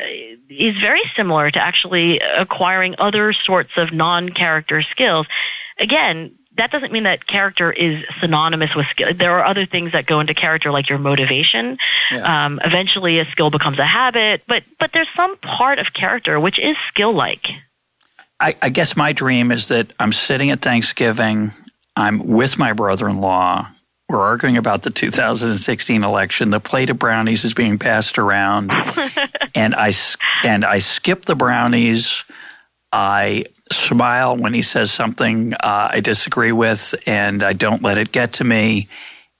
is 0.50 0.76
very 0.78 1.02
similar 1.16 1.50
to 1.50 1.60
actually 1.60 2.20
acquiring 2.20 2.96
other 3.00 3.32
sorts 3.32 3.72
of 3.78 3.94
non-character 3.94 4.82
skills. 4.82 5.28
Again, 5.80 6.38
that 6.58 6.72
doesn't 6.72 6.92
mean 6.92 7.04
that 7.04 7.26
character 7.28 7.72
is 7.72 8.04
synonymous 8.22 8.76
with 8.76 8.88
skill. 8.88 9.14
There 9.14 9.38
are 9.40 9.46
other 9.46 9.66
things 9.66 9.92
that 9.92 10.06
go 10.06 10.20
into 10.20 10.34
character, 10.34 10.72
like 10.72 10.90
your 10.90 11.00
motivation. 11.00 11.78
Yeah. 12.12 12.46
Um, 12.46 12.62
eventually, 12.64 13.20
a 13.20 13.26
skill 13.26 13.50
becomes 13.50 13.80
a 13.80 13.86
habit, 13.86 14.44
but 14.48 14.64
but 14.80 14.92
there's 14.94 15.10
some 15.16 15.36
part 15.38 15.80
of 15.80 15.94
character 15.94 16.40
which 16.40 16.60
is 16.60 16.78
skill-like. 16.88 17.48
I, 18.40 18.56
I 18.62 18.70
guess 18.70 18.96
my 18.96 19.14
dream 19.14 19.52
is 19.52 19.70
that 19.70 19.94
I'm 20.00 20.12
sitting 20.12 20.50
at 20.52 20.62
Thanksgiving. 20.62 21.52
I'm 21.96 22.20
with 22.20 22.58
my 22.58 22.74
brother 22.74 23.08
in 23.08 23.20
law. 23.20 23.68
We're 24.10 24.22
arguing 24.22 24.58
about 24.58 24.84
the 24.84 24.92
2016 24.92 26.04
election. 26.04 26.52
The 26.52 26.60
plate 26.60 26.90
of 26.90 27.00
brownies 27.00 27.44
is 27.44 27.54
being 27.54 27.80
passed 27.80 28.20
around, 28.20 28.72
and 29.56 29.74
I 29.74 29.94
and 30.44 30.64
I 30.64 30.78
skip 30.78 31.26
the 31.26 31.34
brownies. 31.34 32.24
I 32.92 33.46
smile 33.72 34.38
when 34.38 34.54
he 34.54 34.62
says 34.62 34.92
something 34.92 35.56
uh, 35.56 35.90
I 35.92 36.02
disagree 36.02 36.52
with, 36.52 36.94
and 37.08 37.42
I 37.42 37.54
don't 37.54 37.82
let 37.82 37.98
it 37.98 38.12
get 38.12 38.34
to 38.34 38.44
me 38.44 38.90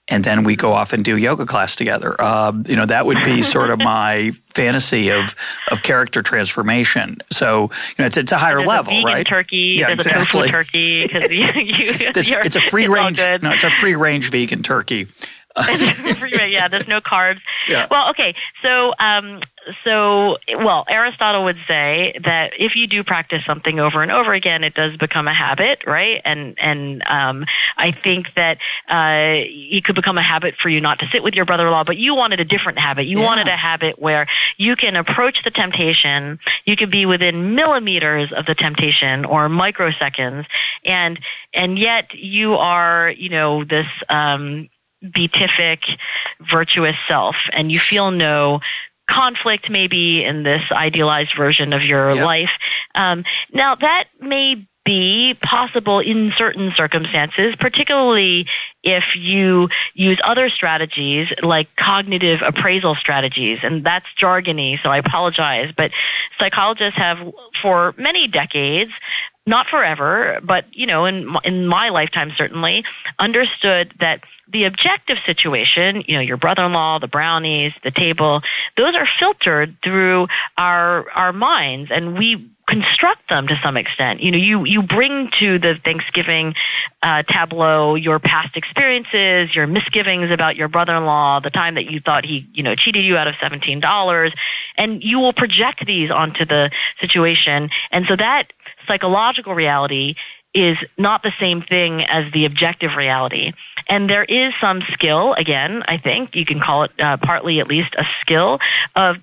and 0.08 0.22
then 0.22 0.44
we 0.44 0.54
go 0.54 0.72
off 0.72 0.92
and 0.92 1.04
do 1.04 1.16
yoga 1.16 1.46
class 1.46 1.74
together. 1.74 2.14
Uh, 2.20 2.52
you 2.66 2.76
know, 2.76 2.86
that 2.86 3.06
would 3.06 3.22
be 3.24 3.42
sort 3.56 3.70
of 3.70 3.78
my 3.78 4.32
fantasy 4.54 5.10
of 5.10 5.34
of 5.70 5.82
character 5.82 6.22
transformation. 6.22 7.18
So, 7.32 7.62
you 7.62 7.94
know, 7.98 8.06
it's 8.06 8.16
it's 8.16 8.32
a 8.32 8.38
higher 8.38 8.58
there's 8.58 8.68
level, 8.68 8.94
a 8.94 9.04
right? 9.04 9.26
Turkey, 9.26 9.76
yeah, 9.80 9.90
exactly. 9.90 10.48
turkey 10.48 11.08
you, 11.12 11.18
you, 11.30 12.12
it's 12.14 12.56
a 12.56 12.60
free 12.60 12.86
range. 12.88 13.18
No, 13.18 13.50
it's 13.50 13.64
a 13.64 13.70
free 13.70 13.96
range 13.96 14.30
vegan 14.30 14.62
turkey. 14.62 15.08
yeah, 16.48 16.68
there's 16.68 16.88
no 16.88 17.00
carbs. 17.00 17.40
Yeah. 17.68 17.86
Well, 17.90 18.10
okay. 18.10 18.34
So, 18.62 18.92
um, 18.98 19.40
so, 19.84 20.36
well, 20.54 20.84
Aristotle 20.88 21.44
would 21.44 21.58
say 21.66 22.18
that 22.24 22.52
if 22.58 22.76
you 22.76 22.86
do 22.86 23.02
practice 23.02 23.44
something 23.44 23.80
over 23.80 24.02
and 24.02 24.12
over 24.12 24.32
again, 24.32 24.64
it 24.64 24.74
does 24.74 24.96
become 24.96 25.26
a 25.26 25.34
habit, 25.34 25.82
right? 25.86 26.20
And 26.24 26.58
and 26.58 27.02
um, 27.06 27.46
I 27.76 27.90
think 27.92 28.34
that 28.34 28.58
uh, 28.88 29.44
it 29.44 29.84
could 29.84 29.94
become 29.94 30.18
a 30.18 30.22
habit 30.22 30.56
for 30.60 30.68
you 30.68 30.80
not 30.80 31.00
to 31.00 31.08
sit 31.08 31.22
with 31.22 31.34
your 31.34 31.44
brother-in-law, 31.46 31.84
but 31.84 31.96
you 31.96 32.14
wanted 32.14 32.40
a 32.40 32.44
different 32.44 32.78
habit. 32.78 33.06
You 33.06 33.20
yeah. 33.20 33.26
wanted 33.26 33.48
a 33.48 33.56
habit 33.56 33.98
where 33.98 34.26
you 34.56 34.76
can 34.76 34.94
approach 34.94 35.42
the 35.42 35.50
temptation, 35.50 36.38
you 36.64 36.76
could 36.76 36.90
be 36.90 37.06
within 37.06 37.54
millimeters 37.54 38.32
of 38.32 38.46
the 38.46 38.54
temptation 38.54 39.24
or 39.24 39.48
microseconds, 39.48 40.46
and 40.84 41.18
and 41.52 41.78
yet 41.78 42.14
you 42.14 42.54
are, 42.54 43.10
you 43.10 43.30
know, 43.30 43.64
this. 43.64 43.86
Um, 44.08 44.68
beatific, 45.12 45.80
virtuous 46.40 46.96
self, 47.08 47.36
and 47.52 47.70
you 47.70 47.78
feel 47.78 48.10
no 48.10 48.60
conflict 49.08 49.70
maybe 49.70 50.24
in 50.24 50.42
this 50.42 50.62
idealized 50.72 51.36
version 51.36 51.72
of 51.72 51.82
your 51.84 52.14
yep. 52.14 52.24
life. 52.24 52.50
Um, 52.94 53.24
now 53.52 53.74
that 53.76 54.04
may 54.20 54.66
be 54.86 55.36
possible 55.42 55.98
in 55.98 56.32
certain 56.38 56.72
circumstances, 56.76 57.56
particularly 57.56 58.46
if 58.84 59.16
you 59.16 59.68
use 59.94 60.18
other 60.22 60.48
strategies 60.48 61.28
like 61.42 61.68
cognitive 61.76 62.40
appraisal 62.40 62.94
strategies. 62.94 63.58
And 63.64 63.84
that's 63.84 64.06
jargony, 64.18 64.80
so 64.80 64.88
I 64.88 64.98
apologize. 64.98 65.72
But 65.76 65.90
psychologists 66.38 66.96
have, 66.96 67.18
for 67.60 67.94
many 67.98 68.28
decades, 68.28 68.92
not 69.46 69.68
forever, 69.68 70.40
but 70.42 70.64
you 70.72 70.86
know, 70.86 71.04
in 71.04 71.36
in 71.44 71.66
my 71.66 71.88
lifetime 71.90 72.32
certainly, 72.36 72.84
understood 73.18 73.94
that 74.00 74.20
the 74.48 74.64
objective 74.64 75.18
situation, 75.26 76.04
you 76.06 76.14
know, 76.14 76.20
your 76.20 76.36
brother-in-law, 76.36 77.00
the 77.00 77.08
brownies, 77.08 77.72
the 77.82 77.90
table, 77.90 78.42
those 78.76 78.94
are 78.94 79.08
filtered 79.18 79.76
through 79.82 80.28
our 80.56 81.08
our 81.10 81.32
minds, 81.32 81.90
and 81.90 82.18
we 82.18 82.50
construct 82.68 83.28
them 83.28 83.46
to 83.46 83.56
some 83.62 83.76
extent. 83.76 84.20
You 84.20 84.32
know, 84.32 84.38
you 84.38 84.64
you 84.64 84.82
bring 84.82 85.30
to 85.38 85.58
the 85.58 85.76
Thanksgiving 85.84 86.54
uh, 87.02 87.22
tableau 87.22 87.94
your 87.94 88.18
past 88.18 88.56
experiences, 88.56 89.54
your 89.54 89.66
misgivings 89.66 90.30
about 90.30 90.56
your 90.56 90.68
brother-in-law, 90.68 91.40
the 91.40 91.50
time 91.50 91.76
that 91.76 91.90
you 91.90 92.00
thought 92.00 92.24
he, 92.24 92.48
you 92.52 92.62
know, 92.62 92.74
cheated 92.74 93.04
you 93.04 93.16
out 93.16 93.28
of 93.28 93.36
seventeen 93.40 93.80
dollars, 93.80 94.32
and 94.76 95.02
you 95.02 95.20
will 95.20 95.32
project 95.32 95.86
these 95.86 96.10
onto 96.10 96.44
the 96.44 96.70
situation, 97.00 97.70
and 97.92 98.06
so 98.06 98.16
that 98.16 98.52
psychological 98.86 99.54
reality 99.54 100.14
is 100.54 100.78
not 100.96 101.22
the 101.22 101.32
same 101.38 101.60
thing 101.60 102.02
as 102.04 102.32
the 102.32 102.46
objective 102.46 102.96
reality. 102.96 103.52
And 103.88 104.08
there 104.08 104.24
is 104.24 104.54
some 104.60 104.82
skill, 104.92 105.34
again, 105.34 105.82
I 105.86 105.98
think 105.98 106.34
you 106.34 106.46
can 106.46 106.60
call 106.60 106.84
it 106.84 106.92
uh, 106.98 107.18
partly 107.18 107.60
at 107.60 107.68
least 107.68 107.94
a 107.96 108.06
skill 108.20 108.58
of 108.94 109.18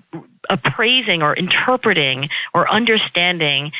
appraising 0.48 1.22
or 1.22 1.34
interpreting 1.34 2.28
or 2.54 2.70
understanding 2.70 3.72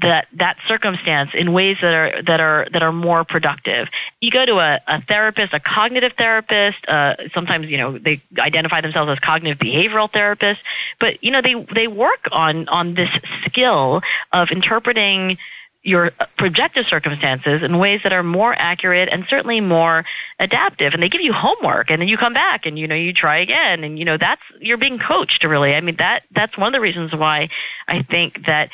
that 0.00 0.26
that 0.32 0.56
circumstance 0.68 1.30
in 1.34 1.52
ways 1.52 1.76
that 1.82 1.94
are 1.94 2.22
that 2.22 2.40
are 2.40 2.66
that 2.72 2.82
are 2.82 2.92
more 2.92 3.24
productive. 3.24 3.88
You 4.20 4.30
go 4.30 4.46
to 4.46 4.58
a, 4.58 4.80
a 4.86 5.02
therapist, 5.02 5.52
a 5.52 5.60
cognitive 5.60 6.12
therapist. 6.16 6.78
Uh, 6.88 7.16
sometimes 7.34 7.68
you 7.68 7.76
know 7.78 7.98
they 7.98 8.22
identify 8.38 8.80
themselves 8.80 9.10
as 9.10 9.18
cognitive 9.18 9.58
behavioral 9.58 10.10
therapists, 10.10 10.58
but 10.98 11.22
you 11.22 11.30
know 11.30 11.42
they 11.42 11.54
they 11.74 11.88
work 11.88 12.28
on 12.32 12.68
on 12.68 12.94
this 12.94 13.10
skill 13.46 14.02
of 14.32 14.50
interpreting 14.50 15.38
your 15.84 16.12
projective 16.36 16.86
circumstances 16.86 17.62
in 17.62 17.76
ways 17.76 18.00
that 18.04 18.12
are 18.12 18.22
more 18.22 18.54
accurate 18.56 19.08
and 19.10 19.26
certainly 19.28 19.60
more 19.60 20.04
adaptive 20.38 20.94
and 20.94 21.02
they 21.02 21.08
give 21.08 21.20
you 21.20 21.32
homework 21.32 21.90
and 21.90 22.00
then 22.00 22.08
you 22.08 22.16
come 22.16 22.32
back 22.32 22.66
and 22.66 22.78
you 22.78 22.86
know 22.86 22.94
you 22.94 23.12
try 23.12 23.38
again 23.38 23.82
and 23.82 23.98
you 23.98 24.04
know 24.04 24.16
that's 24.16 24.42
you're 24.60 24.76
being 24.76 25.00
coached 25.00 25.42
really 25.42 25.74
i 25.74 25.80
mean 25.80 25.96
that 25.96 26.22
that's 26.30 26.56
one 26.56 26.68
of 26.68 26.72
the 26.72 26.80
reasons 26.80 27.12
why 27.12 27.48
i 27.88 28.00
think 28.00 28.46
that 28.46 28.70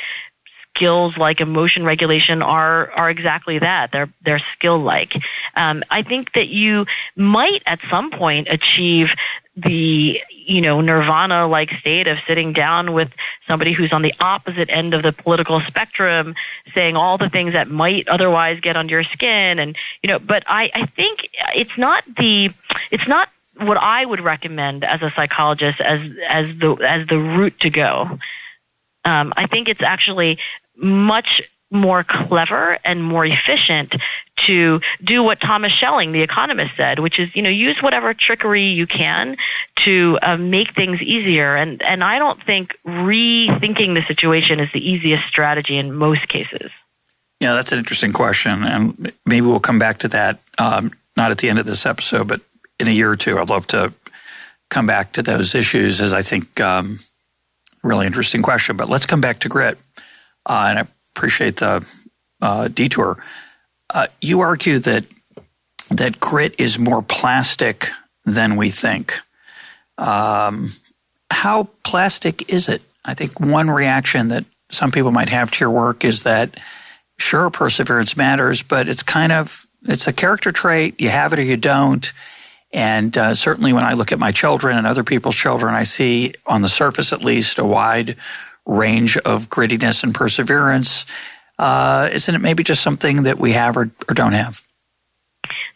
skills 0.78 1.16
like 1.16 1.40
emotion 1.40 1.84
regulation 1.84 2.40
are 2.40 2.90
are 2.92 3.10
exactly 3.10 3.58
that. 3.58 3.90
They're 3.92 4.12
they're 4.24 4.42
skill 4.54 4.78
like. 4.78 5.14
Um, 5.56 5.82
I 5.90 6.02
think 6.02 6.32
that 6.34 6.48
you 6.48 6.86
might 7.16 7.62
at 7.66 7.80
some 7.90 8.10
point 8.10 8.46
achieve 8.48 9.08
the 9.56 10.20
you 10.30 10.60
know 10.60 10.80
nirvana 10.80 11.48
like 11.48 11.70
state 11.80 12.06
of 12.06 12.18
sitting 12.28 12.52
down 12.52 12.92
with 12.92 13.10
somebody 13.48 13.72
who's 13.72 13.92
on 13.92 14.02
the 14.02 14.14
opposite 14.20 14.70
end 14.70 14.94
of 14.94 15.02
the 15.02 15.12
political 15.12 15.60
spectrum 15.62 16.36
saying 16.74 16.96
all 16.96 17.18
the 17.18 17.28
things 17.28 17.54
that 17.54 17.68
might 17.68 18.06
otherwise 18.06 18.60
get 18.60 18.76
under 18.76 18.94
your 18.94 19.04
skin 19.04 19.58
and 19.58 19.76
you 20.00 20.08
know 20.08 20.20
but 20.20 20.44
i 20.46 20.70
i 20.74 20.86
think 20.86 21.28
it's 21.56 21.76
not 21.76 22.04
the 22.16 22.50
it's 22.92 23.08
not 23.08 23.28
what 23.56 23.76
i 23.78 24.04
would 24.04 24.20
recommend 24.20 24.84
as 24.84 25.02
a 25.02 25.12
psychologist 25.16 25.80
as 25.80 26.00
as 26.28 26.46
the 26.60 26.76
as 26.88 27.04
the 27.08 27.18
route 27.18 27.58
to 27.58 27.68
go 27.68 28.16
um, 29.04 29.32
I 29.36 29.46
think 29.46 29.68
it's 29.68 29.82
actually 29.82 30.38
much 30.78 31.42
more 31.70 32.02
clever 32.02 32.78
and 32.84 33.02
more 33.02 33.26
efficient 33.26 33.94
to 34.46 34.80
do 35.02 35.22
what 35.22 35.40
Thomas 35.40 35.72
Schelling, 35.72 36.12
the 36.12 36.22
economist, 36.22 36.72
said, 36.76 36.98
which 36.98 37.18
is, 37.18 37.34
you 37.34 37.42
know, 37.42 37.50
use 37.50 37.82
whatever 37.82 38.14
trickery 38.14 38.64
you 38.64 38.86
can 38.86 39.36
to 39.84 40.18
uh, 40.22 40.36
make 40.36 40.74
things 40.74 41.02
easier. 41.02 41.56
And 41.56 41.82
and 41.82 42.02
I 42.02 42.18
don't 42.18 42.42
think 42.42 42.74
rethinking 42.86 43.94
the 43.94 44.04
situation 44.06 44.60
is 44.60 44.70
the 44.72 44.90
easiest 44.90 45.26
strategy 45.26 45.76
in 45.76 45.92
most 45.92 46.28
cases. 46.28 46.70
Yeah, 47.40 47.54
that's 47.54 47.72
an 47.72 47.78
interesting 47.78 48.12
question, 48.12 48.64
and 48.64 49.12
maybe 49.24 49.46
we'll 49.46 49.60
come 49.60 49.78
back 49.78 49.98
to 49.98 50.08
that. 50.08 50.40
Um, 50.58 50.92
not 51.16 51.30
at 51.30 51.38
the 51.38 51.48
end 51.48 51.58
of 51.58 51.66
this 51.66 51.86
episode, 51.86 52.28
but 52.28 52.40
in 52.80 52.88
a 52.88 52.92
year 52.92 53.10
or 53.10 53.16
two, 53.16 53.38
I'd 53.38 53.50
love 53.50 53.66
to 53.68 53.92
come 54.70 54.86
back 54.86 55.12
to 55.12 55.22
those 55.22 55.54
issues 55.54 56.00
as 56.00 56.14
I 56.14 56.22
think 56.22 56.60
um, 56.60 56.98
really 57.82 58.06
interesting 58.06 58.42
question. 58.42 58.76
But 58.76 58.88
let's 58.88 59.06
come 59.06 59.20
back 59.20 59.40
to 59.40 59.48
grit 59.48 59.78
uh, 60.48 60.66
and 60.70 60.78
I 60.80 60.86
appreciate 61.14 61.56
the 61.58 61.86
uh, 62.40 62.68
detour. 62.68 63.22
Uh, 63.90 64.06
you 64.20 64.40
argue 64.40 64.78
that 64.80 65.04
that 65.90 66.20
grit 66.20 66.54
is 66.58 66.78
more 66.78 67.02
plastic 67.02 67.90
than 68.24 68.56
we 68.56 68.70
think. 68.70 69.18
Um, 69.96 70.70
how 71.30 71.68
plastic 71.84 72.52
is 72.52 72.68
it? 72.68 72.82
I 73.04 73.14
think 73.14 73.40
one 73.40 73.70
reaction 73.70 74.28
that 74.28 74.44
some 74.70 74.92
people 74.92 75.12
might 75.12 75.30
have 75.30 75.50
to 75.50 75.60
your 75.60 75.70
work 75.70 76.04
is 76.04 76.24
that 76.24 76.58
sure 77.18 77.50
perseverance 77.50 78.16
matters, 78.16 78.62
but 78.62 78.88
it's 78.88 79.02
kind 79.02 79.32
of 79.32 79.66
it's 79.86 80.06
a 80.06 80.12
character 80.12 80.52
trait. 80.52 81.00
You 81.00 81.08
have 81.08 81.32
it 81.32 81.38
or 81.38 81.42
you 81.42 81.56
don't. 81.56 82.12
And 82.70 83.16
uh, 83.16 83.34
certainly, 83.34 83.72
when 83.72 83.84
I 83.84 83.94
look 83.94 84.12
at 84.12 84.18
my 84.18 84.30
children 84.30 84.76
and 84.76 84.86
other 84.86 85.04
people's 85.04 85.36
children, 85.36 85.74
I 85.74 85.84
see 85.84 86.34
on 86.46 86.60
the 86.60 86.68
surface, 86.68 87.14
at 87.14 87.24
least, 87.24 87.58
a 87.58 87.64
wide 87.64 88.16
range 88.68 89.16
of 89.16 89.48
grittiness 89.48 90.04
and 90.04 90.14
perseverance. 90.14 91.04
Uh, 91.58 92.08
isn't 92.12 92.34
it 92.34 92.38
maybe 92.38 92.62
just 92.62 92.82
something 92.82 93.24
that 93.24 93.40
we 93.40 93.52
have 93.52 93.76
or, 93.76 93.90
or 94.08 94.14
don't 94.14 94.34
have? 94.34 94.62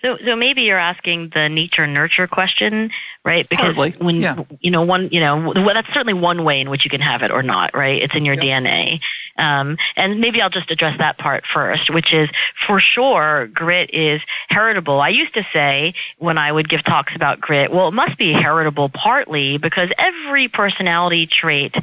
So, 0.02 0.18
so 0.24 0.36
maybe 0.36 0.62
you're 0.62 0.78
asking 0.78 1.30
the 1.34 1.48
nature 1.48 1.86
nurture 1.86 2.26
question, 2.26 2.90
right? 3.24 3.48
Because 3.48 3.76
Hardly. 3.76 3.90
when 3.92 4.20
yeah. 4.20 4.36
you 4.60 4.70
know 4.70 4.82
one, 4.82 5.08
you 5.10 5.20
know, 5.20 5.52
well, 5.52 5.74
that's 5.74 5.88
certainly 5.88 6.14
one 6.14 6.44
way 6.44 6.60
in 6.60 6.70
which 6.70 6.84
you 6.84 6.90
can 6.90 7.00
have 7.00 7.22
it 7.22 7.30
or 7.30 7.42
not, 7.42 7.74
right? 7.74 8.02
It's 8.02 8.14
in 8.14 8.24
your 8.24 8.36
DNA. 8.36 9.00
Um, 9.36 9.78
and 9.96 10.20
maybe 10.20 10.42
I'll 10.42 10.50
just 10.50 10.70
address 10.70 10.98
that 10.98 11.18
part 11.18 11.44
first, 11.52 11.90
which 11.90 12.12
is 12.12 12.28
for 12.66 12.80
sure 12.80 13.46
grit 13.46 13.90
is 13.92 14.20
heritable. 14.48 15.00
I 15.00 15.08
used 15.08 15.34
to 15.34 15.46
say 15.52 15.94
when 16.18 16.38
I 16.38 16.52
would 16.52 16.68
give 16.68 16.84
talks 16.84 17.14
about 17.16 17.40
grit, 17.40 17.72
well, 17.72 17.88
it 17.88 17.92
must 17.92 18.18
be 18.18 18.32
heritable 18.32 18.88
partly 18.92 19.58
because 19.58 19.90
every 19.98 20.48
personality 20.48 21.26
trait, 21.26 21.74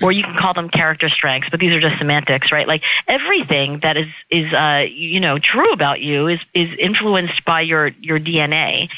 or 0.00 0.12
you 0.12 0.22
can 0.22 0.36
call 0.36 0.54
them 0.54 0.68
character 0.68 1.08
strengths, 1.08 1.50
but 1.50 1.60
these 1.60 1.72
are 1.72 1.80
just 1.80 1.98
semantics, 1.98 2.52
right? 2.52 2.68
Like 2.68 2.82
everything 3.08 3.80
that 3.80 3.96
is 3.96 4.08
is 4.30 4.52
uh, 4.52 4.86
you 4.88 5.20
know 5.20 5.38
true 5.38 5.72
about 5.72 6.00
you 6.00 6.28
is 6.28 6.40
is 6.54 6.70
influenced 6.78 7.44
by 7.44 7.62
your 7.62 7.88
your 8.00 8.18
DNA. 8.18 8.88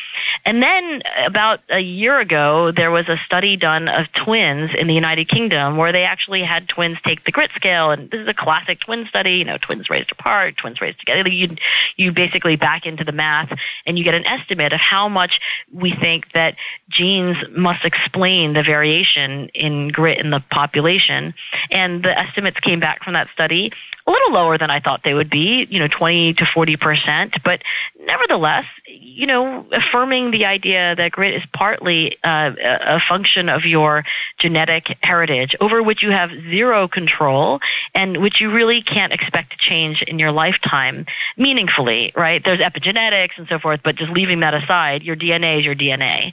And 0.44 0.62
then 0.62 1.02
about 1.24 1.61
a 1.68 1.80
year 1.80 2.20
ago, 2.20 2.70
there 2.70 2.90
was 2.90 3.09
a 3.09 3.16
study 3.24 3.57
done 3.57 3.88
of 3.88 4.12
twins 4.12 4.70
in 4.76 4.86
the 4.86 4.94
United 4.94 5.28
Kingdom 5.28 5.76
where 5.76 5.92
they 5.92 6.05
actually 6.05 6.42
had 6.42 6.68
twins 6.68 6.98
take 7.05 7.24
the 7.24 7.32
grit 7.32 7.50
scale 7.55 7.90
and 7.95 8.11
this 8.11 8.20
is 8.20 8.28
a 8.28 8.34
classic 8.34 8.80
twin 8.80 9.07
study. 9.07 9.32
You 9.32 9.45
know, 9.45 9.59
twins 9.59 9.90
raised 9.90 10.12
apart, 10.12 10.57
twins 10.57 10.80
raised 10.80 11.01
together. 11.01 11.28
You 11.28 11.57
you 11.97 12.12
basically 12.12 12.57
back 12.57 12.86
into 12.86 13.05
the 13.05 13.12
math, 13.12 13.57
and 13.86 13.99
you 13.99 14.05
get 14.05 14.14
an 14.14 14.26
estimate 14.26 14.72
of 14.72 14.80
how 14.80 15.09
much 15.09 15.40
we 15.72 15.92
think 15.92 16.32
that 16.32 16.57
genes 16.88 17.36
must 17.51 17.84
explain 17.84 18.53
the 18.53 18.62
variation 18.62 19.49
in 19.55 19.88
grit 19.88 20.18
in 20.18 20.30
the 20.30 20.42
population. 20.51 21.34
And 21.70 22.03
the 22.03 22.16
estimates 22.16 22.59
came 22.61 22.80
back 22.80 23.03
from 23.03 23.14
that 23.14 23.28
study 23.32 23.72
a 24.07 24.11
little 24.11 24.32
lower 24.32 24.59
than 24.59 24.70
I 24.70 24.80
thought 24.80 25.02
they 25.02 25.14
would 25.14 25.30
be, 25.30 25.66
you 25.70 25.78
know, 25.78 25.88
20 25.88 26.34
to 26.34 26.46
40 26.46 26.76
percent. 26.76 27.34
But 27.42 27.62
nevertheless, 28.00 28.66
you 28.86 29.26
know, 29.26 29.66
affirming 29.72 30.30
the 30.30 30.44
idea 30.44 30.94
that 30.96 31.12
grit 31.12 31.34
is 31.34 31.42
partly 31.55 32.18
uh, 32.22 32.52
a 32.59 33.00
function 33.00 33.48
of 33.48 33.64
your 33.64 34.05
genetic 34.38 34.96
heritage 35.02 35.57
over 35.61 35.82
which 35.82 36.02
you 36.02 36.11
have 36.11 36.30
zero 36.30 36.86
control 36.86 37.61
and 37.94 38.18
which 38.18 38.40
you 38.40 38.50
really 38.50 38.82
can't 38.82 39.12
expect 39.12 39.52
to 39.52 39.57
change 39.57 40.02
in 40.02 40.18
your 40.18 40.32
lifetime 40.32 41.07
meaningfully, 41.36 42.12
right? 42.14 42.44
There's 42.44 42.61
epigenetics 42.61 43.38
and 43.38 43.48
so 43.48 43.59
forth, 43.59 43.80
but 43.82 43.96
just 43.96 44.12
leaving 44.12 44.40
that 44.40 44.55
aside, 44.55 45.02
your 45.02 45.16
DNA 45.16 45.61
is 45.61 45.64
your 45.64 45.74
DNA. 45.74 46.32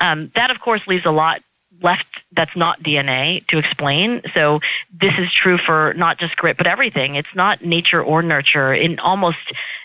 Um, 0.00 0.32
that, 0.34 0.50
of 0.50 0.60
course, 0.60 0.80
leaves 0.86 1.04
a 1.04 1.10
lot 1.10 1.42
left 1.82 2.06
that's 2.32 2.54
not 2.56 2.82
DNA 2.82 3.46
to 3.48 3.58
explain. 3.58 4.22
So 4.34 4.60
this 5.00 5.14
is 5.18 5.32
true 5.32 5.58
for 5.58 5.94
not 5.94 6.18
just 6.18 6.36
grit, 6.36 6.56
but 6.56 6.66
everything. 6.66 7.16
It's 7.16 7.34
not 7.34 7.64
nature 7.64 8.02
or 8.02 8.22
nurture 8.22 8.72
in 8.72 8.98
almost 8.98 9.38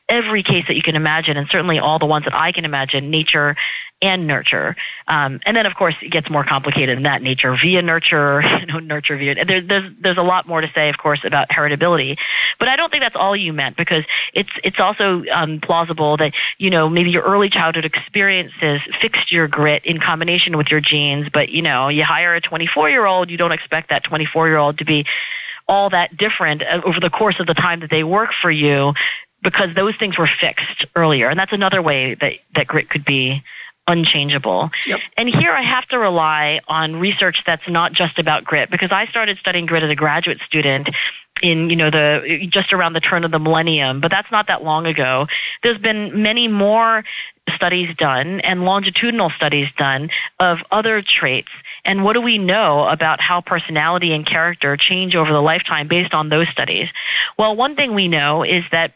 every 0.07 0.43
case 0.43 0.67
that 0.67 0.75
you 0.75 0.81
can 0.81 0.95
imagine, 0.95 1.37
and 1.37 1.47
certainly 1.49 1.79
all 1.79 1.99
the 1.99 2.05
ones 2.05 2.25
that 2.25 2.35
I 2.35 2.51
can 2.51 2.65
imagine, 2.65 3.09
nature 3.09 3.55
and 4.01 4.27
nurture. 4.27 4.75
Um, 5.07 5.39
and 5.45 5.55
then, 5.55 5.65
of 5.65 5.73
course, 5.75 5.95
it 6.01 6.09
gets 6.09 6.29
more 6.29 6.43
complicated 6.43 6.97
than 6.97 7.03
that. 7.03 7.21
Nature 7.21 7.55
via 7.55 7.81
nurture, 7.81 8.41
you 8.59 8.65
know, 8.67 8.79
nurture 8.79 9.17
via. 9.17 9.45
There, 9.45 9.61
there's 9.61 9.91
there's 9.99 10.17
a 10.17 10.23
lot 10.23 10.47
more 10.47 10.61
to 10.61 10.69
say, 10.73 10.89
of 10.89 10.97
course, 10.97 11.23
about 11.23 11.49
heritability. 11.49 12.17
But 12.59 12.67
I 12.67 12.75
don't 12.75 12.91
think 12.91 13.03
that's 13.03 13.15
all 13.15 13.35
you 13.35 13.53
meant 13.53 13.77
because 13.77 14.03
it's 14.33 14.49
it's 14.63 14.79
also 14.79 15.23
um, 15.31 15.59
plausible 15.59 16.17
that 16.17 16.33
you 16.57 16.69
know 16.69 16.89
maybe 16.89 17.09
your 17.09 17.23
early 17.23 17.49
childhood 17.49 17.85
experiences 17.85 18.81
fixed 19.01 19.31
your 19.31 19.47
grit 19.47 19.85
in 19.85 19.99
combination 19.99 20.57
with 20.57 20.69
your 20.69 20.81
genes. 20.81 21.29
But 21.29 21.49
you 21.49 21.61
know, 21.61 21.87
you 21.87 22.03
hire 22.03 22.35
a 22.35 22.41
24 22.41 22.89
year 22.89 23.05
old, 23.05 23.29
you 23.29 23.37
don't 23.37 23.53
expect 23.53 23.89
that 23.89 24.03
24 24.03 24.47
year 24.47 24.57
old 24.57 24.77
to 24.79 24.85
be 24.85 25.05
all 25.67 25.89
that 25.89 26.15
different 26.15 26.61
uh, 26.61 26.81
over 26.85 26.99
the 26.99 27.09
course 27.09 27.39
of 27.39 27.47
the 27.47 27.53
time 27.53 27.79
that 27.79 27.89
they 27.89 28.03
work 28.03 28.31
for 28.39 28.51
you 28.51 28.93
because 29.45 29.73
those 29.75 29.95
things 29.95 30.17
were 30.17 30.27
fixed 30.27 30.85
earlier. 30.95 31.29
And 31.29 31.39
that's 31.39 31.53
another 31.53 31.81
way 31.81 32.15
that, 32.15 32.33
that 32.55 32.67
grit 32.67 32.89
could 32.89 33.05
be 33.05 33.43
unchangeable. 33.87 34.71
Yep. 34.85 34.99
And 35.15 35.29
here 35.29 35.51
I 35.51 35.61
have 35.61 35.87
to 35.89 35.99
rely 35.99 36.59
on 36.67 36.95
research 36.97 37.43
that's 37.45 37.69
not 37.69 37.93
just 37.93 38.19
about 38.19 38.43
grit 38.43 38.69
because 38.69 38.91
I 38.91 39.05
started 39.05 39.37
studying 39.37 39.67
grit 39.67 39.83
as 39.83 39.89
a 39.89 39.95
graduate 39.95 40.39
student 40.45 40.89
in 41.41 41.69
you 41.69 41.75
know 41.75 41.89
the 41.89 42.47
just 42.49 42.71
around 42.71 42.93
the 42.93 43.01
turn 43.01 43.25
of 43.25 43.31
the 43.31 43.39
millennium 43.39 43.99
but 43.99 44.09
that's 44.09 44.31
not 44.31 44.47
that 44.47 44.63
long 44.63 44.85
ago 44.85 45.27
there's 45.63 45.77
been 45.77 46.21
many 46.21 46.47
more 46.47 47.03
studies 47.53 47.93
done 47.97 48.39
and 48.39 48.63
longitudinal 48.63 49.29
studies 49.31 49.67
done 49.77 50.09
of 50.39 50.59
other 50.71 51.01
traits 51.01 51.49
and 51.83 52.05
what 52.05 52.13
do 52.13 52.21
we 52.21 52.37
know 52.37 52.87
about 52.87 53.19
how 53.19 53.41
personality 53.41 54.13
and 54.13 54.25
character 54.25 54.77
change 54.77 55.13
over 55.13 55.31
the 55.31 55.41
lifetime 55.41 55.89
based 55.89 56.13
on 56.13 56.29
those 56.29 56.47
studies 56.47 56.87
well 57.37 57.53
one 57.53 57.75
thing 57.75 57.93
we 57.93 58.07
know 58.07 58.43
is 58.43 58.63
that 58.71 58.93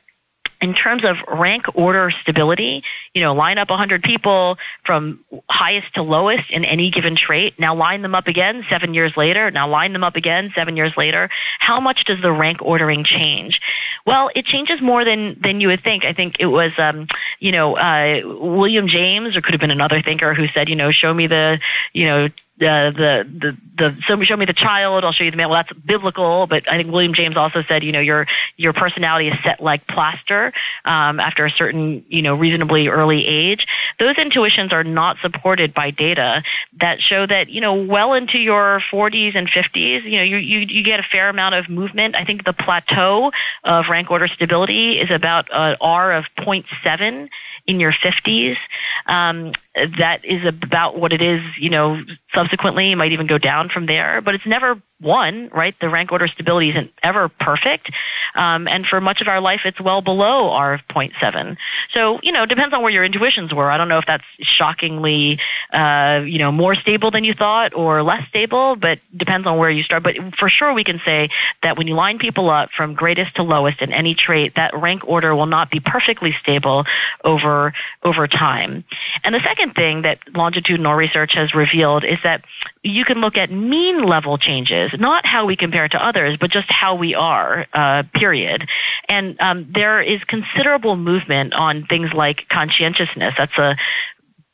in 0.61 0.73
terms 0.73 1.03
of 1.03 1.17
rank 1.27 1.65
order 1.73 2.11
stability, 2.21 2.83
you 3.13 3.21
know, 3.21 3.33
line 3.33 3.57
up 3.57 3.69
100 3.69 4.03
people 4.03 4.57
from 4.85 5.23
highest 5.49 5.93
to 5.95 6.03
lowest 6.03 6.49
in 6.51 6.65
any 6.65 6.91
given 6.91 7.15
trait. 7.15 7.57
Now 7.59 7.75
line 7.75 8.01
them 8.01 8.15
up 8.15 8.27
again 8.27 8.65
seven 8.69 8.93
years 8.93 9.15
later. 9.17 9.51
Now 9.51 9.67
line 9.67 9.93
them 9.93 10.03
up 10.03 10.15
again 10.15 10.51
seven 10.55 10.77
years 10.77 10.95
later. 10.95 11.29
How 11.59 11.79
much 11.79 12.05
does 12.05 12.21
the 12.21 12.31
rank 12.31 12.59
ordering 12.61 13.03
change? 13.03 13.61
Well, 14.05 14.29
it 14.35 14.45
changes 14.45 14.81
more 14.81 15.03
than 15.05 15.39
than 15.41 15.61
you 15.61 15.67
would 15.69 15.83
think. 15.83 16.05
I 16.05 16.13
think 16.13 16.37
it 16.39 16.47
was, 16.47 16.71
um, 16.77 17.07
you 17.39 17.51
know, 17.51 17.77
uh, 17.77 18.21
William 18.25 18.87
James, 18.87 19.35
or 19.35 19.41
could 19.41 19.53
have 19.53 19.61
been 19.61 19.71
another 19.71 20.01
thinker 20.01 20.33
who 20.33 20.47
said, 20.47 20.69
you 20.69 20.75
know, 20.75 20.91
show 20.91 21.13
me 21.13 21.27
the, 21.27 21.59
you 21.93 22.05
know, 22.05 22.29
the 22.59 22.93
the 22.95 23.39
the 23.39 23.57
the 23.77 24.01
so 24.05 24.21
show 24.21 24.35
me 24.35 24.45
the 24.45 24.53
child 24.53 25.05
i'll 25.05 25.13
show 25.13 25.23
you 25.23 25.31
the 25.31 25.37
man 25.37 25.49
well 25.49 25.63
that's 25.63 25.79
biblical 25.79 26.45
but 26.45 26.69
i 26.69 26.77
think 26.77 26.91
william 26.91 27.13
james 27.13 27.37
also 27.37 27.63
said 27.63 27.83
you 27.83 27.91
know 27.93 28.01
your 28.01 28.27
your 28.57 28.73
personality 28.73 29.29
is 29.29 29.35
set 29.43 29.61
like 29.61 29.87
plaster 29.87 30.51
um, 30.83 31.19
after 31.19 31.45
a 31.45 31.51
certain 31.51 32.03
you 32.09 32.21
know 32.21 32.35
reasonably 32.35 32.89
early 32.99 33.25
age 33.25 33.67
those 33.99 34.17
intuitions 34.17 34.73
are 34.73 34.83
not 34.83 35.17
supported 35.21 35.73
by 35.73 35.89
data 35.91 36.43
that 36.79 37.01
show 37.01 37.25
that 37.25 37.49
you 37.49 37.61
know 37.61 37.73
well 37.73 38.13
into 38.13 38.37
your 38.37 38.81
40s 38.91 39.35
and 39.35 39.47
50s 39.47 40.03
you 40.03 40.17
know 40.17 40.23
you 40.23 40.37
you, 40.37 40.59
you 40.59 40.83
get 40.83 40.99
a 40.99 41.03
fair 41.03 41.29
amount 41.29 41.55
of 41.55 41.69
movement 41.69 42.15
i 42.15 42.23
think 42.23 42.43
the 42.45 42.53
plateau 42.53 43.31
of 43.63 43.87
rank 43.89 44.11
order 44.11 44.27
stability 44.27 44.99
is 44.99 45.09
about 45.11 45.47
an 45.51 45.77
r 45.81 46.11
of 46.13 46.25
0.7 46.37 47.29
in 47.69 47.79
your 47.79 47.91
50s. 47.91 48.57
Um, 49.05 49.53
that 49.75 50.25
is 50.25 50.43
about 50.43 50.97
what 50.97 51.13
it 51.13 51.21
is, 51.21 51.41
you 51.57 51.69
know, 51.69 52.03
subsequently. 52.33 52.91
It 52.91 52.95
might 52.95 53.11
even 53.11 53.27
go 53.27 53.37
down 53.37 53.69
from 53.69 53.85
there, 53.85 54.21
but 54.21 54.35
it's 54.35 54.45
never 54.45 54.81
one, 55.01 55.49
right? 55.53 55.75
The 55.79 55.89
rank 55.89 56.11
order 56.11 56.27
stability 56.27 56.69
isn't 56.71 56.91
ever 57.01 57.29
perfect. 57.29 57.89
Um, 58.35 58.67
and 58.67 58.85
for 58.85 58.99
much 58.99 59.21
of 59.21 59.27
our 59.27 59.39
life, 59.39 59.61
it's 59.63 59.79
well 59.79 60.01
below 60.01 60.49
R 60.51 60.73
of 60.73 60.81
0.7. 60.89 61.57
So, 61.93 62.19
you 62.21 62.31
know, 62.31 62.43
it 62.43 62.49
depends 62.49 62.73
on 62.73 62.81
where 62.81 62.91
your 62.91 63.05
intuitions 63.05 63.53
were. 63.53 63.71
I 63.71 63.77
don't 63.77 63.87
know 63.87 63.97
if 63.97 64.05
that's 64.05 64.25
shockingly, 64.41 65.39
uh, 65.71 66.21
you 66.25 66.39
know, 66.39 66.51
more 66.51 66.75
stable 66.75 67.11
than 67.11 67.23
you 67.23 67.33
thought 67.33 67.73
or 67.73 68.03
less 68.03 68.27
stable, 68.27 68.75
but 68.75 68.99
depends 69.15 69.47
on 69.47 69.57
where 69.57 69.69
you 69.69 69.83
start. 69.83 70.03
But 70.03 70.15
for 70.37 70.49
sure, 70.49 70.73
we 70.73 70.83
can 70.83 71.01
say 71.05 71.29
that 71.63 71.77
when 71.77 71.87
you 71.87 71.95
line 71.95 72.19
people 72.19 72.49
up 72.49 72.69
from 72.75 72.93
greatest 72.93 73.35
to 73.35 73.43
lowest 73.43 73.81
in 73.81 73.93
any 73.93 74.15
trait, 74.15 74.55
that 74.55 74.77
rank 74.77 75.07
order 75.07 75.33
will 75.33 75.45
not 75.45 75.71
be 75.71 75.79
perfectly 75.79 76.35
stable 76.41 76.85
over, 77.23 77.73
over 78.03 78.27
time. 78.27 78.83
And 79.23 79.33
the 79.33 79.41
second 79.41 79.75
thing 79.75 80.01
that 80.01 80.19
longitudinal 80.35 80.93
research 80.93 81.33
has 81.35 81.55
revealed 81.55 82.03
is 82.03 82.18
that 82.23 82.43
you 82.83 83.05
can 83.05 83.19
look 83.19 83.37
at 83.37 83.51
mean 83.51 84.03
level 84.03 84.37
changes, 84.37 84.91
not 84.99 85.25
how 85.25 85.45
we 85.45 85.55
compare 85.55 85.87
to 85.87 86.03
others, 86.03 86.37
but 86.37 86.51
just 86.51 86.71
how 86.71 86.95
we 86.95 87.15
are, 87.15 87.67
uh, 87.73 88.03
period. 88.13 88.67
And 89.07 89.39
um, 89.39 89.67
there 89.69 90.01
is 90.01 90.23
considerable 90.23 90.95
movement 90.95 91.53
on 91.53 91.85
things 91.85 92.13
like 92.13 92.47
conscientiousness. 92.49 93.35
That's 93.37 93.57
a 93.57 93.75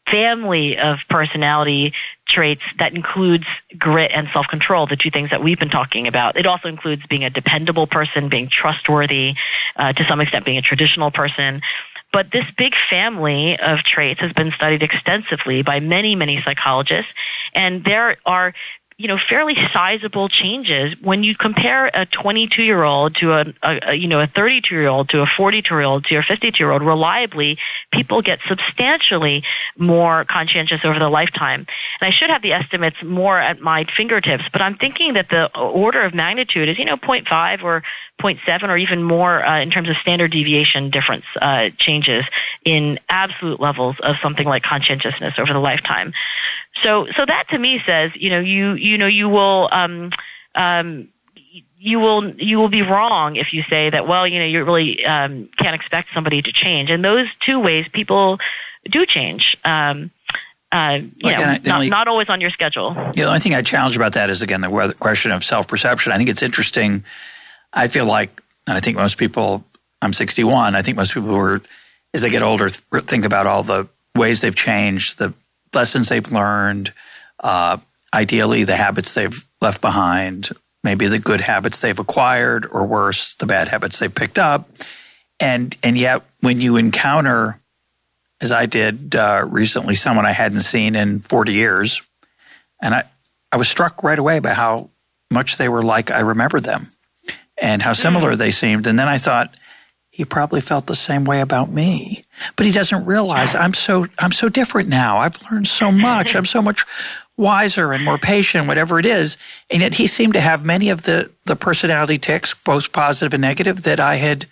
family 0.09 0.77
of 0.77 0.99
personality 1.09 1.93
traits 2.27 2.61
that 2.79 2.93
includes 2.93 3.45
grit 3.77 4.11
and 4.13 4.27
self-control, 4.33 4.87
the 4.87 4.95
two 4.95 5.11
things 5.11 5.29
that 5.31 5.43
we've 5.43 5.59
been 5.59 5.69
talking 5.69 6.07
about. 6.07 6.37
It 6.37 6.45
also 6.45 6.67
includes 6.67 7.05
being 7.07 7.23
a 7.23 7.29
dependable 7.29 7.87
person, 7.87 8.29
being 8.29 8.47
trustworthy, 8.47 9.35
uh, 9.75 9.93
to 9.93 10.05
some 10.05 10.21
extent 10.21 10.45
being 10.45 10.57
a 10.57 10.61
traditional 10.61 11.11
person. 11.11 11.61
But 12.15 12.31
this 12.31 12.45
big 12.57 12.75
family 12.89 13.59
of 13.59 13.79
traits 13.79 14.21
has 14.21 14.31
been 14.31 14.53
studied 14.53 14.81
extensively 14.81 15.63
by 15.63 15.81
many, 15.81 16.15
many 16.15 16.41
psychologists. 16.41 17.11
And 17.53 17.83
there 17.83 18.15
are 18.25 18.53
you 18.97 19.09
know 19.09 19.17
fairly 19.17 19.55
sizable 19.73 20.29
changes. 20.29 20.95
When 21.01 21.23
you 21.23 21.35
compare 21.35 21.87
a 21.87 22.05
22 22.05 22.63
year 22.63 22.83
old 22.83 23.15
to 23.15 23.33
a, 23.33 23.45
a, 23.61 23.93
you 23.93 24.07
know 24.07 24.21
a 24.21 24.27
32 24.27 24.73
year 24.73 24.87
old 24.87 25.09
to 25.09 25.21
a 25.21 25.25
42 25.25 25.73
year 25.73 25.81
old 25.81 26.05
to 26.05 26.15
a 26.15 26.23
52 26.23 26.63
year 26.63 26.71
old 26.71 26.81
reliably 26.81 27.57
people 27.91 28.21
get 28.21 28.39
substantially 28.47 29.43
more 29.77 30.23
conscientious 30.25 30.85
over 30.85 30.97
the 30.97 31.09
lifetime. 31.09 31.67
And 31.99 32.07
i 32.07 32.09
should 32.09 32.29
have 32.29 32.41
the 32.41 32.53
estimates 32.53 32.97
more 33.03 33.39
at 33.39 33.59
my 33.59 33.85
fingertips 33.97 34.45
but 34.51 34.61
i'm 34.61 34.75
thinking 34.75 35.13
that 35.13 35.29
the 35.29 35.55
order 35.57 36.01
of 36.01 36.13
magnitude 36.13 36.69
is 36.69 36.79
you 36.79 36.85
know 36.85 36.97
0.5 36.97 37.63
or 37.63 37.83
0.7 38.21 38.69
or 38.69 38.77
even 38.77 39.03
more 39.03 39.45
uh, 39.45 39.59
in 39.59 39.71
terms 39.71 39.89
of 39.89 39.97
standard 39.97 40.31
deviation 40.31 40.89
difference 40.89 41.25
uh, 41.41 41.69
changes 41.77 42.23
in 42.63 42.97
absolute 43.09 43.59
levels 43.59 43.97
of 43.99 44.15
something 44.21 44.47
like 44.47 44.63
conscientiousness 44.63 45.33
over 45.37 45.51
the 45.51 45.59
lifetime 45.59 46.13
so, 46.83 47.07
so 47.15 47.25
that 47.25 47.45
to 47.49 47.57
me 47.57 47.81
says, 47.85 48.11
you 48.15 48.29
know, 48.29 48.39
you, 48.39 48.73
you 48.73 48.97
know, 48.97 49.07
you 49.07 49.29
will, 49.29 49.69
um, 49.71 50.11
um, 50.55 51.09
you 51.77 51.99
will 51.99 52.33
you 52.35 52.57
will 52.57 52.69
be 52.69 52.81
wrong 52.81 53.35
if 53.35 53.53
you 53.53 53.61
say 53.69 53.91
that 53.91 54.07
well 54.07 54.25
you 54.25 54.39
know 54.39 54.45
you 54.45 54.63
really 54.63 55.05
um, 55.05 55.47
can't 55.57 55.75
expect 55.75 56.07
somebody 56.15 56.41
to 56.41 56.51
change 56.51 56.89
and 56.89 57.05
those 57.05 57.27
two 57.41 57.59
ways 57.59 57.85
people 57.91 58.39
do 58.89 59.05
change 59.05 59.55
um, 59.63 60.09
uh, 60.71 60.99
you 61.17 61.31
know, 61.31 61.37
I, 61.37 61.57
not, 61.63 61.87
not 61.87 62.07
always 62.09 62.27
on 62.27 62.41
your 62.41 62.49
schedule. 62.49 62.93
Yeah, 62.95 63.11
the 63.13 63.23
only 63.25 63.39
thing 63.39 63.55
I 63.55 63.61
challenge 63.61 63.95
about 63.95 64.13
that 64.13 64.29
is 64.29 64.41
again 64.41 64.59
the 64.59 64.95
question 64.99 65.31
of 65.31 65.41
self 65.41 65.67
perception. 65.69 66.11
I 66.11 66.17
think 66.17 66.27
it's 66.27 66.43
interesting. 66.43 67.05
I 67.71 67.87
feel 67.87 68.05
like, 68.05 68.41
and 68.67 68.75
I 68.75 68.81
think 68.81 68.97
most 68.97 69.17
people. 69.17 69.63
I'm 70.01 70.11
61. 70.11 70.75
I 70.75 70.81
think 70.81 70.97
most 70.97 71.13
people 71.13 71.29
who 71.29 71.37
are, 71.37 71.61
as 72.13 72.21
they 72.21 72.29
get 72.29 72.43
older, 72.43 72.67
think 72.69 73.25
about 73.25 73.47
all 73.47 73.63
the 73.63 73.87
ways 74.15 74.41
they've 74.41 74.55
changed, 74.55 75.17
the 75.17 75.33
lessons 75.73 76.09
they've 76.09 76.31
learned, 76.31 76.93
uh, 77.39 77.77
ideally 78.13 78.63
the 78.63 78.75
habits 78.75 79.13
they've 79.13 79.45
left 79.61 79.81
behind, 79.81 80.49
maybe 80.83 81.07
the 81.07 81.19
good 81.19 81.41
habits 81.41 81.79
they've 81.79 81.99
acquired, 81.99 82.67
or 82.71 82.85
worse, 82.85 83.33
the 83.35 83.45
bad 83.45 83.67
habits 83.67 83.99
they 83.99 84.07
picked 84.07 84.39
up. 84.39 84.69
And 85.39 85.75
and 85.83 85.97
yet, 85.97 86.23
when 86.39 86.61
you 86.61 86.77
encounter, 86.77 87.59
as 88.39 88.51
I 88.51 88.67
did 88.67 89.15
uh, 89.15 89.43
recently, 89.45 89.95
someone 89.95 90.25
I 90.25 90.31
hadn't 90.31 90.61
seen 90.61 90.95
in 90.95 91.19
40 91.19 91.53
years, 91.53 92.01
and 92.81 92.95
I 92.95 93.03
I 93.51 93.57
was 93.57 93.67
struck 93.67 94.03
right 94.03 94.17
away 94.17 94.39
by 94.39 94.53
how 94.53 94.89
much 95.31 95.57
they 95.57 95.67
were 95.67 95.83
like 95.83 96.11
I 96.11 96.21
remembered 96.21 96.63
them, 96.63 96.91
and 97.57 97.81
how 97.81 97.93
similar 97.93 98.33
mm. 98.33 98.37
they 98.37 98.51
seemed. 98.51 98.87
And 98.87 98.97
then 98.97 99.09
I 99.09 99.17
thought, 99.17 99.57
he 100.15 100.23
probably 100.23 100.61
felt 100.61 100.85
the 100.85 100.95
same 100.95 101.25
way 101.25 101.41
about 101.41 101.69
me. 101.69 102.23
But 102.55 102.65
he 102.65 102.71
doesn't 102.71 103.03
realize 103.03 103.53
i'm 103.53 103.73
so 103.73 104.07
i'm 104.17 104.31
so 104.31 104.47
different 104.47 104.87
now. 104.87 105.17
I've 105.17 105.41
learned 105.51 105.67
so 105.67 105.91
much. 105.91 106.37
I'm 106.37 106.45
so 106.45 106.61
much 106.61 106.85
wiser 107.35 107.91
and 107.91 108.05
more 108.05 108.17
patient 108.17 108.65
whatever 108.65 108.97
it 108.97 109.05
is. 109.05 109.35
And 109.69 109.81
yet 109.81 109.93
he 109.93 110.07
seemed 110.07 110.31
to 110.31 110.39
have 110.39 110.63
many 110.63 110.89
of 110.89 111.01
the 111.01 111.31
the 111.43 111.57
personality 111.57 112.17
tics 112.17 112.53
both 112.53 112.93
positive 112.93 113.33
and 113.33 113.41
negative 113.41 113.83
that 113.83 113.99
i 113.99 114.15
had 114.15 114.45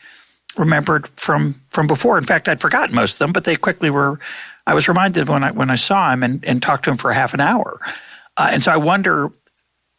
remembered 0.58 1.08
from 1.16 1.62
from 1.70 1.88
before. 1.88 2.18
In 2.18 2.26
fact 2.26 2.50
i'd 2.50 2.60
forgotten 2.60 2.94
most 2.94 3.14
of 3.14 3.20
them 3.20 3.32
but 3.32 3.46
they 3.46 3.56
quickly 3.56 3.90
were 3.90 4.20
i 4.68 4.74
was 4.74 4.90
reminded 4.90 5.30
when 5.30 5.46
i 5.46 5.52
when 5.52 5.70
i 5.70 5.76
saw 5.76 6.12
him 6.12 6.24
and, 6.24 6.44
and 6.44 6.62
talked 6.62 6.84
to 6.84 6.92
him 6.92 6.98
for 6.98 7.14
half 7.14 7.34
an 7.34 7.40
hour. 7.40 7.80
Uh, 8.36 8.50
and 8.52 8.62
so 8.62 8.70
i 8.70 8.78
wonder 8.78 9.32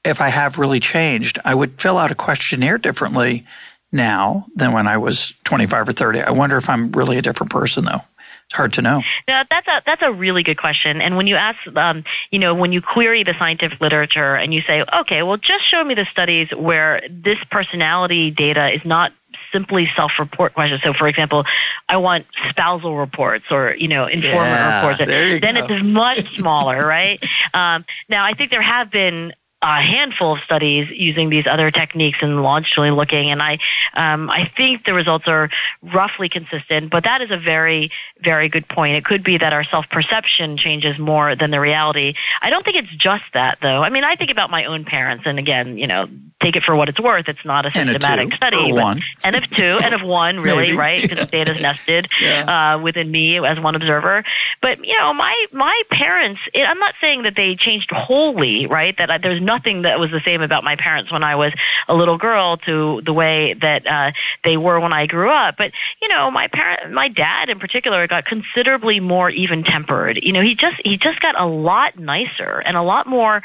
if 0.05 0.21
i 0.21 0.29
have 0.29 0.59
really 0.59 0.81
changed. 0.81 1.39
I 1.43 1.55
would 1.55 1.81
fill 1.81 1.97
out 1.97 2.11
a 2.11 2.15
questionnaire 2.15 2.77
differently 2.77 3.47
now 3.95 4.45
than 4.55 4.73
when 4.73 4.87
I 4.87 4.99
was 4.99 5.33
25 5.45 5.89
or 5.89 5.93
30. 5.93 6.21
I 6.21 6.31
wonder 6.33 6.57
if 6.57 6.69
I'm 6.69 6.93
really 6.93 7.17
a 7.17 7.23
different 7.23 7.51
person 7.51 7.85
though. 7.85 8.03
It's 8.47 8.55
hard 8.55 8.75
to 8.75 8.83
know. 8.83 9.03
Yeah, 9.27 9.45
that's 9.49 9.67
a 9.67 9.83
that's 9.87 10.03
a 10.03 10.13
really 10.13 10.43
good 10.43 10.59
question. 10.59 11.01
And 11.01 11.17
when 11.17 11.27
you 11.27 11.37
ask, 11.37 11.59
um, 11.77 12.05
you 12.31 12.39
know, 12.39 12.55
when 12.55 12.73
you 12.73 12.83
query 12.83 13.23
the 13.23 13.33
scientific 13.39 13.81
literature 13.81 14.35
and 14.35 14.53
you 14.53 14.61
say, 14.61 14.85
okay, 15.01 15.23
well, 15.23 15.39
just 15.39 15.69
show 15.71 15.83
me 15.83 15.95
the 15.95 16.05
studies 16.11 16.51
where 16.55 17.03
this 17.09 17.39
personality 17.51 18.31
data 18.31 18.71
is 18.71 18.85
not 18.85 19.13
simply 19.51 19.89
self-report 19.97 20.53
questions. 20.53 20.83
So, 20.83 20.93
for 20.93 21.09
example, 21.09 21.45
I 21.89 21.97
want 21.97 22.27
spousal 22.51 22.99
reports 22.99 23.47
or 23.51 23.75
you 23.75 23.89
know 23.89 24.07
informant 24.07 24.51
yeah, 24.51 24.89
reports. 24.89 25.41
then 25.41 25.55
go. 25.55 25.67
it's 25.67 25.85
much 25.85 26.37
smaller, 26.37 26.85
right? 26.85 27.23
Um, 27.55 27.85
now, 28.09 28.25
I 28.25 28.35
think 28.35 28.51
there 28.51 28.61
have 28.61 28.91
been 28.91 29.33
a 29.63 29.81
handful 29.81 30.35
of 30.35 30.41
studies 30.41 30.89
using 30.91 31.31
these 31.31 31.47
other 31.47 31.71
techniques 31.71 32.19
and 32.21 32.43
longitudinally 32.43 32.91
looking, 32.91 33.31
and 33.31 33.43
I 33.43 33.59
um, 33.95 34.29
I 34.29 34.51
think 34.57 34.85
the 34.85 34.93
results 34.93 35.27
are 35.27 35.49
roughly 35.83 36.29
consistent. 36.29 36.91
But 36.91 37.05
that 37.05 37.23
is 37.23 37.31
a 37.31 37.39
very 37.39 37.91
very 38.21 38.49
good 38.49 38.69
point. 38.69 38.97
It 38.97 39.05
could 39.05 39.25
be 39.25 39.39
that 39.39 39.53
our 39.53 39.65
self 39.65 39.89
perception 39.91 40.59
changes 40.59 40.99
more 40.99 41.35
than 41.35 41.51
the 41.51 41.61
reality. 41.61 42.15
I 42.43 42.51
don't 42.51 42.65
think 42.65 42.77
it's 42.77 42.95
just 42.95 43.25
that 43.33 43.59
though. 43.63 43.83
I 43.83 43.89
mean, 43.89 44.05
I 44.05 44.17
think 44.17 44.31
about 44.31 44.51
my 44.51 44.67
own 44.67 44.85
parents, 44.85 45.25
and 45.27 45.39
again, 45.39 45.79
you 45.79 45.87
know, 45.87 46.09
take 46.41 46.57
it 46.57 46.63
for 46.63 46.77
what 46.77 46.89
it's 46.89 47.01
worth. 47.01 47.29
It's 47.29 47.45
not 47.45 47.65
a 47.65 47.73
systematic 47.73 48.35
study, 48.35 48.73
but 48.73 48.83
one. 48.83 49.01
N 49.25 49.35
of 49.35 49.49
two, 49.51 49.79
and 49.83 49.95
of 49.95 50.03
one, 50.03 50.41
really, 50.41 50.73
right? 50.73 51.01
Because 51.05 51.29
yeah. 51.33 51.45
the 51.45 51.53
is 51.53 51.63
nested 51.63 52.09
yeah. 52.21 52.75
uh, 52.75 52.79
within 52.79 53.11
me 53.11 53.45
as 53.45 53.61
one 53.61 53.75
observer. 53.75 54.25
But 54.61 54.85
you 54.85 54.99
know, 54.99 55.13
my 55.13 55.47
my 55.53 55.83
parents. 55.91 56.41
It, 56.53 56.63
I'm 56.63 56.79
not 56.79 56.95
saying 57.01 57.23
that 57.23 57.37
they 57.37 57.57
changed 57.57 57.91
wholly, 57.91 58.67
right? 58.67 58.97
That 58.97 59.11
I, 59.11 59.19
there's 59.19 59.43
nothing 59.55 59.83
that 59.83 60.01
was 60.01 60.11
the 60.11 60.21
same 60.21 60.43
about 60.43 60.65
my 60.65 60.77
parents 60.77 61.13
when 61.13 61.23
I 61.23 61.37
was 61.37 61.53
a 61.89 61.95
little 61.95 62.19
girl 62.19 62.57
to 62.59 63.01
the 63.03 63.13
way 63.13 63.55
that 63.55 63.87
uh, 63.87 64.11
they 64.43 64.57
were 64.57 64.81
when 64.81 64.93
I 64.93 65.07
grew 65.07 65.31
up. 65.31 65.57
But 65.57 65.73
you 66.03 66.09
know, 66.09 66.31
my 66.31 66.49
parent, 66.49 66.93
my 66.93 67.09
dad 67.09 67.49
in 67.49 67.59
particular, 67.59 68.07
got 68.07 68.25
considerably 68.25 69.01
more 69.01 69.31
even 69.31 69.63
tempered. 69.63 70.19
You 70.23 70.33
know, 70.33 70.41
he 70.41 70.55
just 70.55 70.81
he 70.85 70.97
just 70.97 71.21
got 71.21 71.41
a 71.41 71.47
lot 71.47 71.99
nicer 71.99 72.63
and 72.67 72.77
a 72.77 72.83
lot 72.83 73.07
more 73.07 73.43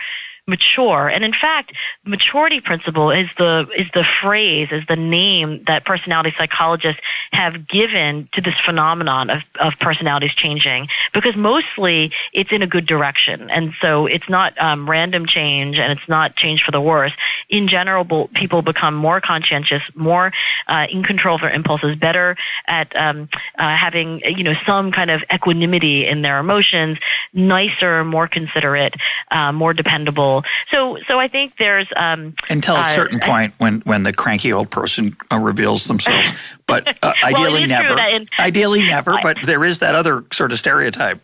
mature. 0.49 1.07
And 1.07 1.23
in 1.23 1.33
fact, 1.33 1.71
the 2.03 2.09
maturity 2.09 2.59
principle 2.59 3.11
is 3.11 3.27
the 3.37 3.67
is 3.77 3.87
the 3.93 4.05
phrase, 4.21 4.69
is 4.71 4.83
the 4.87 4.95
name 4.95 5.63
that 5.65 5.85
personality 5.85 6.33
psychologists 6.37 7.01
have 7.31 7.67
given 7.67 8.27
to 8.33 8.41
this 8.41 8.55
phenomenon 8.65 9.29
of, 9.29 9.41
of 9.59 9.73
personalities 9.79 10.33
changing 10.33 10.87
because 11.13 11.35
mostly 11.35 12.11
it's 12.33 12.51
in 12.51 12.61
a 12.61 12.67
good 12.67 12.85
direction. 12.85 13.49
And 13.49 13.73
so 13.81 14.07
it's 14.07 14.27
not 14.27 14.59
um, 14.61 14.89
random 14.89 15.25
change 15.25 15.77
and 15.77 15.91
it's 15.91 16.09
not 16.09 16.35
change 16.35 16.63
for 16.63 16.71
the 16.71 16.81
worse. 16.81 17.13
In 17.49 17.67
general, 17.67 18.27
people 18.33 18.61
become 18.61 18.95
more 18.95 19.21
conscientious, 19.21 19.83
more 19.95 20.31
uh, 20.67 20.87
in 20.89 21.03
control 21.03 21.35
of 21.35 21.41
their 21.41 21.51
impulses, 21.51 21.95
better 21.95 22.35
at 22.65 22.95
um, 22.95 23.29
uh, 23.57 23.75
having 23.75 24.21
you 24.21 24.43
know 24.43 24.55
some 24.65 24.91
kind 24.91 25.11
of 25.11 25.23
equanimity 25.33 26.05
in 26.05 26.21
their 26.21 26.39
emotions, 26.39 26.97
nicer, 27.33 28.03
more 28.03 28.27
considerate, 28.27 28.95
uh, 29.31 29.51
more 29.51 29.73
dependable. 29.73 30.38
So, 30.71 30.97
so 31.07 31.19
I 31.19 31.27
think 31.27 31.57
there's 31.57 31.87
um, 31.95 32.35
until 32.49 32.75
a 32.75 32.79
uh, 32.79 32.95
certain 32.95 33.19
point 33.19 33.53
when 33.57 33.81
when 33.81 34.03
the 34.03 34.13
cranky 34.13 34.53
old 34.53 34.69
person 34.69 35.15
uh, 35.31 35.37
reveals 35.37 35.85
themselves, 35.85 36.31
but 36.67 36.87
uh, 37.03 37.13
ideally 37.23 37.61
well, 37.61 37.67
never. 37.67 37.99
In, 37.99 38.27
ideally 38.37 38.83
never, 38.83 39.17
but 39.21 39.37
there 39.43 39.63
is 39.63 39.79
that 39.79 39.95
other 39.95 40.25
sort 40.31 40.51
of 40.51 40.59
stereotype 40.59 41.21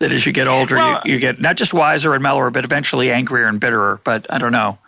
that 0.00 0.12
as 0.12 0.26
you 0.26 0.32
get 0.32 0.48
older, 0.48 0.76
well, 0.76 1.00
you, 1.04 1.14
you 1.14 1.18
get 1.20 1.40
not 1.40 1.56
just 1.56 1.72
wiser 1.72 2.12
and 2.12 2.22
mellower, 2.22 2.50
but 2.50 2.64
eventually 2.64 3.10
angrier 3.10 3.46
and 3.46 3.60
bitterer. 3.60 4.00
But 4.04 4.26
I 4.28 4.38
don't 4.38 4.52
know. 4.52 4.78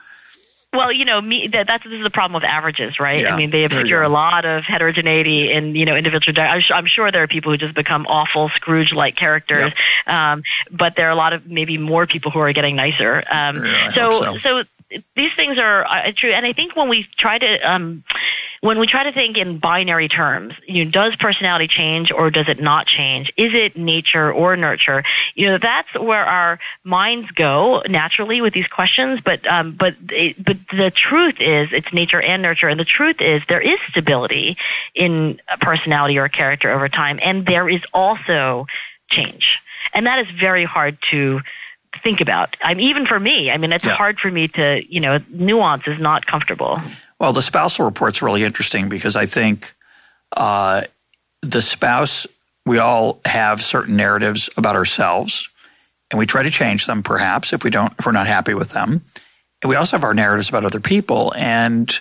Well, 0.74 0.92
you 0.92 1.04
know, 1.04 1.20
me, 1.20 1.48
that, 1.48 1.66
that's 1.68 1.84
this 1.84 1.92
is 1.92 2.02
the 2.02 2.10
problem 2.10 2.34
with 2.34 2.44
averages, 2.44 2.98
right? 2.98 3.20
Yeah, 3.20 3.32
I 3.32 3.36
mean, 3.36 3.50
they 3.50 3.64
obscure 3.64 4.02
a 4.02 4.08
lot 4.08 4.44
of 4.44 4.64
heterogeneity 4.64 5.52
in 5.52 5.76
you 5.76 5.84
know 5.84 5.94
individual. 5.94 6.38
I'm, 6.40 6.62
I'm, 6.70 6.86
sure 6.86 7.12
there 7.12 7.22
are 7.22 7.28
people 7.28 7.52
who 7.52 7.58
just 7.58 7.74
become 7.74 8.06
awful 8.08 8.48
Scrooge-like 8.50 9.14
characters, 9.14 9.72
yeah. 10.06 10.32
um, 10.32 10.42
but 10.70 10.96
there 10.96 11.06
are 11.06 11.12
a 11.12 11.16
lot 11.16 11.32
of 11.32 11.46
maybe 11.46 11.78
more 11.78 12.06
people 12.06 12.32
who 12.32 12.40
are 12.40 12.52
getting 12.52 12.74
nicer. 12.74 13.22
Um, 13.30 13.64
yeah, 13.64 13.92
so, 13.92 14.10
so, 14.10 14.38
so 14.38 14.62
these 15.14 15.32
things 15.36 15.58
are 15.58 15.84
uh, 15.84 16.12
true, 16.16 16.32
and 16.32 16.44
I 16.44 16.52
think 16.52 16.74
when 16.74 16.88
we 16.88 17.06
try 17.16 17.38
to 17.38 17.58
um, 17.70 18.04
when 18.64 18.78
we 18.78 18.86
try 18.86 19.02
to 19.02 19.12
think 19.12 19.36
in 19.36 19.58
binary 19.58 20.08
terms, 20.08 20.54
you 20.66 20.86
know, 20.86 20.90
does 20.90 21.14
personality 21.16 21.68
change 21.68 22.10
or 22.10 22.30
does 22.30 22.48
it 22.48 22.62
not 22.62 22.86
change? 22.86 23.30
Is 23.36 23.52
it 23.52 23.76
nature 23.76 24.32
or 24.32 24.56
nurture? 24.56 25.04
You 25.34 25.48
know, 25.48 25.58
that's 25.58 25.92
where 26.00 26.24
our 26.24 26.58
minds 26.82 27.30
go 27.32 27.82
naturally 27.86 28.40
with 28.40 28.54
these 28.54 28.66
questions. 28.66 29.20
But 29.22 29.46
um, 29.46 29.72
but 29.72 29.96
it, 30.08 30.42
but 30.42 30.56
the 30.72 30.90
truth 30.90 31.34
is, 31.40 31.68
it's 31.72 31.92
nature 31.92 32.22
and 32.22 32.40
nurture, 32.40 32.68
and 32.68 32.80
the 32.80 32.86
truth 32.86 33.20
is 33.20 33.42
there 33.50 33.60
is 33.60 33.78
stability 33.90 34.56
in 34.94 35.42
a 35.46 35.58
personality 35.58 36.16
or 36.16 36.24
a 36.24 36.30
character 36.30 36.70
over 36.70 36.88
time, 36.88 37.18
and 37.20 37.44
there 37.44 37.68
is 37.68 37.82
also 37.92 38.66
change, 39.10 39.58
and 39.92 40.06
that 40.06 40.20
is 40.20 40.26
very 40.40 40.64
hard 40.64 40.96
to 41.10 41.42
think 42.02 42.22
about. 42.22 42.56
I 42.62 42.72
mean, 42.72 42.88
even 42.88 43.04
for 43.04 43.20
me, 43.20 43.50
I 43.50 43.58
mean, 43.58 43.74
it's 43.74 43.84
yeah. 43.84 43.94
hard 43.94 44.18
for 44.18 44.30
me 44.30 44.48
to, 44.48 44.82
you 44.88 45.00
know, 45.00 45.20
nuance 45.28 45.86
is 45.86 46.00
not 46.00 46.24
comfortable. 46.24 46.80
Well, 47.18 47.32
the 47.32 47.42
spousal 47.42 47.84
report's 47.84 48.22
really 48.22 48.44
interesting 48.44 48.88
because 48.88 49.16
I 49.16 49.26
think 49.26 49.74
uh, 50.36 50.82
the 51.42 51.62
spouse, 51.62 52.26
we 52.66 52.78
all 52.78 53.20
have 53.24 53.62
certain 53.62 53.96
narratives 53.96 54.50
about 54.56 54.76
ourselves, 54.76 55.48
and 56.10 56.18
we 56.18 56.26
try 56.26 56.42
to 56.42 56.50
change 56.50 56.86
them, 56.86 57.02
perhaps 57.02 57.52
if 57.52 57.64
we 57.64 57.70
don't, 57.70 57.92
if 57.98 58.06
we're 58.06 58.12
not 58.12 58.26
happy 58.26 58.54
with 58.54 58.70
them. 58.70 59.02
And 59.62 59.70
we 59.70 59.76
also 59.76 59.96
have 59.96 60.04
our 60.04 60.14
narratives 60.14 60.48
about 60.48 60.64
other 60.64 60.80
people, 60.80 61.32
and 61.36 61.98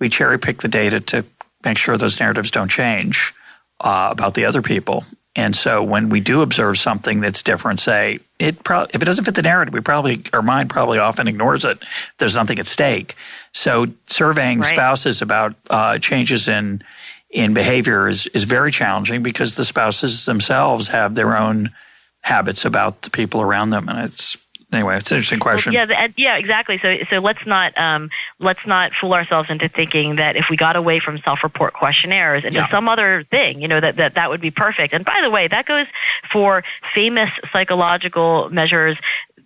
we 0.00 0.08
cherry 0.08 0.38
pick 0.38 0.60
the 0.60 0.68
data 0.68 1.00
to 1.00 1.24
make 1.64 1.78
sure 1.78 1.96
those 1.96 2.20
narratives 2.20 2.50
don't 2.50 2.70
change 2.70 3.32
uh, 3.80 4.08
about 4.10 4.34
the 4.34 4.44
other 4.44 4.62
people. 4.62 5.04
And 5.34 5.54
so 5.54 5.82
when 5.82 6.08
we 6.08 6.20
do 6.20 6.40
observe 6.40 6.78
something 6.78 7.20
that's 7.20 7.42
different, 7.42 7.78
say 7.78 8.20
it 8.38 8.64
pro- 8.64 8.86
if 8.94 9.02
it 9.02 9.04
doesn't 9.04 9.24
fit 9.26 9.34
the 9.34 9.42
narrative, 9.42 9.74
we 9.74 9.80
probably 9.80 10.22
our 10.32 10.40
mind 10.40 10.70
probably 10.70 10.98
often 10.98 11.28
ignores 11.28 11.64
it. 11.64 11.78
There's 12.18 12.34
nothing 12.34 12.58
at 12.58 12.66
stake. 12.66 13.16
So 13.56 13.86
surveying 14.06 14.60
right. 14.60 14.68
spouses 14.68 15.22
about 15.22 15.54
uh, 15.70 15.98
changes 15.98 16.46
in 16.46 16.82
in 17.30 17.54
behavior 17.54 18.06
is 18.06 18.26
is 18.28 18.44
very 18.44 18.70
challenging 18.70 19.22
because 19.22 19.56
the 19.56 19.64
spouses 19.64 20.26
themselves 20.26 20.88
have 20.88 21.14
their 21.14 21.36
own 21.36 21.72
habits 22.20 22.64
about 22.64 23.02
the 23.02 23.10
people 23.10 23.40
around 23.40 23.70
them, 23.70 23.88
and 23.88 23.98
it's 24.00 24.36
anyway, 24.72 24.98
it's 24.98 25.10
an 25.10 25.16
interesting 25.16 25.40
question. 25.40 25.72
Yeah, 25.72 26.08
yeah, 26.16 26.36
exactly. 26.36 26.78
So, 26.82 26.98
so 27.08 27.20
let's 27.20 27.46
not 27.46 27.76
um, 27.78 28.10
let's 28.38 28.64
not 28.66 28.92
fool 29.00 29.14
ourselves 29.14 29.48
into 29.48 29.68
thinking 29.68 30.16
that 30.16 30.36
if 30.36 30.46
we 30.50 30.56
got 30.58 30.76
away 30.76 31.00
from 31.00 31.18
self-report 31.18 31.72
questionnaires 31.72 32.44
into 32.44 32.58
yeah. 32.58 32.70
some 32.70 32.88
other 32.90 33.24
thing, 33.30 33.62
you 33.62 33.68
know, 33.68 33.80
that, 33.80 33.96
that 33.96 34.14
that 34.16 34.28
would 34.28 34.42
be 34.42 34.50
perfect. 34.50 34.92
And 34.92 35.04
by 35.04 35.20
the 35.22 35.30
way, 35.30 35.48
that 35.48 35.64
goes 35.64 35.86
for 36.30 36.62
famous 36.94 37.30
psychological 37.52 38.50
measures 38.50 38.98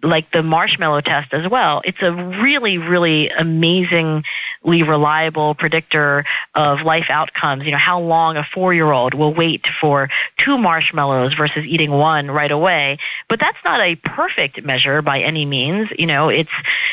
like 0.02 0.30
the 0.32 0.42
marshmallow 0.42 1.00
test 1.00 1.32
as 1.34 1.48
well. 1.50 1.82
It's 1.84 2.00
a 2.02 2.12
really, 2.12 2.78
really 2.78 3.28
amazingly 3.30 4.24
reliable 4.62 5.54
predictor 5.54 6.24
of 6.54 6.82
life 6.82 7.06
outcomes. 7.08 7.64
You 7.64 7.72
know, 7.72 7.78
how 7.78 8.00
long 8.00 8.36
a 8.36 8.44
four 8.44 8.74
year 8.74 8.90
old 8.90 9.14
will 9.14 9.32
wait 9.32 9.66
for 9.80 10.10
two 10.36 10.58
marshmallows 10.58 11.34
versus 11.34 11.64
eating 11.64 11.90
one 11.90 12.30
right 12.30 12.50
away. 12.50 12.98
But 13.28 13.40
that's 13.40 13.58
not 13.64 13.80
a 13.80 13.96
perfect 13.96 14.62
measure 14.62 15.02
by 15.02 15.20
any 15.20 15.46
means. 15.46 15.88
You 15.98 16.06
know, 16.06 16.28
it's 16.28 16.50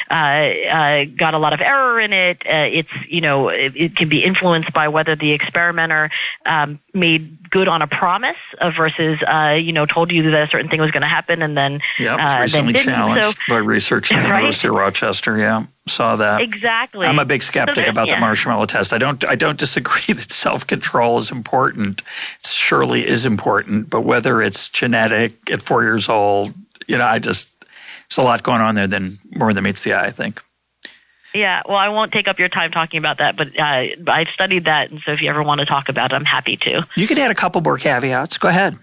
uh, 0.10 0.14
uh, 0.14 1.06
got 1.16 1.34
a 1.34 1.38
lot 1.38 1.54
of 1.54 1.62
error 1.62 2.00
in 2.00 2.14
it. 2.14 2.42
Uh, 2.46 2.68
it's, 2.72 2.90
you 3.08 3.22
know, 3.22 3.50
it, 3.50 3.76
it, 3.76 3.96
can 3.96 4.10
be 4.10 4.24
influenced 4.24 4.72
by 4.74 4.88
whether 4.88 5.16
the 5.16 5.32
experimenter 5.32 6.10
um, 6.46 6.80
made 6.94 7.50
good 7.50 7.68
on 7.68 7.82
a 7.82 7.88
promise 7.88 8.38
versus, 8.76 9.20
uh, 9.24 9.58
you 9.60 9.74
know, 9.74 9.86
told 9.86 10.12
you 10.12 10.32
that 10.32 10.44
a 10.44 10.48
certain 10.48 10.70
thing 10.70 10.80
was 10.80 10.92
going 10.92 11.02
to 11.02 11.08
happen 11.08 11.42
and 11.42 11.58
then, 11.58 11.82
yep, 12.00 12.20
uh, 12.20 12.48
then 12.48 12.68
didn't 12.68 12.84
challenged 12.84 13.38
so, 13.38 13.44
by 13.50 13.58
research 13.58 14.12
at 14.14 14.22
the 14.22 14.30
right? 14.30 14.40
University 14.40 14.68
of 14.68 14.76
Rochester. 14.76 15.38
Yeah, 15.38 15.66
saw 15.88 16.16
that. 16.16 16.42
Exactly. 16.42 17.06
I'm 17.06 17.20
a 17.20 17.26
big 17.26 17.44
skeptic 17.44 17.86
so 17.86 17.90
about 17.90 18.08
yeah. 18.08 18.16
the 18.16 18.22
marshmallow 18.22 18.66
test. 18.66 18.94
I 18.94 18.98
don't. 18.98 19.24
I 19.26 19.36
don't 19.36 19.58
disagree 19.58 20.14
that 20.14 20.32
self 20.32 20.66
control 20.66 21.18
is 21.18 21.32
important. 21.32 22.02
It 22.40 22.48
surely 22.48 23.08
is 23.08 23.26
important, 23.26 23.90
but 23.90 24.02
whether 24.02 24.42
it's 24.42 24.70
genetic 24.70 25.52
at 25.52 25.62
four 25.62 25.84
years 25.84 26.10
old, 26.10 26.54
you 26.88 26.98
know, 26.98 27.06
I 27.06 27.20
just 27.20 27.50
there's 27.62 28.18
a 28.18 28.22
lot 28.22 28.44
going 28.44 28.62
on 28.62 28.76
there 28.76 28.88
than 28.88 29.18
more 29.32 29.54
than 29.54 29.64
meets 29.64 29.84
the 29.84 29.94
eye. 29.94 30.06
I 30.06 30.12
think. 30.12 30.42
Yeah, 31.34 31.62
well, 31.68 31.78
I 31.78 31.90
won't 31.90 32.12
take 32.12 32.28
up 32.28 32.40
your 32.40 32.50
time 32.50 32.72
talking 32.72 32.98
about 32.98 33.20
that, 33.20 33.36
but 33.36 33.50
uh, 33.60 33.88
I've 34.08 34.30
studied 34.30 34.66
that, 34.66 34.90
and 34.90 35.02
so 35.06 35.12
if 35.12 35.22
you 35.22 35.30
ever 35.30 35.44
want 35.44 35.60
to 35.60 35.66
talk 35.66 35.90
about 35.90 36.12
it, 36.12 36.16
I'm 36.16 36.26
happy 36.26 36.58
to. 36.58 36.88
You 36.96 37.06
could 37.06 37.20
add 37.20 37.30
a 37.30 37.36
couple 37.36 37.62
more 37.62 37.78
caveats. 37.78 38.38
Go 38.38 38.48
ahead. 38.48 38.78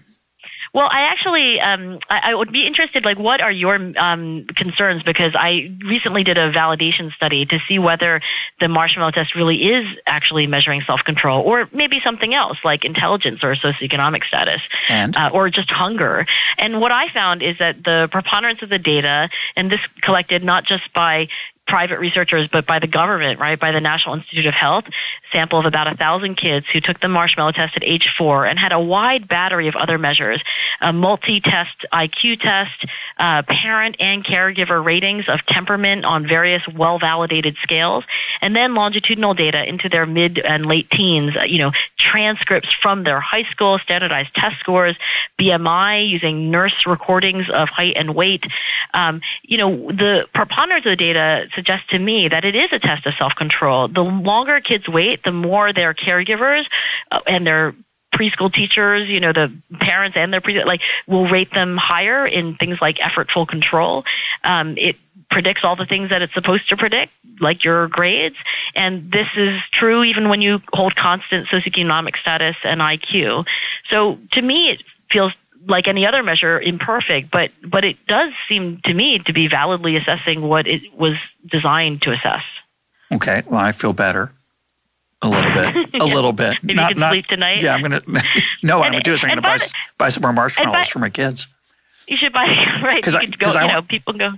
Well, 0.75 0.89
I 0.91 1.03
actually 1.03 1.61
um, 1.61 1.99
I, 2.09 2.31
I, 2.31 2.35
would 2.35 2.51
be 2.51 2.67
interested. 2.67 3.05
Like, 3.05 3.17
what 3.17 3.39
are 3.39 3.49
your 3.49 3.75
um, 3.97 4.45
concerns? 4.57 5.03
Because 5.03 5.31
I 5.33 5.71
recently 5.85 6.25
did 6.25 6.37
a 6.37 6.51
validation 6.51 7.13
study 7.13 7.45
to 7.45 7.59
see 7.65 7.79
whether 7.79 8.21
the 8.59 8.67
marshmallow 8.67 9.11
test 9.11 9.35
really 9.35 9.71
is 9.71 9.87
actually 10.05 10.47
measuring 10.47 10.81
self 10.81 11.01
control, 11.05 11.43
or 11.43 11.69
maybe 11.71 12.01
something 12.03 12.33
else 12.33 12.57
like 12.65 12.83
intelligence 12.83 13.41
or 13.41 13.55
socioeconomic 13.55 14.25
status, 14.25 14.61
uh, 15.15 15.29
or 15.33 15.49
just 15.49 15.71
hunger. 15.71 16.27
And 16.57 16.81
what 16.81 16.91
I 16.91 17.07
found 17.07 17.41
is 17.41 17.57
that 17.59 17.81
the 17.81 18.09
preponderance 18.11 18.61
of 18.61 18.67
the 18.67 18.77
data, 18.77 19.29
and 19.55 19.71
this 19.71 19.79
collected 20.01 20.43
not 20.43 20.65
just 20.65 20.91
by 20.91 21.29
private 21.67 21.99
researchers, 21.99 22.47
but 22.47 22.65
by 22.65 22.79
the 22.79 22.87
government, 22.87 23.39
right, 23.39 23.59
by 23.59 23.71
the 23.71 23.81
National 23.81 24.15
Institute 24.15 24.45
of 24.45 24.53
Health, 24.53 24.85
sample 25.35 25.59
of 25.59 25.65
about 25.65 25.91
a 25.91 25.97
thousand 25.97 26.35
kids 26.35 26.65
who 26.71 26.79
took 26.79 26.97
the 27.01 27.09
marshmallow 27.09 27.51
test 27.51 27.75
at 27.75 27.83
age 27.83 28.07
four 28.17 28.45
and 28.45 28.57
had 28.57 28.71
a 28.71 28.79
wide 28.79 29.27
battery 29.27 29.67
of 29.67 29.75
other 29.75 29.97
measures, 29.97 30.41
a 30.79 30.93
multi-test 30.93 31.85
IQ 31.91 32.39
test, 32.39 32.85
uh, 33.17 33.41
parent 33.43 33.97
and 33.99 34.23
caregiver 34.23 34.83
ratings 34.83 35.27
of 35.27 35.45
temperament 35.45 36.05
on 36.05 36.25
various 36.25 36.65
well-validated 36.73 37.57
scales, 37.61 38.05
and 38.41 38.55
then 38.55 38.75
longitudinal 38.75 39.33
data 39.33 39.67
into 39.67 39.89
their 39.89 40.05
mid 40.05 40.39
and 40.39 40.65
late 40.65 40.89
teens, 40.89 41.35
uh, 41.35 41.43
you 41.43 41.57
know, 41.57 41.71
transcripts 41.97 42.69
from 42.81 43.03
their 43.03 43.19
high 43.19 43.43
school, 43.43 43.77
standardized 43.79 44.33
test 44.35 44.57
scores, 44.59 44.95
BMI 45.37 46.07
using 46.07 46.49
nurse 46.49 46.85
recordings 46.85 47.49
of 47.49 47.67
height 47.67 47.93
and 47.97 48.15
weight. 48.15 48.45
Um, 48.93 49.19
you 49.43 49.57
know, 49.57 49.91
the 49.91 50.29
preponderance 50.33 50.85
of 50.85 50.91
the 50.91 50.95
data 50.95 51.47
suggests 51.53 51.89
to 51.89 51.99
me 51.99 52.29
that 52.29 52.45
it 52.45 52.55
is 52.55 52.71
a 52.71 52.79
test 52.79 53.05
of 53.05 53.15
self-control. 53.15 53.89
The 53.89 54.03
longer 54.03 54.61
kids 54.61 54.87
wait, 54.87 55.24
the 55.25 55.31
more 55.31 55.73
their 55.73 55.93
caregivers 55.93 56.65
uh, 57.11 57.19
and 57.27 57.45
their 57.45 57.75
preschool 58.13 58.51
teachers, 58.51 59.09
you 59.09 59.19
know, 59.19 59.33
the 59.33 59.51
parents 59.79 60.15
and 60.17 60.31
their 60.31 60.41
pre 60.41 60.63
like 60.63 60.81
will 61.07 61.27
rate 61.27 61.51
them 61.53 61.77
higher 61.77 62.25
in 62.25 62.55
things 62.55 62.79
like 62.81 62.97
effortful 62.97 63.47
control. 63.47 64.05
Um, 64.43 64.77
it 64.77 64.95
predicts 65.29 65.63
all 65.63 65.75
the 65.75 65.85
things 65.85 66.09
that 66.11 66.21
it's 66.21 66.33
supposed 66.33 66.69
to 66.69 66.77
predict, 66.77 67.11
like 67.41 67.63
your 67.63 67.87
grades. 67.87 68.37
And 68.73 69.11
this 69.11 69.27
is 69.35 69.59
true 69.71 70.03
even 70.03 70.29
when 70.29 70.41
you 70.41 70.61
hold 70.71 70.95
constant 70.95 71.47
socioeconomic 71.47 72.17
status 72.17 72.55
and 72.63 72.79
IQ. 72.79 73.45
So 73.89 74.17
to 74.31 74.41
me, 74.41 74.69
it 74.69 74.83
feels 75.11 75.33
like 75.67 75.87
any 75.87 76.05
other 76.05 76.23
measure, 76.23 76.59
imperfect, 76.59 77.31
but 77.31 77.51
but 77.63 77.83
it 77.83 77.97
does 78.07 78.31
seem 78.47 78.81
to 78.85 78.93
me 78.93 79.19
to 79.19 79.33
be 79.33 79.47
validly 79.47 79.95
assessing 79.97 80.41
what 80.41 80.67
it 80.67 80.93
was 80.97 81.17
designed 81.45 82.03
to 82.03 82.11
assess. 82.11 82.43
Okay, 83.11 83.43
well, 83.47 83.59
I 83.59 83.71
feel 83.71 83.93
better. 83.93 84.31
A 85.25 85.29
little 85.29 85.51
bit, 85.53 85.93
a 86.01 86.05
little 86.05 86.33
bit. 86.33 86.57
Maybe 86.63 86.75
not, 86.75 86.89
you 86.89 86.93
can 86.95 86.99
not, 86.99 87.11
sleep 87.13 87.27
tonight. 87.27 87.61
Yeah, 87.61 87.73
I'm 87.73 87.81
gonna. 87.81 88.01
No, 88.63 88.79
what 88.79 88.87
I'm 88.87 88.91
gonna 88.93 89.03
do 89.03 89.13
is 89.13 89.23
I'm 89.23 89.29
gonna 89.29 89.41
buy, 89.41 89.57
buy 89.97 90.09
some 90.09 90.21
more 90.21 90.33
marshmallows 90.33 90.87
for 90.87 90.99
my 90.99 91.09
kids. 91.09 91.47
You 92.07 92.17
should 92.17 92.33
buy 92.33 92.45
right. 92.83 92.97
Because 93.01 93.15
I, 93.15 93.25
go, 93.25 93.47
I, 93.49 93.65
you 93.65 93.71
know, 93.73 93.81
people 93.81 94.13
go. 94.13 94.31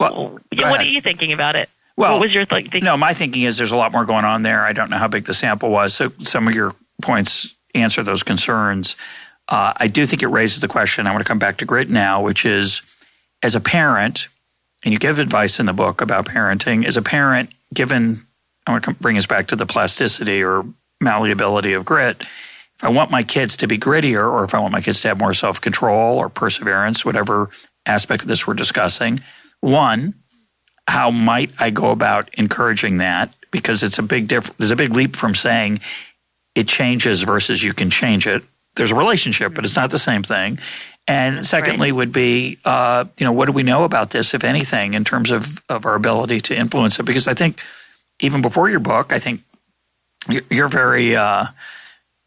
Well, 0.00 0.14
Well, 0.14 0.32
what 0.32 0.62
ahead. 0.62 0.80
are 0.80 0.84
you 0.84 1.00
thinking 1.00 1.32
about 1.32 1.54
it? 1.56 1.68
Well, 1.96 2.12
what 2.14 2.22
was 2.22 2.34
your 2.34 2.44
th- 2.44 2.64
thinking? 2.64 2.84
No, 2.84 2.96
my 2.96 3.14
thinking 3.14 3.42
is 3.42 3.56
there's 3.56 3.70
a 3.70 3.76
lot 3.76 3.92
more 3.92 4.04
going 4.04 4.24
on 4.24 4.42
there. 4.42 4.62
I 4.64 4.72
don't 4.72 4.90
know 4.90 4.98
how 4.98 5.06
big 5.06 5.24
the 5.26 5.34
sample 5.34 5.70
was, 5.70 5.94
so 5.94 6.10
some 6.20 6.48
of 6.48 6.54
your 6.54 6.74
points 7.02 7.54
answer 7.74 8.02
those 8.02 8.24
concerns. 8.24 8.96
Uh, 9.48 9.72
I 9.76 9.86
do 9.86 10.04
think 10.06 10.22
it 10.22 10.28
raises 10.28 10.60
the 10.60 10.68
question. 10.68 11.06
I 11.06 11.12
want 11.12 11.22
to 11.22 11.28
come 11.28 11.38
back 11.38 11.58
to 11.58 11.64
grit 11.64 11.88
now, 11.88 12.22
which 12.22 12.44
is 12.44 12.82
as 13.42 13.54
a 13.54 13.60
parent, 13.60 14.26
and 14.82 14.92
you 14.92 14.98
give 14.98 15.20
advice 15.20 15.60
in 15.60 15.66
the 15.66 15.72
book 15.72 16.00
about 16.00 16.26
parenting. 16.26 16.84
As 16.84 16.96
a 16.96 17.02
parent, 17.02 17.50
given 17.72 18.26
I 18.66 18.72
want 18.72 18.84
to 18.84 18.94
bring 18.94 19.16
us 19.16 19.26
back 19.26 19.48
to 19.48 19.56
the 19.56 19.66
plasticity 19.66 20.42
or 20.42 20.64
malleability 21.00 21.72
of 21.74 21.84
grit. 21.84 22.20
If 22.20 22.84
I 22.84 22.88
want 22.88 23.10
my 23.10 23.22
kids 23.22 23.56
to 23.58 23.66
be 23.66 23.78
grittier, 23.78 24.30
or 24.30 24.44
if 24.44 24.54
I 24.54 24.58
want 24.58 24.72
my 24.72 24.80
kids 24.80 25.00
to 25.02 25.08
have 25.08 25.18
more 25.18 25.34
self 25.34 25.60
control 25.60 26.18
or 26.18 26.28
perseverance, 26.28 27.04
whatever 27.04 27.50
aspect 27.86 28.22
of 28.22 28.28
this 28.28 28.46
we're 28.46 28.54
discussing, 28.54 29.20
one, 29.60 30.14
how 30.88 31.10
might 31.10 31.52
I 31.58 31.70
go 31.70 31.90
about 31.90 32.30
encouraging 32.34 32.98
that? 32.98 33.34
Because 33.50 33.82
it's 33.82 33.98
a 33.98 34.02
big 34.02 34.28
difference. 34.28 34.56
There's 34.58 34.70
a 34.70 34.76
big 34.76 34.94
leap 34.94 35.16
from 35.16 35.34
saying 35.34 35.80
it 36.54 36.68
changes 36.68 37.22
versus 37.22 37.62
you 37.62 37.72
can 37.72 37.90
change 37.90 38.26
it. 38.26 38.42
There's 38.76 38.90
a 38.90 38.96
relationship, 38.96 39.54
but 39.54 39.64
it's 39.64 39.76
not 39.76 39.90
the 39.90 39.98
same 39.98 40.22
thing. 40.22 40.58
And 41.06 41.38
That's 41.38 41.48
secondly, 41.48 41.92
right. 41.92 41.96
would 41.96 42.12
be, 42.12 42.58
uh, 42.64 43.04
you 43.18 43.24
know, 43.24 43.32
what 43.32 43.46
do 43.46 43.52
we 43.52 43.62
know 43.62 43.84
about 43.84 44.10
this, 44.10 44.34
if 44.34 44.42
anything, 44.42 44.94
in 44.94 45.04
terms 45.04 45.30
of, 45.30 45.62
of 45.68 45.86
our 45.86 45.94
ability 45.94 46.40
to 46.42 46.56
influence 46.56 46.98
it? 46.98 47.04
Because 47.04 47.28
I 47.28 47.34
think 47.34 47.60
even 48.20 48.42
before 48.42 48.68
your 48.68 48.80
book, 48.80 49.12
I 49.12 49.18
think 49.18 49.42
you're 50.50 50.68
very, 50.68 51.16
uh, 51.16 51.46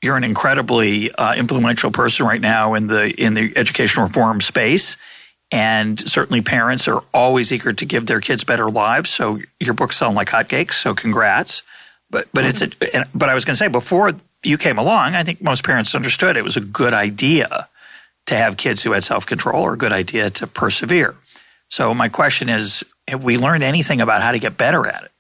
you're 0.02 0.18
an 0.18 0.24
incredibly 0.24 1.12
uh, 1.12 1.34
influential 1.36 1.92
person 1.92 2.26
right 2.26 2.42
now 2.42 2.76
in 2.76 2.88
the 2.88 3.10
in 3.10 3.34
the 3.34 3.54
education 3.56 4.04
reform 4.04 4.42
space 4.42 4.98
and 5.52 6.00
certainly 6.00 6.42
parents 6.42 6.88
are 6.88 7.04
always 7.14 7.52
eager 7.52 7.72
to 7.72 7.86
give 7.86 8.06
their 8.06 8.20
kids 8.20 8.44
better 8.44 8.70
lives. 8.70 9.10
So 9.10 9.40
your 9.60 9.74
books 9.74 9.98
sound 9.98 10.16
like 10.16 10.30
hotcakes. 10.30 10.74
So 10.74 10.94
congrats. 10.94 11.64
But 12.10 12.28
but 12.34 12.46
it's 12.46 12.62
a, 12.62 12.70
but 13.14 13.30
I 13.30 13.34
was 13.34 13.46
going 13.46 13.54
to 13.54 13.58
say 13.58 13.68
before 13.68 14.14
you 14.44 14.58
came 14.58 14.78
along, 14.78 15.16
I 15.16 15.24
think 15.24 15.42
most 15.42 15.64
parents 15.64 15.94
understood 15.96 16.38
it 16.38 16.44
was 16.44 16.58
a 16.58 16.62
good 16.62 16.94
idea 16.94 17.68
to 18.28 18.38
have 18.38 18.58
kids 18.58 18.84
who 18.84 18.92
had 18.92 19.04
self 19.04 19.26
control 19.26 19.62
or 19.64 19.74
a 19.74 19.78
good 19.78 19.92
idea 19.92 20.30
to 20.32 20.48
persevere. 20.48 21.16
So 21.70 21.94
my 21.94 22.08
question 22.08 22.48
is, 22.48 22.84
have 23.08 23.24
we 23.24 23.38
learned 23.38 23.64
anything 23.64 24.00
about 24.00 24.22
how 24.22 24.32
to 24.32 24.40
get 24.40 24.58
better 24.58 24.86
at 24.88 25.04
it? 25.04 25.12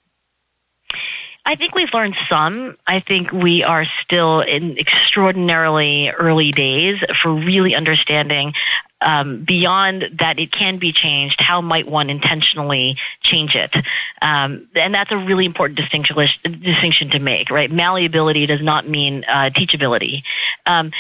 I 1.48 1.56
think 1.56 1.76
we've 1.76 1.94
learned 1.94 2.18
some. 2.28 2.76
I 2.86 3.00
think 3.00 3.32
we 3.32 3.64
are 3.64 3.86
still 4.04 4.42
in 4.42 4.78
extraordinarily 4.78 6.10
early 6.10 6.52
days 6.52 7.00
for 7.22 7.34
really 7.34 7.74
understanding 7.74 8.54
um, 9.00 9.46
beyond 9.46 10.18
that 10.20 10.40
it 10.40 10.52
can 10.52 10.78
be 10.78 10.92
changed, 10.92 11.40
how 11.40 11.62
might 11.62 11.88
one 11.88 12.10
intentionally 12.10 12.98
change 13.22 13.56
it? 13.56 13.74
Um, 14.22 14.68
and 14.76 14.94
that's 14.94 15.12
a 15.14 15.18
really 15.18 15.46
important 15.46 15.80
distinction, 15.80 16.18
distinction 16.44 17.12
to 17.12 17.20
make, 17.20 17.50
right? 17.50 17.72
Malleability 17.72 18.46
does 18.46 18.62
not 18.62 18.86
mean 18.86 19.24
uh, 19.24 19.50
teachability. 19.56 20.24
Um, 20.66 20.92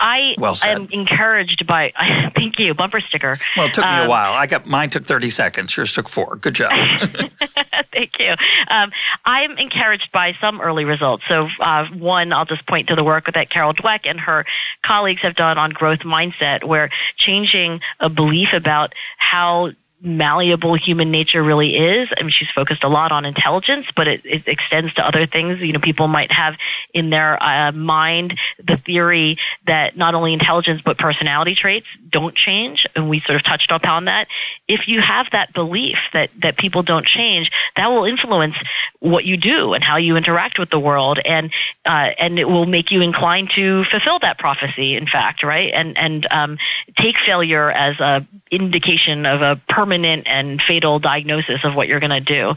I 0.00 0.34
well 0.38 0.56
am 0.62 0.88
encouraged 0.90 1.66
by. 1.66 1.92
Thank 2.36 2.58
you, 2.58 2.74
bumper 2.74 3.00
sticker. 3.00 3.38
Well, 3.56 3.66
it 3.66 3.74
took 3.74 3.84
me 3.84 3.90
um, 3.90 4.06
a 4.06 4.08
while. 4.08 4.32
I 4.32 4.46
got 4.46 4.66
mine 4.66 4.90
took 4.90 5.04
thirty 5.04 5.30
seconds. 5.30 5.76
Yours 5.76 5.92
took 5.92 6.08
four. 6.08 6.36
Good 6.36 6.54
job. 6.54 6.72
thank 7.92 8.18
you. 8.18 8.34
Um, 8.68 8.92
I'm 9.24 9.58
encouraged 9.58 10.10
by 10.12 10.34
some 10.40 10.60
early 10.60 10.84
results. 10.84 11.24
So, 11.28 11.48
uh, 11.60 11.86
one, 11.86 12.32
I'll 12.32 12.44
just 12.44 12.66
point 12.66 12.88
to 12.88 12.94
the 12.94 13.04
work 13.04 13.32
that 13.32 13.50
Carol 13.50 13.74
Dweck 13.74 14.00
and 14.04 14.20
her 14.20 14.46
colleagues 14.82 15.22
have 15.22 15.34
done 15.34 15.58
on 15.58 15.70
growth 15.70 16.00
mindset, 16.00 16.64
where 16.64 16.90
changing 17.16 17.80
a 17.98 18.08
belief 18.08 18.52
about 18.52 18.94
how 19.16 19.72
malleable 20.00 20.74
human 20.74 21.10
nature 21.10 21.42
really 21.42 21.76
is. 21.76 22.08
I 22.16 22.22
mean, 22.22 22.30
she's 22.30 22.50
focused 22.50 22.84
a 22.84 22.88
lot 22.88 23.10
on 23.10 23.24
intelligence, 23.24 23.86
but 23.96 24.06
it, 24.06 24.20
it 24.24 24.46
extends 24.46 24.94
to 24.94 25.06
other 25.06 25.26
things. 25.26 25.60
You 25.60 25.72
know, 25.72 25.80
people 25.80 26.06
might 26.06 26.30
have 26.30 26.54
in 26.94 27.10
their 27.10 27.42
uh, 27.42 27.72
mind 27.72 28.38
the 28.64 28.76
theory 28.76 29.38
that 29.66 29.96
not 29.96 30.14
only 30.14 30.32
intelligence 30.32 30.82
but 30.84 30.98
personality 30.98 31.54
traits 31.54 31.86
don't 32.08 32.34
change, 32.34 32.86
and 32.94 33.08
we 33.08 33.20
sort 33.20 33.36
of 33.36 33.42
touched 33.42 33.72
upon 33.72 34.04
that. 34.04 34.28
If 34.68 34.86
you 34.86 35.00
have 35.00 35.26
that 35.32 35.52
belief 35.52 35.98
that 36.12 36.30
that 36.42 36.56
people 36.56 36.82
don't 36.82 37.06
change, 37.06 37.50
that 37.76 37.88
will 37.88 38.04
influence 38.04 38.54
what 39.00 39.24
you 39.24 39.36
do 39.36 39.74
and 39.74 39.82
how 39.82 39.96
you 39.96 40.16
interact 40.16 40.60
with 40.60 40.70
the 40.70 40.80
world, 40.80 41.18
and 41.24 41.52
uh, 41.84 42.10
and 42.18 42.38
it 42.38 42.48
will 42.48 42.66
make 42.66 42.92
you 42.92 43.00
inclined 43.00 43.50
to 43.56 43.84
fulfill 43.84 44.20
that 44.20 44.38
prophecy. 44.38 44.94
In 44.94 45.06
fact, 45.08 45.42
right, 45.42 45.72
and 45.74 45.98
and 45.98 46.26
um, 46.30 46.58
take 46.96 47.16
failure 47.18 47.68
as 47.68 47.98
a 47.98 48.24
indication 48.50 49.26
of 49.26 49.42
a 49.42 49.60
permanent 49.68 49.87
and 49.92 50.60
fatal 50.62 50.98
diagnosis 50.98 51.64
of 51.64 51.74
what 51.74 51.88
you're 51.88 52.00
going 52.00 52.10
to 52.10 52.20
do 52.20 52.54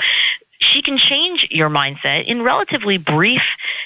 she 0.62 0.82
can 0.82 0.98
change 0.98 1.48
your 1.50 1.70
mindset 1.70 2.28
in 2.28 2.44
relatively 2.44 2.98
brief 2.98 3.42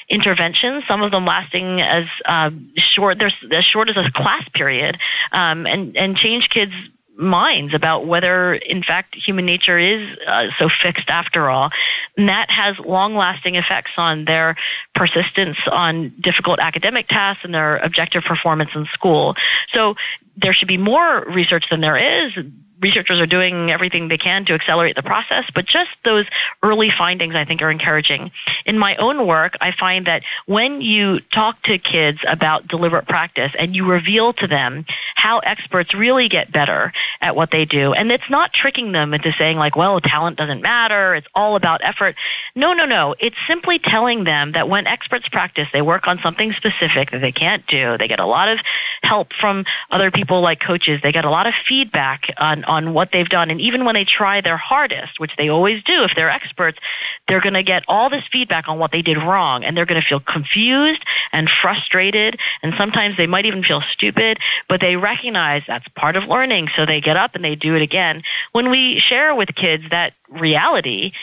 interventions. 0.09 0.83
Some 0.87 1.01
of 1.01 1.11
them 1.11 1.25
lasting 1.25 1.81
as 1.81 2.05
uh, 2.25 2.51
short, 2.75 3.21
as 3.21 3.65
short 3.65 3.89
as 3.89 3.97
a 3.97 4.11
class 4.11 4.47
period, 4.53 4.97
um, 5.31 5.65
and 5.65 5.95
and 5.95 6.17
change 6.17 6.49
kids' 6.49 6.73
minds 7.17 7.73
about 7.73 8.05
whether, 8.05 8.53
in 8.53 8.83
fact, 8.83 9.15
human 9.15 9.45
nature 9.45 9.79
is 9.79 10.17
uh, 10.27 10.47
so 10.59 10.67
fixed 10.69 11.09
after 11.09 11.49
all. 11.49 11.71
And 12.17 12.27
that 12.27 12.49
has 12.49 12.77
long 12.79 13.15
lasting 13.15 13.55
effects 13.55 13.91
on 13.97 14.25
their 14.25 14.57
persistence 14.93 15.57
on 15.71 16.13
difficult 16.19 16.59
academic 16.59 17.07
tasks 17.07 17.45
and 17.45 17.53
their 17.53 17.77
objective 17.77 18.23
performance 18.23 18.71
in 18.75 18.85
school. 18.87 19.35
So 19.73 19.95
there 20.35 20.51
should 20.51 20.67
be 20.67 20.77
more 20.77 21.23
research 21.23 21.69
than 21.69 21.79
there 21.79 22.25
is 22.25 22.33
researchers 22.85 23.19
are 23.19 23.25
doing 23.25 23.71
everything 23.71 24.09
they 24.09 24.17
can 24.19 24.45
to 24.45 24.53
accelerate 24.53 24.95
the 24.95 25.01
process, 25.01 25.43
but 25.55 25.65
just 25.65 25.89
those 26.03 26.27
early 26.61 26.91
findings 26.95 27.33
I 27.33 27.43
think 27.43 27.63
are 27.63 27.71
encouraging. 27.71 28.29
In 28.63 28.77
my 28.77 28.95
own 28.97 29.25
work, 29.25 29.55
I 29.59 29.71
find 29.71 30.05
that 30.05 30.21
when 30.45 30.81
you 30.81 31.19
talk 31.33 31.59
to 31.63 31.79
kids 31.79 32.19
about 32.27 32.67
deliberate 32.67 33.07
practice 33.07 33.51
and 33.57 33.75
you 33.75 33.87
reveal 33.87 34.33
to 34.33 34.45
them 34.45 34.85
how 35.15 35.39
experts 35.39 35.95
really 35.95 36.29
get 36.29 36.51
better 36.51 36.93
at 37.21 37.35
what 37.35 37.49
they 37.49 37.65
do, 37.65 37.93
and 37.93 38.11
it's 38.11 38.29
not 38.29 38.53
tricking 38.53 38.91
them 38.91 39.15
into 39.15 39.33
saying 39.33 39.57
like, 39.57 39.75
well, 39.75 39.99
talent 39.99 40.37
doesn't 40.37 40.61
matter, 40.61 41.15
it's 41.15 41.27
all 41.33 41.55
about 41.55 41.81
effort. 41.83 42.15
No, 42.55 42.73
no, 42.73 42.85
no. 42.85 43.15
It's 43.19 43.35
simply 43.47 43.79
telling 43.79 44.25
them 44.25 44.51
that 44.51 44.69
when 44.69 44.85
experts 44.85 45.27
practice, 45.27 45.67
they 45.73 45.81
work 45.81 46.07
on 46.07 46.19
something 46.19 46.53
specific 46.53 47.09
that 47.09 47.21
they 47.21 47.31
can't 47.31 47.65
do. 47.65 47.97
They 47.97 48.07
get 48.07 48.19
a 48.19 48.27
lot 48.27 48.47
of 48.47 48.59
help 49.01 49.33
from 49.33 49.65
other 49.89 50.11
people 50.11 50.41
like 50.41 50.59
coaches. 50.59 51.01
They 51.01 51.11
get 51.11 51.25
a 51.25 51.31
lot 51.31 51.47
of 51.47 51.55
feedback 51.67 52.29
on 52.37 52.63
on 52.74 52.74
what 52.93 53.11
they've 53.11 53.27
done. 53.29 53.49
And 53.49 53.61
even 53.61 53.85
when 53.85 53.95
they 53.95 54.03
try 54.03 54.41
their 54.41 54.57
hardest, 54.57 55.19
which 55.19 55.35
they 55.37 55.49
always 55.49 55.83
do 55.83 56.03
if 56.03 56.11
they're 56.15 56.29
experts, 56.29 56.77
they're 57.27 57.41
going 57.41 57.53
to 57.53 57.63
get 57.63 57.83
all 57.87 58.09
this 58.09 58.23
feedback 58.31 58.67
on 58.67 58.79
what 58.79 58.91
they 58.91 59.01
did 59.01 59.17
wrong. 59.17 59.63
And 59.63 59.75
they're 59.75 59.85
going 59.85 60.01
to 60.01 60.07
feel 60.07 60.19
confused 60.19 61.03
and 61.31 61.49
frustrated. 61.49 62.39
And 62.61 62.73
sometimes 62.77 63.17
they 63.17 63.27
might 63.27 63.45
even 63.45 63.63
feel 63.63 63.81
stupid, 63.81 64.39
but 64.67 64.81
they 64.81 64.95
recognize 64.95 65.63
that's 65.67 65.87
part 65.89 66.15
of 66.15 66.25
learning. 66.25 66.69
So 66.75 66.85
they 66.85 67.01
get 67.01 67.17
up 67.17 67.35
and 67.35 67.43
they 67.43 67.55
do 67.55 67.75
it 67.75 67.81
again. 67.81 68.23
When 68.51 68.69
we 68.69 68.99
share 68.99 69.33
with 69.33 69.55
kids 69.55 69.85
that 69.91 70.13
reality, 70.29 71.13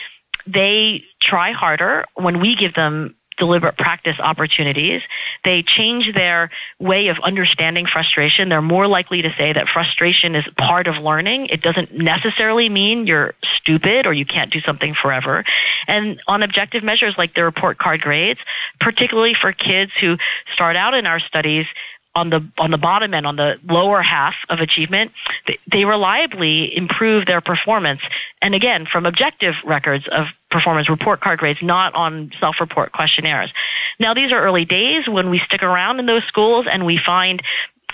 they 0.46 1.04
try 1.20 1.52
harder 1.52 2.06
when 2.14 2.40
we 2.40 2.56
give 2.56 2.74
them 2.74 3.14
deliberate 3.38 3.76
practice 3.76 4.18
opportunities. 4.18 5.02
They 5.44 5.62
change 5.62 6.14
their 6.14 6.50
way 6.78 7.08
of 7.08 7.18
understanding 7.20 7.86
frustration. 7.86 8.48
They're 8.48 8.62
more 8.62 8.86
likely 8.86 9.22
to 9.22 9.34
say 9.36 9.52
that 9.52 9.68
frustration 9.68 10.34
is 10.34 10.44
part 10.56 10.86
of 10.86 10.96
learning. 10.96 11.46
It 11.46 11.62
doesn't 11.62 11.92
necessarily 11.92 12.68
mean 12.68 13.06
you're 13.06 13.34
stupid 13.56 14.06
or 14.06 14.12
you 14.12 14.26
can't 14.26 14.52
do 14.52 14.60
something 14.60 14.94
forever. 14.94 15.44
And 15.86 16.20
on 16.26 16.42
objective 16.42 16.82
measures 16.82 17.16
like 17.16 17.34
the 17.34 17.44
report 17.44 17.78
card 17.78 18.00
grades, 18.00 18.40
particularly 18.80 19.34
for 19.34 19.52
kids 19.52 19.92
who 20.00 20.18
start 20.52 20.76
out 20.76 20.94
in 20.94 21.06
our 21.06 21.20
studies 21.20 21.66
on 22.14 22.30
the 22.30 22.46
on 22.58 22.70
the 22.70 22.78
bottom 22.78 23.14
end, 23.14 23.26
on 23.26 23.36
the 23.36 23.58
lower 23.68 24.02
half 24.02 24.34
of 24.50 24.60
achievement, 24.60 25.12
they, 25.46 25.58
they 25.70 25.84
reliably 25.84 26.76
improve 26.76 27.26
their 27.26 27.40
performance. 27.40 28.00
And 28.42 28.54
again, 28.54 28.86
from 28.86 29.06
objective 29.06 29.54
records 29.64 30.06
of 30.08 30.26
performance 30.50 30.88
report 30.90 31.20
card 31.20 31.38
grades, 31.38 31.62
not 31.62 31.94
on 31.94 32.30
self-report 32.38 32.92
questionnaires. 32.92 33.50
Now, 33.98 34.12
these 34.12 34.32
are 34.32 34.42
early 34.42 34.66
days 34.66 35.08
when 35.08 35.30
we 35.30 35.38
stick 35.38 35.62
around 35.62 35.98
in 35.98 36.06
those 36.06 36.24
schools 36.24 36.66
and 36.70 36.84
we 36.84 36.98
find 36.98 37.42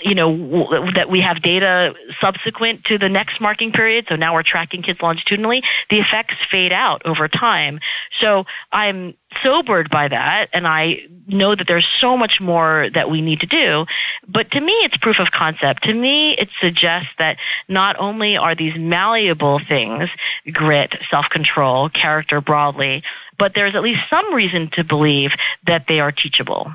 you 0.02 0.14
know, 0.14 0.90
that 0.94 1.08
we 1.08 1.20
have 1.20 1.42
data 1.42 1.94
subsequent 2.20 2.84
to 2.84 2.98
the 2.98 3.08
next 3.08 3.40
marking 3.40 3.72
period. 3.72 4.06
So 4.08 4.16
now 4.16 4.34
we're 4.34 4.42
tracking 4.42 4.82
kids 4.82 5.00
longitudinally. 5.00 5.62
The 5.90 5.98
effects 5.98 6.36
fade 6.50 6.72
out 6.72 7.02
over 7.04 7.28
time. 7.28 7.80
So 8.20 8.46
I'm 8.72 9.14
sobered 9.42 9.90
by 9.90 10.08
that 10.08 10.48
and 10.52 10.66
I 10.66 11.06
know 11.26 11.54
that 11.54 11.66
there's 11.66 11.86
so 12.00 12.16
much 12.16 12.40
more 12.40 12.88
that 12.94 13.10
we 13.10 13.20
need 13.20 13.40
to 13.40 13.46
do. 13.46 13.86
But 14.26 14.50
to 14.52 14.60
me, 14.60 14.72
it's 14.84 14.96
proof 14.96 15.18
of 15.18 15.30
concept. 15.30 15.84
To 15.84 15.94
me, 15.94 16.32
it 16.36 16.48
suggests 16.60 17.10
that 17.18 17.36
not 17.68 17.96
only 17.98 18.36
are 18.36 18.54
these 18.54 18.76
malleable 18.76 19.58
things, 19.58 20.08
grit, 20.52 20.94
self-control, 21.10 21.90
character 21.90 22.40
broadly, 22.40 23.02
but 23.38 23.54
there's 23.54 23.74
at 23.74 23.82
least 23.82 24.00
some 24.10 24.34
reason 24.34 24.68
to 24.70 24.84
believe 24.84 25.32
that 25.66 25.86
they 25.86 26.00
are 26.00 26.12
teachable. 26.12 26.72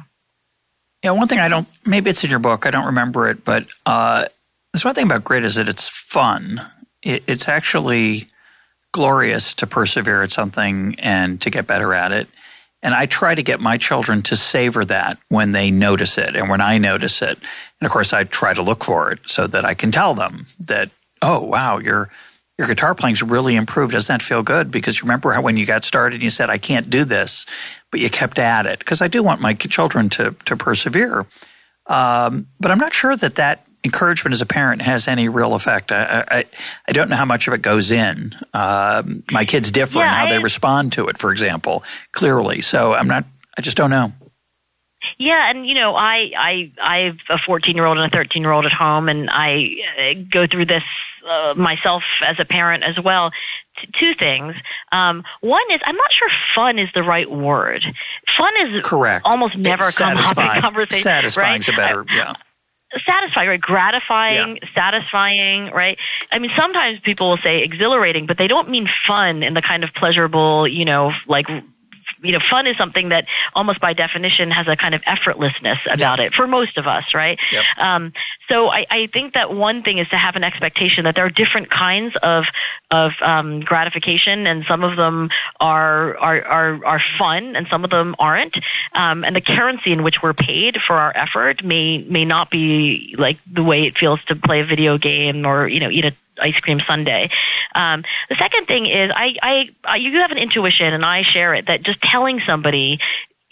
Yeah, 1.03 1.11
one 1.11 1.27
thing 1.27 1.39
I 1.39 1.49
don't, 1.49 1.67
maybe 1.85 2.09
it's 2.09 2.23
in 2.23 2.29
your 2.29 2.39
book, 2.39 2.65
I 2.65 2.71
don't 2.71 2.85
remember 2.85 3.29
it, 3.29 3.43
but 3.43 3.67
uh, 3.85 4.25
there's 4.71 4.85
one 4.85 4.95
thing 4.95 5.05
about 5.05 5.25
grit 5.25 5.43
is 5.43 5.55
that 5.55 5.67
it's 5.67 5.89
fun. 5.89 6.65
It, 7.01 7.23
it's 7.27 7.49
actually 7.49 8.27
glorious 8.93 9.53
to 9.55 9.67
persevere 9.67 10.23
at 10.23 10.31
something 10.31 10.95
and 10.99 11.41
to 11.41 11.49
get 11.49 11.67
better 11.67 11.93
at 11.93 12.13
it. 12.13 12.29
And 12.81 12.93
I 12.93 13.05
try 13.05 13.35
to 13.35 13.43
get 13.43 13.59
my 13.59 13.77
children 13.77 14.21
to 14.23 14.35
savor 14.35 14.85
that 14.85 15.17
when 15.29 15.51
they 15.51 15.71
notice 15.71 16.17
it 16.17 16.35
and 16.35 16.49
when 16.49 16.61
I 16.61 16.77
notice 16.77 17.21
it. 17.21 17.37
And 17.79 17.85
of 17.85 17.91
course, 17.91 18.13
I 18.13 18.23
try 18.23 18.53
to 18.53 18.61
look 18.61 18.83
for 18.83 19.11
it 19.11 19.19
so 19.25 19.47
that 19.47 19.65
I 19.65 19.73
can 19.73 19.91
tell 19.91 20.13
them 20.13 20.45
that, 20.59 20.89
oh, 21.21 21.39
wow, 21.39 21.79
your, 21.79 22.09
your 22.57 22.67
guitar 22.67 22.93
playing's 22.93 23.23
really 23.23 23.55
improved. 23.55 23.93
Doesn't 23.93 24.13
that 24.13 24.21
feel 24.21 24.43
good? 24.43 24.69
Because 24.69 24.97
you 24.97 25.03
remember 25.03 25.33
how 25.33 25.41
when 25.41 25.57
you 25.57 25.65
got 25.65 25.83
started, 25.83 26.21
you 26.21 26.29
said, 26.29 26.49
I 26.49 26.57
can't 26.57 26.89
do 26.89 27.03
this, 27.03 27.45
but 27.91 27.99
you 27.99 28.09
kept 28.09 28.37
at 28.37 28.65
it. 28.65 28.79
Because 28.79 29.01
I 29.01 29.07
do 29.07 29.23
want 29.23 29.41
my 29.41 29.53
children 29.53 30.09
to, 30.11 30.35
to 30.45 30.55
persevere. 30.55 31.25
Um, 31.87 32.47
but 32.59 32.71
I'm 32.71 32.77
not 32.77 32.93
sure 32.93 33.15
that 33.15 33.35
that 33.35 33.65
encouragement 33.83 34.33
as 34.33 34.41
a 34.41 34.45
parent 34.45 34.81
has 34.81 35.07
any 35.07 35.29
real 35.29 35.55
effect. 35.55 35.91
I, 35.91 36.23
I, 36.27 36.45
I 36.87 36.91
don't 36.91 37.09
know 37.09 37.15
how 37.15 37.25
much 37.25 37.47
of 37.47 37.53
it 37.53 37.61
goes 37.61 37.91
in. 37.91 38.33
Um, 38.53 39.23
my 39.31 39.45
kids 39.45 39.71
differ 39.71 39.99
yeah, 39.99 40.09
in 40.09 40.13
how 40.13 40.25
I, 40.25 40.29
they 40.29 40.39
respond 40.39 40.93
to 40.93 41.07
it, 41.07 41.17
for 41.17 41.31
example, 41.31 41.83
clearly. 42.11 42.61
So 42.61 42.93
I'm 42.93 43.07
not, 43.07 43.25
I 43.57 43.61
just 43.61 43.77
don't 43.77 43.89
know. 43.89 44.13
Yeah, 45.17 45.49
and 45.49 45.67
you 45.67 45.75
know, 45.75 45.95
I 45.95 46.31
I 46.37 46.71
I 46.81 46.97
have 46.99 47.17
a 47.29 47.37
14 47.37 47.75
year 47.75 47.85
old 47.85 47.97
and 47.97 48.11
a 48.11 48.15
13 48.15 48.41
year 48.41 48.53
old 48.53 48.65
at 48.65 48.71
home, 48.71 49.09
and 49.09 49.29
I 49.29 49.75
uh, 49.99 50.13
go 50.29 50.47
through 50.47 50.65
this 50.65 50.83
uh, 51.27 51.53
myself 51.55 52.03
as 52.21 52.39
a 52.39 52.45
parent 52.45 52.83
as 52.83 52.99
well. 52.99 53.31
T- 53.79 53.89
two 53.93 54.13
things. 54.13 54.55
Um, 54.91 55.23
one 55.41 55.63
is 55.71 55.81
I'm 55.85 55.95
not 55.95 56.11
sure 56.11 56.29
fun 56.55 56.79
is 56.79 56.89
the 56.93 57.03
right 57.03 57.29
word. 57.29 57.83
Fun 58.35 58.53
is 58.61 58.83
correct. 58.83 59.25
Almost 59.25 59.57
never 59.57 59.87
it's 59.87 59.97
come 59.97 60.17
up 60.17 60.37
in 60.37 60.61
conversation. 60.61 61.03
Satisfying 61.03 61.61
right? 61.61 61.69
a 61.69 61.73
better, 61.73 62.05
yeah 62.13 62.35
satisfying, 63.05 63.49
right? 63.49 63.61
Gratifying, 63.61 64.57
yeah. 64.57 64.69
satisfying, 64.73 65.71
right? 65.71 65.97
I 66.31 66.39
mean, 66.39 66.51
sometimes 66.55 66.99
people 66.99 67.29
will 67.29 67.37
say 67.37 67.63
exhilarating, 67.63 68.25
but 68.25 68.37
they 68.37 68.47
don't 68.47 68.69
mean 68.69 68.87
fun 69.07 69.43
in 69.43 69.53
the 69.53 69.61
kind 69.61 69.83
of 69.83 69.93
pleasurable, 69.93 70.67
you 70.67 70.85
know, 70.85 71.11
like 71.27 71.47
you 72.23 72.31
know, 72.31 72.39
fun 72.39 72.67
is 72.67 72.77
something 72.77 73.09
that 73.09 73.25
almost 73.53 73.79
by 73.79 73.93
definition 73.93 74.49
has 74.51 74.67
a 74.67 74.75
kind 74.75 74.95
of 74.95 75.01
effortlessness 75.01 75.79
about 75.85 76.19
yep. 76.19 76.27
it 76.27 76.33
for 76.33 76.47
most 76.47 76.77
of 76.77 76.87
us, 76.87 77.13
right? 77.13 77.37
Yep. 77.51 77.63
Um, 77.77 78.13
so 78.49 78.69
I, 78.69 78.85
I 78.89 79.07
think 79.07 79.33
that 79.33 79.53
one 79.53 79.83
thing 79.83 79.97
is 79.97 80.07
to 80.09 80.17
have 80.17 80.35
an 80.35 80.43
expectation 80.43 81.03
that 81.03 81.15
there 81.15 81.25
are 81.25 81.29
different 81.29 81.69
kinds 81.69 82.15
of 82.23 82.45
of 82.89 83.11
um, 83.21 83.61
gratification, 83.61 84.47
and 84.47 84.65
some 84.65 84.83
of 84.83 84.95
them 84.95 85.29
are 85.59 86.17
are 86.17 86.41
are, 86.43 86.85
are 86.85 87.01
fun, 87.17 87.55
and 87.55 87.67
some 87.67 87.83
of 87.83 87.89
them 87.89 88.15
aren't. 88.19 88.55
Um, 88.93 89.23
and 89.23 89.35
the 89.35 89.41
currency 89.41 89.91
in 89.91 90.03
which 90.03 90.21
we're 90.21 90.33
paid 90.33 90.81
for 90.81 90.95
our 90.95 91.11
effort 91.15 91.63
may 91.63 92.03
may 92.03 92.25
not 92.25 92.49
be 92.49 93.15
like 93.17 93.37
the 93.51 93.63
way 93.63 93.85
it 93.85 93.97
feels 93.97 94.23
to 94.25 94.35
play 94.35 94.61
a 94.61 94.65
video 94.65 94.97
game 94.97 95.45
or 95.45 95.67
you 95.67 95.79
know 95.79 95.89
eat 95.89 96.05
a 96.05 96.13
ice 96.39 96.59
cream 96.59 96.79
sundae. 96.79 97.29
Um, 97.75 98.03
the 98.29 98.35
second 98.35 98.67
thing 98.67 98.85
is 98.85 99.11
I, 99.13 99.69
I, 99.85 99.95
you 99.97 100.19
have 100.19 100.31
an 100.31 100.37
intuition, 100.37 100.93
and 100.93 101.05
I 101.05 101.23
share 101.23 101.53
it 101.53 101.67
that 101.67 101.83
just 101.83 102.01
telling 102.01 102.41
somebody 102.45 102.99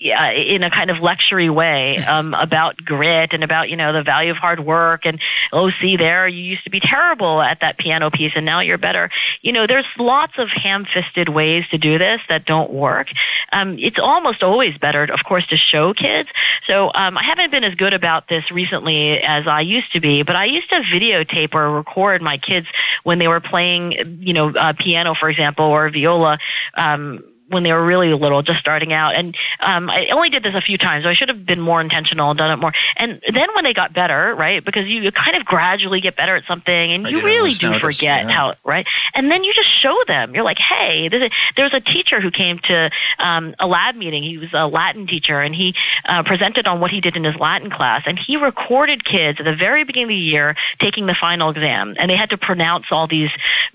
yeah, 0.02 0.32
in 0.32 0.64
a 0.64 0.72
kind 0.72 0.90
of 0.90 0.98
lectury 0.98 1.54
way 1.54 1.98
um, 2.08 2.34
about 2.34 2.76
grit 2.78 3.34
and 3.34 3.44
about 3.44 3.70
you 3.70 3.76
know 3.76 3.94
the 3.94 4.02
value 4.02 4.32
of 4.32 4.38
hard 4.38 4.60
work 4.60 5.06
and 5.06 5.22
oh 5.54 5.70
see 5.80 5.96
there 5.96 6.28
you 6.28 6.44
used 6.44 6.64
to 6.64 6.72
be 6.72 6.80
terrible 6.80 7.40
at 7.40 7.60
that 7.60 7.78
piano 7.78 8.10
piece 8.10 8.34
and 8.36 8.44
now 8.46 8.62
you're 8.62 8.80
better. 8.80 9.12
You 9.42 9.52
know 9.52 9.68
there's 9.68 9.86
lots 10.00 10.34
of 10.40 10.50
ham-fisted 10.50 11.30
ways 11.30 11.68
to 11.70 11.78
do 11.78 12.00
this 12.00 12.20
that 12.30 12.46
don't 12.46 12.72
work. 12.72 13.10
Um, 13.54 13.78
it's 13.78 14.00
almost 14.00 14.42
always 14.42 14.76
better, 14.78 15.04
of 15.04 15.24
course, 15.24 15.46
to 15.48 15.58
show 15.58 15.94
kids. 15.94 16.30
So 16.66 16.92
um, 16.94 17.18
I 17.18 17.24
haven't 17.24 17.52
been 17.52 17.64
as 17.64 17.76
good 17.76 17.94
about 17.94 18.28
this 18.28 18.50
recently 18.50 19.22
as 19.22 19.46
I 19.46 19.62
used 19.62 19.94
to 19.94 20.00
be, 20.00 20.24
but 20.24 20.36
I 20.36 20.46
used 20.46 20.70
to 20.70 20.78
videotape 20.78 21.54
or 21.54 21.70
record 21.72 22.24
my 22.24 22.40
kids 22.40 22.66
when 23.04 23.20
they 23.20 23.28
were 23.28 23.40
playing 23.40 24.20
you 24.22 24.34
know 24.34 24.50
uh, 24.50 24.74
piano, 24.74 25.14
for 25.14 25.30
example, 25.30 25.66
or 25.66 25.92
viola. 25.92 26.40
Um, 26.74 27.24
when 27.52 27.64
they 27.64 27.72
were 27.72 27.86
really 27.86 28.14
little, 28.14 28.42
just 28.42 28.60
starting 28.60 28.94
out. 28.94 29.16
And 29.16 29.36
um, 29.60 29.90
I 29.90 30.08
only 30.10 30.30
did 30.30 30.44
this 30.44 30.56
a 30.56 30.62
few 30.62 30.78
times. 30.78 31.04
So 31.04 31.10
I 31.10 31.14
should 31.14 31.30
have 31.30 31.46
been 31.46 31.60
more 31.60 31.82
intentional 31.82 32.30
and 32.32 32.38
done 32.38 32.52
it 32.52 32.62
more. 32.62 32.74
And 32.98 33.22
then 33.32 33.50
when 33.54 33.64
they 33.64 33.74
got 33.74 33.94
better, 33.94 34.34
right, 34.36 34.64
because 34.64 34.88
you 34.88 35.12
kind 35.12 35.38
of 35.38 35.46
gradually 35.46 36.02
get 36.02 36.16
better 36.16 36.36
at 36.36 36.46
something, 36.46 36.92
and 36.92 37.08
you 37.08 37.22
really 37.22 37.54
do 37.54 37.72
notice, 37.72 37.82
forget 37.82 38.26
yeah. 38.26 38.32
how, 38.32 38.54
right? 38.64 38.88
And 39.14 39.30
then 39.30 39.44
you 39.44 39.54
just 39.54 39.70
show 39.82 39.96
them. 40.08 40.34
You're 40.34 40.44
like, 40.44 40.60
hey, 40.60 41.10
there 41.10 41.30
was 41.66 41.74
a 41.74 41.80
teacher 41.80 42.22
who 42.22 42.32
came 42.32 42.60
to 42.60 42.90
um, 43.20 43.56
a 43.60 43.68
lab 43.68 43.96
meeting. 43.96 44.24
He 44.24 44.38
was 44.38 44.50
a 44.54 44.68
Latin 44.68 45.08
teacher, 45.08 45.40
and 45.40 45.54
he 45.54 45.76
uh, 46.06 46.24
presented 46.24 46.68
on 46.68 46.80
what 46.80 46.92
he 46.92 47.02
did 47.02 47.16
in 47.16 47.24
his 47.24 47.36
Latin 47.36 47.70
class. 47.70 48.04
And 48.06 48.18
he 48.18 48.38
recorded 48.38 49.06
kids 49.06 49.40
at 49.40 49.46
the 49.46 49.56
very 49.56 49.84
beginning 49.84 50.06
of 50.06 50.10
the 50.10 50.16
year 50.16 50.56
taking 50.80 51.06
the 51.06 51.16
final 51.16 51.50
exam, 51.50 51.96
and 51.98 52.10
they 52.10 52.16
had 52.16 52.30
to 52.32 52.38
pronounce 52.38 52.86
all 52.92 53.08
these 53.08 53.32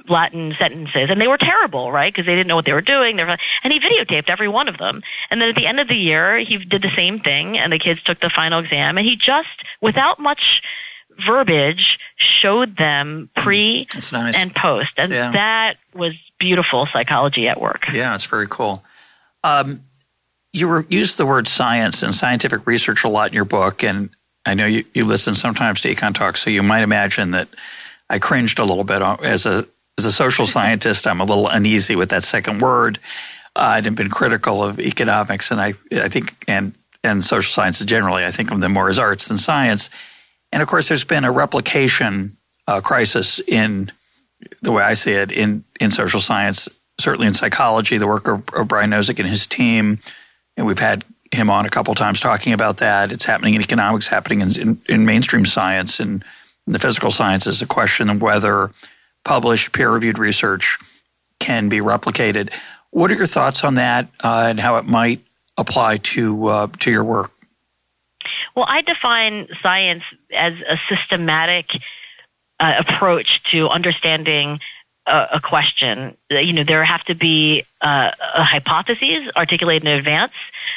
Latin 0.09 0.55
sentences, 0.59 1.11
and 1.11 1.21
they 1.21 1.29
were 1.29 1.39
terrible, 1.39 1.93
right? 1.93 2.13
Because 2.13 2.27
they 2.27 2.35
didn't 2.35 2.49
know 2.49 2.57
what 2.57 2.65
they 2.65 2.73
were 2.73 2.81
doing. 2.81 3.17
They 3.17 3.25
were, 3.25 3.39
and 3.67 3.73
he 3.73 3.81
videotaped 3.81 4.31
every 4.31 4.47
one 4.47 4.69
of 4.69 4.79
them. 4.79 5.03
And 5.29 5.41
then 5.41 5.49
at 5.49 5.57
the 5.57 5.67
end 5.67 5.81
of 5.81 5.89
the 5.89 5.97
year, 5.97 6.39
he 6.39 6.57
did 6.57 6.83
the 6.83 6.95
same 6.95 7.19
thing, 7.19 7.59
and 7.59 7.73
the 7.73 7.81
kids 7.81 8.01
took 8.05 8.21
the 8.21 8.31
final 8.31 8.61
exam, 8.61 8.97
and 8.97 9.05
he 9.05 9.17
just, 9.17 9.49
without 9.81 10.21
much 10.21 10.63
verbiage, 11.27 11.99
showed 12.17 12.77
them 12.77 13.29
pre 13.35 13.89
nice. 14.13 14.37
and 14.37 14.55
post, 14.55 14.93
and 14.97 15.11
yeah. 15.11 15.33
that 15.33 15.79
was 15.95 16.15
beautiful 16.39 16.87
psychology 16.87 17.49
at 17.49 17.61
work. 17.61 17.93
Yeah, 17.93 18.15
it's 18.15 18.25
very 18.25 18.47
cool. 18.49 18.85
Um, 19.43 19.83
you 20.53 20.69
were, 20.69 20.87
used 20.89 21.19
the 21.19 21.27
word 21.27 21.49
science 21.49 22.05
and 22.05 22.15
scientific 22.15 22.69
research 22.69 23.03
a 23.03 23.09
lot 23.09 23.31
in 23.31 23.35
your 23.35 23.45
book, 23.45 23.83
and 23.83 24.11
I 24.45 24.55
know 24.55 24.67
you, 24.67 24.85
you 24.95 25.05
listen 25.05 25.35
sometimes 25.35 25.81
to 25.81 25.93
Econ 25.93 26.15
Talk, 26.15 26.37
so 26.37 26.51
you 26.51 26.63
might 26.63 26.83
imagine 26.83 27.33
that 27.33 27.49
I 28.09 28.21
cringed 28.21 28.61
a 28.61 28.65
little 28.65 28.85
bit 28.85 29.03
as 29.03 29.45
a 29.45 29.67
as 29.99 30.05
a 30.05 30.13
social 30.13 30.47
scientist. 30.57 31.09
I'm 31.09 31.21
a 31.21 31.25
little 31.25 31.49
uneasy 31.49 31.97
with 31.97 32.11
that 32.11 32.23
second 32.23 32.61
word 32.61 33.01
uh, 33.57 33.81
and 33.85 33.97
been 33.97 34.11
critical 34.11 34.63
of 34.63 34.79
economics, 34.79 35.51
and 35.51 35.61
I, 35.61 35.75
I 35.93 36.09
think, 36.09 36.45
and 36.47 36.73
and 37.03 37.25
social 37.25 37.53
sciences 37.53 37.87
generally. 37.87 38.25
I 38.25 38.31
think 38.31 38.51
of 38.51 38.61
them 38.61 38.73
more 38.73 38.89
as 38.89 38.99
arts 38.99 39.29
than 39.29 39.39
science. 39.39 39.91
And 40.53 40.63
of 40.63 40.69
course, 40.69 40.89
there's 40.89 41.05
been 41.05 41.25
a 41.25 41.33
replication 41.33 42.37
uh, 42.69 42.81
crisis 42.81 43.41
in 43.47 43.91
the 44.63 44.73
way 44.73 44.83
I 44.83 44.95
see 44.95 45.13
it 45.13 45.33
in 45.33 45.65
in 45.81 45.91
social 45.91 46.21
science, 46.21 46.69
certainly 46.99 47.27
in 47.27 47.35
psychology. 47.35 47.99
The 47.99 48.07
work 48.07 48.29
of, 48.29 48.43
of 48.55 48.69
Brian 48.69 48.91
Nosek 48.91 49.19
and 49.19 49.29
his 49.29 49.47
team, 49.47 49.99
and 50.57 50.67
we've 50.67 50.79
had 50.79 51.05
him 51.33 51.51
on 51.51 51.67
a 51.67 51.71
couple 51.71 51.95
times 51.95 52.21
talking 52.21 52.53
about 52.53 52.77
that. 52.79 53.11
It's 53.13 53.25
happening 53.25 53.55
in 53.55 53.61
economics, 53.61 54.09
happening 54.09 54.43
in, 54.43 54.61
in, 54.61 54.83
in 54.89 55.05
mainstream 55.05 55.45
science 55.45 55.99
and 55.99 56.25
the 56.67 56.79
physical 56.79 57.11
sciences. 57.11 57.63
A 57.63 57.67
question 57.67 58.11
of 58.11 58.23
whether 58.23 58.71
published 59.25 59.73
peer-reviewed 59.73 60.19
research 60.19 60.79
can 61.39 61.69
be 61.69 61.81
replicated. 61.81 62.53
What 62.97 63.11
are 63.11 63.15
your 63.15 63.27
thoughts 63.27 63.63
on 63.63 63.75
that 63.75 64.09
uh, 64.25 64.47
and 64.49 64.59
how 64.59 64.79
it 64.79 64.87
might 64.87 65.21
apply 65.59 65.99
to 65.99 66.47
uh, 66.49 66.67
to 66.79 66.91
your 66.91 67.05
work? 67.05 67.31
Well, 68.55 68.65
I 68.67 68.81
define 68.81 69.49
science 69.63 70.03
as 70.35 70.55
a 70.67 70.79
systematic 70.89 71.67
uh, 72.59 72.77
approach 72.79 73.43
to 73.51 73.69
understanding 73.69 74.61
a, 75.05 75.27
a, 75.35 75.41
question. 75.43 76.17
You 76.31 76.55
know, 76.55 76.65
there 76.65 76.83
have 76.85 77.05
to 77.05 77.15
be 77.15 77.67
uh, 77.83 78.13
hypotheses 78.19 79.31
articulated 79.37 79.87
in 79.87 79.99
advance, 79.99 80.33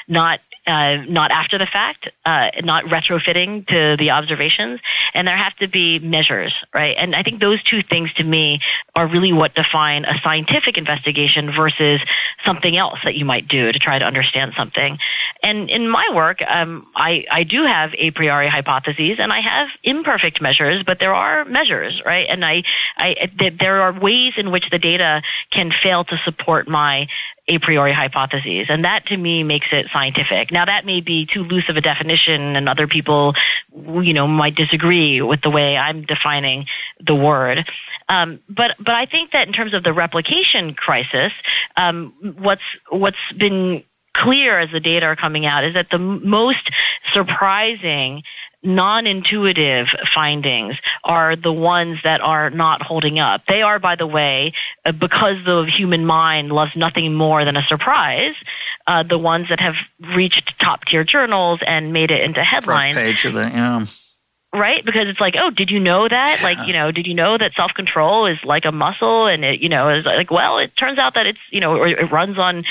not 0.10 0.42
uh, 0.70 1.04
not 1.10 1.32
after 1.32 1.58
the 1.58 1.66
fact, 1.66 2.10
uh, 2.26 2.52
not 2.64 2.86
retrofitting 2.86 3.68
to 3.68 3.98
the 3.98 4.12
observations, 4.12 4.80
and 5.14 5.28
there 5.28 5.36
have 5.36 5.56
to 5.58 5.68
be 5.68 6.00
measures, 6.00 6.54
right? 6.74 6.96
And 6.98 7.16
I 7.16 7.24
think 7.24 7.42
those 7.42 7.62
two 7.64 7.82
things 7.82 8.14
to 8.14 8.24
me 8.24 8.60
are 8.96 9.08
really 9.08 9.34
what 9.34 9.56
define 9.56 10.06
a 10.06 10.20
scientific 10.22 10.78
investigation 10.78 11.52
versus 11.52 12.02
something 12.46 12.78
else 12.78 13.00
that 13.04 13.16
you 13.16 13.26
might 13.26 13.48
do 13.48 13.72
to 13.72 13.80
try 13.80 14.00
to 14.00 14.06
understand 14.06 14.54
something. 14.56 15.00
And 15.42 15.70
in 15.70 15.90
my 15.90 16.10
work, 16.14 16.42
um, 16.48 16.88
I, 16.96 17.26
I 17.32 17.44
do 17.44 17.64
have 17.64 17.94
a 17.98 18.12
priori 18.12 18.50
hypotheses 18.50 19.20
and 19.20 19.32
I 19.34 19.40
have 19.40 19.70
imperfect 19.84 20.42
measures, 20.42 20.84
but 20.84 21.00
there 21.00 21.14
are 21.14 21.46
measures, 21.46 22.02
right? 22.06 22.28
And 22.30 22.46
I, 22.46 22.64
I, 22.98 23.30
there 23.60 23.82
are 23.82 23.94
ways 23.94 24.34
in 24.38 24.52
which 24.52 24.70
the 24.70 24.80
data 24.80 25.22
can 25.52 25.72
fail 25.72 26.04
to 26.06 26.18
support 26.20 26.68
my 26.68 27.08
a 27.50 27.58
priori 27.58 27.92
hypotheses. 27.92 28.68
And 28.70 28.86
that 28.86 29.08
to 29.08 29.18
me 29.18 29.44
makes 29.44 29.68
it 29.72 29.88
scientific. 29.92 30.52
Now 30.52 30.66
that 30.66 30.86
may 30.86 31.02
be 31.02 31.26
too 31.26 31.44
loose 31.44 31.68
of 31.68 31.76
a 31.76 31.82
definition 31.82 32.56
and 32.56 32.70
other 32.70 32.88
people, 32.88 33.34
you 33.74 34.14
know, 34.14 34.28
might 34.28 34.56
disagree 34.56 35.22
with 35.22 35.42
the 35.42 35.50
way 35.50 35.76
I'm 35.76 36.04
defining 36.04 36.68
the 37.00 37.16
word. 37.16 37.68
Um, 38.08 38.40
but, 38.48 38.76
but 38.78 38.96
I 38.96 39.06
think 39.06 39.32
that 39.32 39.48
in 39.48 39.54
terms 39.54 39.74
of 39.74 39.84
the 39.84 39.94
replication 39.94 40.74
crisis, 40.74 41.34
um, 41.76 42.14
what's, 42.38 42.62
what's 42.90 43.18
been 43.36 43.84
clear 44.14 44.60
as 44.60 44.72
the 44.72 44.80
data 44.80 45.06
are 45.06 45.16
coming 45.16 45.46
out 45.46 45.64
is 45.64 45.74
that 45.74 45.90
the 45.90 46.00
most 46.00 46.70
surprising 47.14 48.24
non-intuitive 48.62 49.88
findings 50.14 50.76
are 51.04 51.36
the 51.36 51.52
ones 51.52 52.00
that 52.04 52.22
are 52.22 52.50
not 52.50 52.82
holding 52.82 53.20
up. 53.20 53.42
They 53.48 53.62
are, 53.62 53.80
by 53.80 53.96
the 53.96 54.08
way, 54.08 54.54
uh, 54.86 54.92
because 54.92 55.38
the 55.46 55.64
human 55.66 56.06
mind 56.06 56.52
loves 56.52 56.76
nothing 56.76 57.14
more 57.14 57.46
than 57.46 57.56
a 57.56 57.64
surprise, 57.64 58.36
uh, 58.86 59.04
the 59.04 59.18
ones 59.18 59.50
that 59.50 59.60
have 59.60 59.76
reached 60.16 60.60
top 60.60 60.86
tier 60.86 61.04
journals 61.04 61.60
and 61.66 61.94
made 61.94 62.12
it 62.12 62.22
into 62.22 62.44
headlines. 62.44 62.96
Front 62.96 63.08
page 63.08 63.26
of 63.26 63.34
the, 63.34 63.42
yeah. 63.42 63.86
right? 64.54 64.84
Because 64.84 65.08
it's 65.08 65.22
like, 65.22 65.36
oh, 65.38 65.52
did 65.52 65.72
you 65.72 65.80
know 65.80 66.10
that? 66.10 66.42
Like, 66.44 66.68
you 66.68 66.74
know, 66.74 66.92
did 66.92 67.08
you 67.08 67.14
know 67.14 67.38
that 67.38 67.54
self 67.54 67.74
control 67.74 68.26
is 68.26 68.44
like 68.44 68.66
a 68.66 68.74
muscle, 68.74 69.28
and 69.28 69.46
it, 69.46 69.62
you 69.62 69.70
know, 69.70 69.90
is 69.90 70.06
like, 70.06 70.32
well, 70.32 70.58
it 70.58 70.76
turns 70.76 70.98
out 70.98 71.14
that 71.14 71.28
it's, 71.28 71.40
you 71.50 71.62
know, 71.62 71.78
or 71.78 71.88
it 71.88 72.12
runs 72.12 72.38
on 72.38 72.66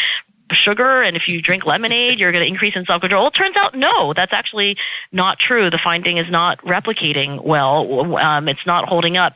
sugar 0.55 1.03
and 1.03 1.17
if 1.17 1.29
you 1.29 1.41
drink 1.43 1.67
lemonade 1.67 2.19
you're 2.19 2.33
going 2.33 2.45
to 2.45 2.49
increase 2.49 2.75
in 2.77 2.85
self-control. 2.85 3.23
Well, 3.23 3.29
it 3.29 3.35
turns 3.35 3.57
out 3.57 3.75
no 3.75 4.13
that's 4.13 4.33
actually 4.33 4.77
not 5.13 5.39
true. 5.39 5.71
The 5.71 5.79
finding 5.79 6.19
is 6.19 6.31
not 6.31 6.59
replicating 6.63 7.45
well. 7.45 8.17
Um, 8.17 8.49
it's 8.49 8.67
not 8.67 8.89
holding 8.89 9.17
up 9.17 9.35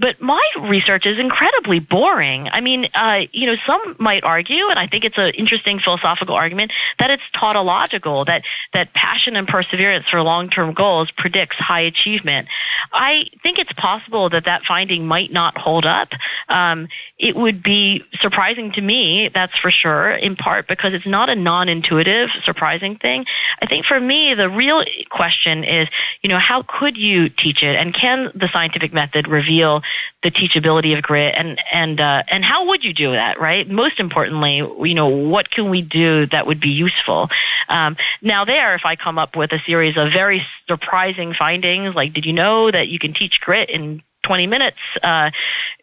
but 0.00 0.20
my 0.20 0.42
research 0.58 1.04
is 1.04 1.18
incredibly 1.18 1.78
boring. 1.78 2.48
I 2.48 2.62
mean, 2.62 2.88
uh, 2.94 3.26
you 3.32 3.46
know, 3.46 3.56
some 3.66 3.96
might 3.98 4.24
argue, 4.24 4.68
and 4.68 4.78
I 4.78 4.86
think 4.86 5.04
it's 5.04 5.18
an 5.18 5.32
interesting 5.34 5.78
philosophical 5.78 6.34
argument, 6.34 6.72
that 6.98 7.10
it's 7.10 7.22
tautological, 7.34 8.24
that, 8.24 8.42
that 8.72 8.94
passion 8.94 9.36
and 9.36 9.46
perseverance 9.46 10.08
for 10.08 10.22
long-term 10.22 10.72
goals 10.72 11.10
predicts 11.10 11.56
high 11.56 11.82
achievement. 11.82 12.48
I 12.92 13.26
think 13.42 13.58
it's 13.58 13.72
possible 13.74 14.30
that 14.30 14.46
that 14.46 14.64
finding 14.64 15.06
might 15.06 15.30
not 15.30 15.58
hold 15.58 15.84
up. 15.84 16.08
Um, 16.48 16.88
it 17.18 17.36
would 17.36 17.62
be 17.62 18.02
surprising 18.20 18.72
to 18.72 18.80
me, 18.80 19.28
that's 19.28 19.56
for 19.58 19.70
sure, 19.70 20.10
in 20.12 20.34
part 20.34 20.66
because 20.66 20.94
it's 20.94 21.06
not 21.06 21.28
a 21.28 21.34
non-intuitive, 21.34 22.30
surprising 22.44 22.96
thing. 22.96 23.26
I 23.60 23.66
think 23.66 23.84
for 23.84 24.00
me, 24.00 24.32
the 24.32 24.48
real 24.48 24.82
question 25.10 25.62
is, 25.62 25.88
you 26.22 26.30
know, 26.30 26.38
how 26.38 26.62
could 26.62 26.96
you 26.96 27.28
teach 27.28 27.62
it, 27.62 27.76
and 27.76 27.92
can 27.92 28.32
the 28.34 28.48
scientific 28.48 28.94
method 28.94 29.28
reveal 29.28 29.82
the 30.22 30.30
teachability 30.30 30.96
of 30.96 31.02
grit 31.02 31.34
and 31.36 31.60
and 31.72 32.00
uh, 32.00 32.22
and 32.28 32.44
how 32.44 32.66
would 32.66 32.84
you 32.84 32.92
do 32.92 33.12
that 33.12 33.40
right 33.40 33.68
most 33.68 34.00
importantly 34.00 34.56
you 34.56 34.94
know 34.94 35.08
what 35.08 35.50
can 35.50 35.70
we 35.70 35.82
do 35.82 36.26
that 36.26 36.46
would 36.46 36.60
be 36.60 36.70
useful 36.70 37.28
um, 37.68 37.96
now 38.22 38.44
there 38.44 38.74
if 38.74 38.84
i 38.84 38.96
come 38.96 39.18
up 39.18 39.36
with 39.36 39.52
a 39.52 39.60
series 39.60 39.96
of 39.96 40.12
very 40.12 40.46
surprising 40.68 41.34
findings 41.34 41.94
like 41.94 42.12
did 42.12 42.26
you 42.26 42.32
know 42.32 42.70
that 42.70 42.88
you 42.88 42.98
can 42.98 43.12
teach 43.14 43.40
grit 43.40 43.70
in 43.70 44.02
20 44.22 44.46
minutes 44.46 44.78
uh, 45.02 45.30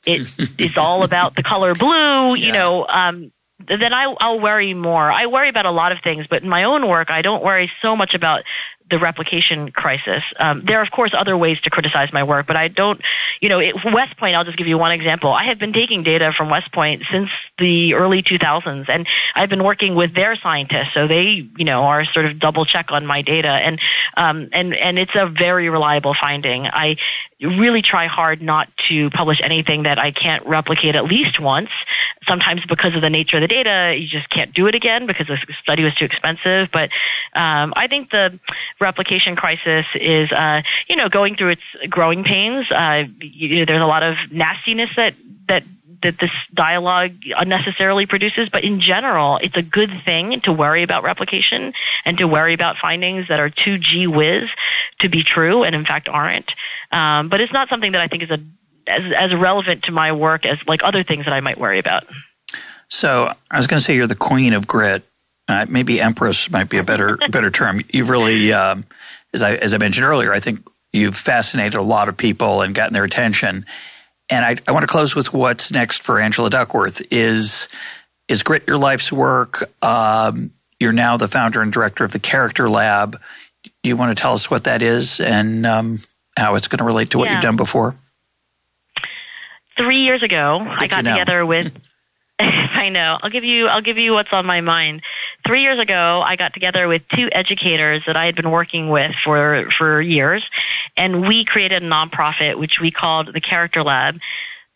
it 0.05 0.21
is 0.59 0.77
all 0.77 1.03
about 1.03 1.35
the 1.35 1.43
color 1.43 1.73
blue 1.73 2.35
you 2.35 2.47
yeah. 2.47 2.51
know 2.53 2.87
um, 2.87 3.31
then 3.67 3.93
I, 3.93 4.03
I'll 4.19 4.39
worry 4.39 4.73
more. 4.73 5.11
I 5.11 5.25
worry 5.25 5.49
about 5.49 5.65
a 5.65 5.71
lot 5.71 5.91
of 5.91 5.99
things, 6.03 6.27
but 6.29 6.43
in 6.43 6.49
my 6.49 6.63
own 6.63 6.87
work, 6.87 7.09
I 7.09 7.21
don't 7.21 7.43
worry 7.43 7.71
so 7.81 7.95
much 7.95 8.13
about 8.13 8.43
the 8.89 8.99
replication 8.99 9.71
crisis. 9.71 10.23
Um, 10.39 10.63
there 10.63 10.79
are, 10.79 10.83
of 10.83 10.91
course, 10.91 11.11
other 11.13 11.37
ways 11.37 11.59
to 11.61 11.69
criticize 11.69 12.13
my 12.13 12.23
work, 12.23 12.47
but 12.47 12.55
I 12.55 12.67
don't, 12.67 13.01
you 13.41 13.49
know, 13.49 13.59
it, 13.59 13.75
West 13.85 14.17
Point, 14.17 14.35
I'll 14.35 14.45
just 14.45 14.57
give 14.57 14.67
you 14.67 14.77
one 14.77 14.91
example. 14.91 15.31
I 15.31 15.45
have 15.45 15.59
been 15.59 15.73
taking 15.73 16.03
data 16.03 16.31
from 16.35 16.49
West 16.49 16.71
Point 16.71 17.03
since 17.11 17.29
the 17.57 17.95
early 17.95 18.23
2000s, 18.23 18.89
and 18.89 19.07
I've 19.35 19.49
been 19.49 19.63
working 19.63 19.95
with 19.95 20.13
their 20.13 20.35
scientists, 20.35 20.93
so 20.93 21.07
they, 21.07 21.47
you 21.57 21.65
know, 21.65 21.83
are 21.83 22.05
sort 22.05 22.25
of 22.25 22.39
double 22.39 22.65
check 22.65 22.91
on 22.91 23.05
my 23.05 23.21
data, 23.21 23.49
and 23.49 23.79
um, 24.15 24.49
and 24.53 24.75
and 24.75 24.97
it's 24.97 25.15
a 25.15 25.27
very 25.27 25.69
reliable 25.69 26.13
finding. 26.13 26.65
I 26.67 26.97
really 27.39 27.81
try 27.81 28.07
hard 28.07 28.41
not 28.41 28.67
to 28.89 29.09
publish 29.11 29.41
anything 29.41 29.83
that 29.83 29.99
I 29.99 30.11
can't 30.11 30.45
replicate 30.45 30.95
at 30.95 31.05
least 31.05 31.39
once. 31.39 31.69
Sometimes 32.27 32.65
because 32.65 32.95
of 32.95 33.01
the 33.01 33.09
nature 33.09 33.37
of 33.37 33.41
the 33.41 33.47
data, 33.47 33.95
you 33.95 34.07
just 34.07 34.29
can't 34.29 34.53
do 34.53 34.65
it 34.67 34.73
again 34.73 35.05
because 35.05 35.27
the 35.27 35.37
study 35.61 35.83
was 35.83 35.93
too 35.93 36.05
expensive. 36.05 36.69
But 36.71 36.89
um, 37.33 37.73
I 37.75 37.87
think 37.87 38.09
the 38.09 38.39
replication 38.79 39.35
crisis 39.35 39.85
is, 39.95 40.31
uh, 40.31 40.61
you 40.87 40.95
know, 40.95 41.09
going 41.09 41.35
through 41.35 41.49
its 41.49 41.61
growing 41.89 42.23
pains. 42.23 42.69
Uh, 42.71 43.05
you, 43.19 43.65
there's 43.65 43.81
a 43.81 43.85
lot 43.85 44.03
of 44.03 44.15
nastiness 44.31 44.89
that 44.95 45.15
that 45.47 45.63
that 46.03 46.19
this 46.19 46.31
dialogue 46.53 47.13
unnecessarily 47.35 48.05
produces, 48.05 48.49
but 48.49 48.63
in 48.63 48.79
general, 48.79 49.37
it's 49.37 49.57
a 49.57 49.61
good 49.61 49.89
thing 50.05 50.41
to 50.41 50.51
worry 50.51 50.83
about 50.83 51.03
replication 51.03 51.73
and 52.05 52.17
to 52.19 52.27
worry 52.27 52.53
about 52.53 52.77
findings 52.77 53.27
that 53.29 53.39
are 53.39 53.49
too 53.49 53.77
gee 53.77 54.07
whiz 54.07 54.49
to 54.99 55.09
be 55.09 55.23
true 55.23 55.63
and 55.63 55.75
in 55.75 55.85
fact 55.85 56.07
aren't. 56.07 56.51
Um, 56.91 57.29
but 57.29 57.41
it's 57.41 57.53
not 57.53 57.69
something 57.69 57.93
that 57.93 58.01
I 58.01 58.07
think 58.07 58.23
is 58.23 58.29
a, 58.29 58.39
as, 58.87 59.11
as 59.11 59.35
relevant 59.35 59.83
to 59.85 59.91
my 59.91 60.11
work 60.11 60.45
as 60.45 60.59
like 60.67 60.81
other 60.83 61.03
things 61.03 61.25
that 61.25 61.33
I 61.33 61.41
might 61.41 61.57
worry 61.57 61.79
about. 61.79 62.05
So 62.89 63.33
I 63.51 63.57
was 63.57 63.67
going 63.67 63.79
to 63.79 63.83
say 63.83 63.95
you're 63.95 64.07
the 64.07 64.15
queen 64.15 64.53
of 64.53 64.67
grit, 64.67 65.03
uh, 65.47 65.65
maybe 65.69 66.01
empress 66.01 66.49
might 66.49 66.69
be 66.69 66.77
a 66.77 66.83
better 66.83 67.17
better 67.31 67.51
term. 67.51 67.81
You've 67.89 68.09
really, 68.09 68.53
um, 68.53 68.85
as 69.33 69.43
I 69.43 69.55
as 69.55 69.73
I 69.73 69.77
mentioned 69.77 70.05
earlier, 70.05 70.33
I 70.33 70.39
think 70.39 70.67
you've 70.93 71.15
fascinated 71.15 71.75
a 71.75 71.81
lot 71.81 72.09
of 72.09 72.17
people 72.17 72.61
and 72.61 72.73
gotten 72.73 72.93
their 72.93 73.03
attention. 73.03 73.65
And 74.29 74.43
I, 74.43 74.57
I 74.67 74.71
want 74.73 74.83
to 74.83 74.87
close 74.87 75.15
with 75.15 75.31
what's 75.31 75.71
next 75.71 76.03
for 76.03 76.19
Angela 76.19 76.49
Duckworth. 76.49 77.01
Is 77.11 77.67
is 78.27 78.43
grit 78.43 78.63
your 78.67 78.77
life's 78.77 79.11
work? 79.11 79.69
Um, 79.81 80.51
you're 80.79 80.91
now 80.91 81.17
the 81.17 81.27
founder 81.27 81.61
and 81.61 81.71
director 81.71 82.03
of 82.03 82.11
the 82.11 82.19
Character 82.19 82.69
Lab. 82.69 83.19
Do 83.63 83.89
you 83.89 83.95
want 83.95 84.15
to 84.15 84.21
tell 84.21 84.33
us 84.33 84.51
what 84.51 84.65
that 84.65 84.81
is 84.81 85.19
and 85.19 85.65
um, 85.65 85.99
how 86.35 86.55
it's 86.55 86.67
going 86.67 86.79
to 86.79 86.83
relate 86.83 87.11
to 87.11 87.17
what 87.17 87.25
yeah. 87.25 87.35
you've 87.35 87.43
done 87.43 87.55
before? 87.55 87.95
Three 89.77 90.01
years 90.01 90.23
ago, 90.23 90.59
if 90.61 90.79
I 90.79 90.87
got 90.87 91.03
together 91.03 91.45
with 91.45 91.71
I 92.39 92.89
know. 92.89 93.17
I'll 93.21 93.31
give 93.31 93.43
you 93.43 93.67
I'll 93.67 93.81
give 93.81 93.97
you 93.97 94.13
what's 94.13 94.31
on 94.31 94.45
my 94.45 94.61
mind. 94.61 95.01
3 95.45 95.61
years 95.61 95.79
ago, 95.79 96.21
I 96.23 96.35
got 96.35 96.53
together 96.53 96.87
with 96.87 97.01
two 97.09 97.29
educators 97.31 98.03
that 98.05 98.15
I 98.15 98.25
had 98.25 98.35
been 98.35 98.51
working 98.51 98.89
with 98.89 99.15
for 99.23 99.69
for 99.75 100.01
years, 100.01 100.47
and 100.95 101.27
we 101.27 101.45
created 101.45 101.81
a 101.81 101.85
nonprofit 101.85 102.59
which 102.59 102.79
we 102.79 102.91
called 102.91 103.33
the 103.33 103.41
Character 103.41 103.83
Lab. 103.83 104.19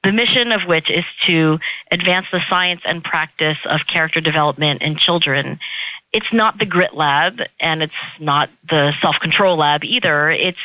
The 0.04 0.12
mission 0.12 0.52
of 0.52 0.64
which 0.64 0.90
is 0.90 1.06
to 1.28 1.60
advance 1.92 2.26
the 2.32 2.42
science 2.50 2.82
and 2.86 3.04
practice 3.04 3.60
of 3.66 3.86
character 3.86 4.20
development 4.20 4.82
in 4.82 4.96
children. 4.96 5.60
It's 6.12 6.34
not 6.34 6.58
the 6.58 6.66
grit 6.66 6.96
lab 6.96 7.40
and 7.60 7.84
it's 7.84 7.94
not 8.20 8.50
the 8.68 8.94
self-control 9.00 9.58
lab 9.58 9.84
either. 9.84 10.32
It's 10.32 10.58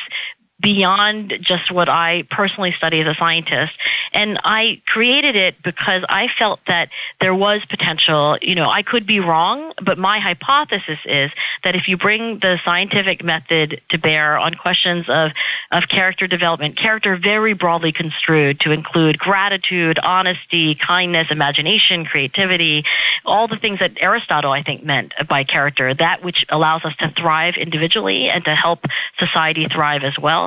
beyond 0.59 1.33
just 1.41 1.71
what 1.71 1.87
I 1.87 2.23
personally 2.31 2.71
study 2.71 2.99
as 3.01 3.07
a 3.07 3.13
scientist. 3.13 3.73
And 4.11 4.39
I 4.43 4.81
created 4.87 5.35
it 5.35 5.61
because 5.61 6.03
I 6.09 6.29
felt 6.29 6.59
that 6.65 6.89
there 7.21 7.35
was 7.35 7.63
potential. 7.65 8.37
You 8.41 8.55
know, 8.55 8.67
I 8.67 8.81
could 8.81 9.05
be 9.05 9.19
wrong, 9.19 9.73
but 9.83 9.99
my 9.99 10.19
hypothesis 10.19 10.97
is 11.05 11.31
that 11.63 11.75
if 11.75 11.87
you 11.87 11.95
bring 11.95 12.39
the 12.39 12.59
scientific 12.65 13.23
method 13.23 13.81
to 13.89 13.99
bear 13.99 14.37
on 14.37 14.55
questions 14.55 15.07
of, 15.09 15.31
of 15.71 15.87
character 15.87 16.25
development, 16.25 16.75
character 16.75 17.17
very 17.17 17.53
broadly 17.53 17.91
construed 17.91 18.59
to 18.61 18.71
include 18.71 19.19
gratitude, 19.19 19.99
honesty, 19.99 20.73
kindness, 20.73 21.27
imagination, 21.29 22.05
creativity, 22.05 22.83
all 23.25 23.47
the 23.47 23.57
things 23.57 23.79
that 23.79 23.91
Aristotle, 24.01 24.51
I 24.51 24.63
think, 24.63 24.83
meant 24.83 25.13
by 25.27 25.43
character, 25.43 25.93
that 25.93 26.23
which 26.23 26.45
allows 26.49 26.83
us 26.83 26.95
to 26.97 27.09
thrive 27.11 27.57
individually 27.57 28.29
and 28.29 28.43
to 28.45 28.55
help 28.55 28.85
society 29.19 29.67
thrive 29.67 30.03
as 30.03 30.17
well 30.17 30.46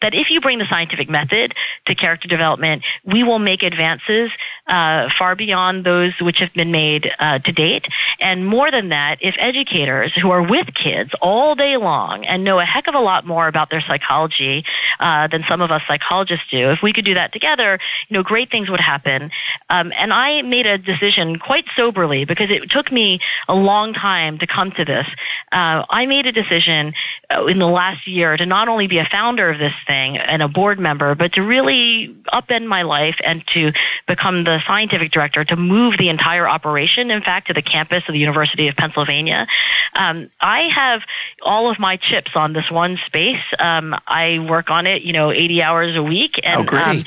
that 0.00 0.14
if 0.14 0.30
you 0.30 0.40
bring 0.40 0.58
the 0.58 0.66
scientific 0.66 1.08
method 1.08 1.54
to 1.86 1.94
character 1.94 2.28
development, 2.28 2.82
we 3.04 3.22
will 3.22 3.38
make 3.38 3.62
advances 3.62 4.30
uh, 4.66 5.08
far 5.18 5.34
beyond 5.34 5.84
those 5.84 6.12
which 6.20 6.38
have 6.38 6.52
been 6.54 6.70
made 6.70 7.10
uh, 7.18 7.38
to 7.38 7.52
date. 7.52 7.86
And 8.20 8.46
more 8.46 8.70
than 8.70 8.90
that, 8.90 9.18
if 9.20 9.34
educators 9.38 10.14
who 10.14 10.30
are 10.30 10.42
with 10.42 10.74
kids 10.74 11.10
all 11.20 11.54
day 11.54 11.76
long 11.76 12.24
and 12.24 12.44
know 12.44 12.58
a 12.58 12.64
heck 12.64 12.86
of 12.86 12.94
a 12.94 13.00
lot 13.00 13.26
more 13.26 13.48
about 13.48 13.70
their 13.70 13.80
psychology 13.80 14.64
uh, 15.00 15.28
than 15.28 15.44
some 15.48 15.60
of 15.60 15.70
us 15.70 15.82
psychologists 15.86 16.46
do, 16.50 16.70
if 16.70 16.82
we 16.82 16.92
could 16.92 17.04
do 17.04 17.14
that 17.14 17.32
together, 17.32 17.78
you 18.08 18.14
know, 18.14 18.22
great 18.22 18.50
things 18.50 18.70
would 18.70 18.80
happen. 18.80 19.30
Um, 19.70 19.92
and 19.96 20.12
I 20.12 20.42
made 20.42 20.66
a 20.66 20.78
decision 20.78 21.38
quite 21.38 21.64
soberly 21.76 22.24
because 22.24 22.50
it 22.50 22.70
took 22.70 22.92
me 22.92 23.20
a 23.48 23.54
long 23.54 23.92
time 23.92 24.38
to 24.38 24.46
come 24.46 24.70
to 24.72 24.84
this. 24.84 25.06
Uh, 25.52 25.84
I 25.88 26.06
made 26.06 26.26
a 26.26 26.32
decision 26.32 26.94
uh, 27.30 27.46
in 27.46 27.58
the 27.58 27.68
last 27.68 28.06
year 28.06 28.36
to 28.36 28.46
not 28.46 28.68
only 28.68 28.86
be 28.86 28.98
a 28.98 29.04
founder 29.04 29.50
of 29.50 29.58
this 29.58 29.72
thing 29.86 30.16
and 30.16 30.42
a 30.42 30.48
board 30.48 30.78
member, 30.78 31.14
but 31.14 31.34
to 31.34 31.42
really 31.42 32.14
upend 32.32 32.66
my 32.66 32.82
life 32.82 33.16
and 33.24 33.46
to 33.48 33.72
become 34.06 34.44
the 34.44 34.62
scientific 34.66 35.12
director 35.12 35.44
to 35.44 35.56
move 35.56 35.96
the 35.98 36.08
entire 36.08 36.48
operation, 36.48 37.10
in 37.10 37.22
fact, 37.22 37.48
to 37.48 37.54
the 37.54 37.62
campus 37.62 38.04
of 38.08 38.12
the 38.12 38.18
University 38.18 38.68
of 38.68 38.76
Pennsylvania. 38.76 39.46
Um, 39.94 40.30
I 40.40 40.68
have 40.68 41.02
all 41.42 41.70
of 41.70 41.78
my 41.78 41.96
chips 41.96 42.32
on 42.34 42.52
this 42.52 42.70
one 42.70 42.98
space. 43.06 43.42
Um, 43.58 43.94
I 44.06 44.38
work 44.38 44.70
on 44.70 44.86
it, 44.86 45.02
you 45.02 45.12
know, 45.12 45.30
80 45.30 45.62
hours 45.62 45.96
a 45.96 46.02
week. 46.02 46.40
And, 46.42 46.68
oh, 46.72 46.76
um, 46.76 47.04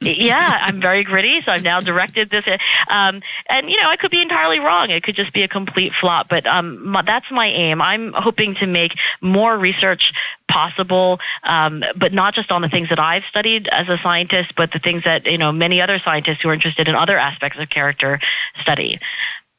yeah, 0.00 0.58
I'm 0.62 0.80
very 0.80 1.02
gritty, 1.04 1.40
so 1.42 1.52
I've 1.52 1.62
now 1.62 1.80
directed 1.80 2.30
this. 2.30 2.44
Um, 2.88 3.22
and 3.48 3.70
you 3.70 3.80
know, 3.82 3.88
I 3.88 3.96
could 3.96 4.10
be 4.10 4.22
entirely 4.22 4.60
wrong. 4.60 4.90
It 4.90 5.02
could 5.02 5.16
just 5.16 5.32
be 5.32 5.42
a 5.42 5.48
complete 5.48 5.92
flop. 5.92 6.28
But 6.28 6.46
um, 6.46 6.86
my, 6.86 7.02
that's 7.02 7.30
my 7.30 7.46
aim. 7.46 7.82
I'm 7.82 8.12
hoping 8.12 8.54
to 8.56 8.66
make 8.66 8.92
more 9.20 9.56
research 9.56 10.12
possible, 10.48 11.20
um, 11.42 11.82
but 11.96 12.12
not 12.12 12.34
just 12.34 12.50
on 12.50 12.62
the 12.62 12.68
things 12.68 12.88
that 12.90 12.98
I've 12.98 13.24
studied 13.24 13.68
as 13.68 13.88
a 13.88 13.98
scientist, 13.98 14.54
but 14.56 14.72
the 14.72 14.78
things 14.78 15.04
that 15.04 15.26
you 15.26 15.38
know 15.38 15.52
many 15.52 15.80
other 15.80 15.98
scientists 15.98 16.42
who 16.42 16.48
are 16.48 16.54
interested 16.54 16.88
in 16.88 16.94
other 16.94 17.18
aspects 17.18 17.58
of 17.58 17.68
character 17.68 18.20
study. 18.60 19.00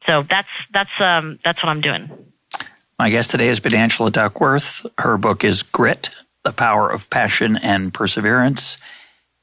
So 0.05 0.23
that's 0.23 0.49
that's 0.71 0.89
um, 0.99 1.39
that's 1.43 1.61
what 1.61 1.69
I'm 1.69 1.81
doing. 1.81 2.09
My 2.97 3.09
guest 3.09 3.31
today 3.31 3.47
has 3.47 3.59
been 3.59 3.75
Angela 3.75 4.11
Duckworth. 4.11 4.85
Her 4.97 5.17
book 5.17 5.43
is 5.43 5.63
Grit: 5.63 6.09
The 6.43 6.53
Power 6.53 6.89
of 6.89 7.09
Passion 7.09 7.57
and 7.57 7.93
Perseverance. 7.93 8.77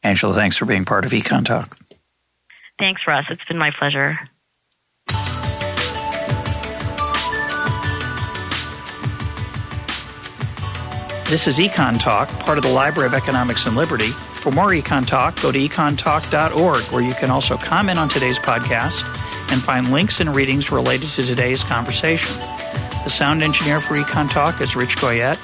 Angela, 0.07 0.35
thanks 0.35 0.57
for 0.57 0.67
being 0.67 0.85
part 0.85 1.05
of 1.05 1.11
Econ 1.11 1.45
Talk. 1.45 1.77
Thanks, 2.79 3.03
Russ. 3.09 3.25
It's 3.29 3.45
been 3.45 3.59
my 3.59 3.73
pleasure. 3.73 4.17
This 11.29 11.49
is 11.49 11.59
Econ 11.59 11.99
Talk, 11.99 12.29
part 12.39 12.57
of 12.57 12.63
the 12.63 12.71
Library 12.71 13.09
of 13.09 13.15
Economics 13.15 13.67
and 13.67 13.75
Liberty. 13.75 14.11
For 14.11 14.53
more 14.53 14.69
Econ 14.69 15.05
Talk, 15.05 15.43
go 15.43 15.51
to 15.51 15.59
econtalk.org, 15.59 16.85
where 16.85 17.03
you 17.03 17.15
can 17.15 17.31
also 17.31 17.57
comment 17.57 17.99
on 17.99 18.09
today's 18.09 18.39
podcast 18.39 19.03
and 19.51 19.61
find 19.61 19.91
links 19.91 20.21
and 20.21 20.33
readings 20.33 20.71
related 20.71 21.09
to 21.11 21.27
today's 21.27 21.65
conversation. 21.65 22.37
The 23.03 23.11
sound 23.11 23.43
engineer 23.43 23.81
for 23.81 23.95
Econ 23.95 24.31
Talk 24.31 24.61
is 24.61 24.77
Rich 24.77 24.99
Goyette. 24.99 25.41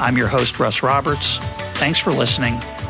I'm 0.00 0.16
your 0.16 0.26
host, 0.26 0.58
Russ 0.58 0.82
Roberts. 0.82 1.36
Thanks 1.74 2.00
for 2.00 2.10
listening. 2.10 2.60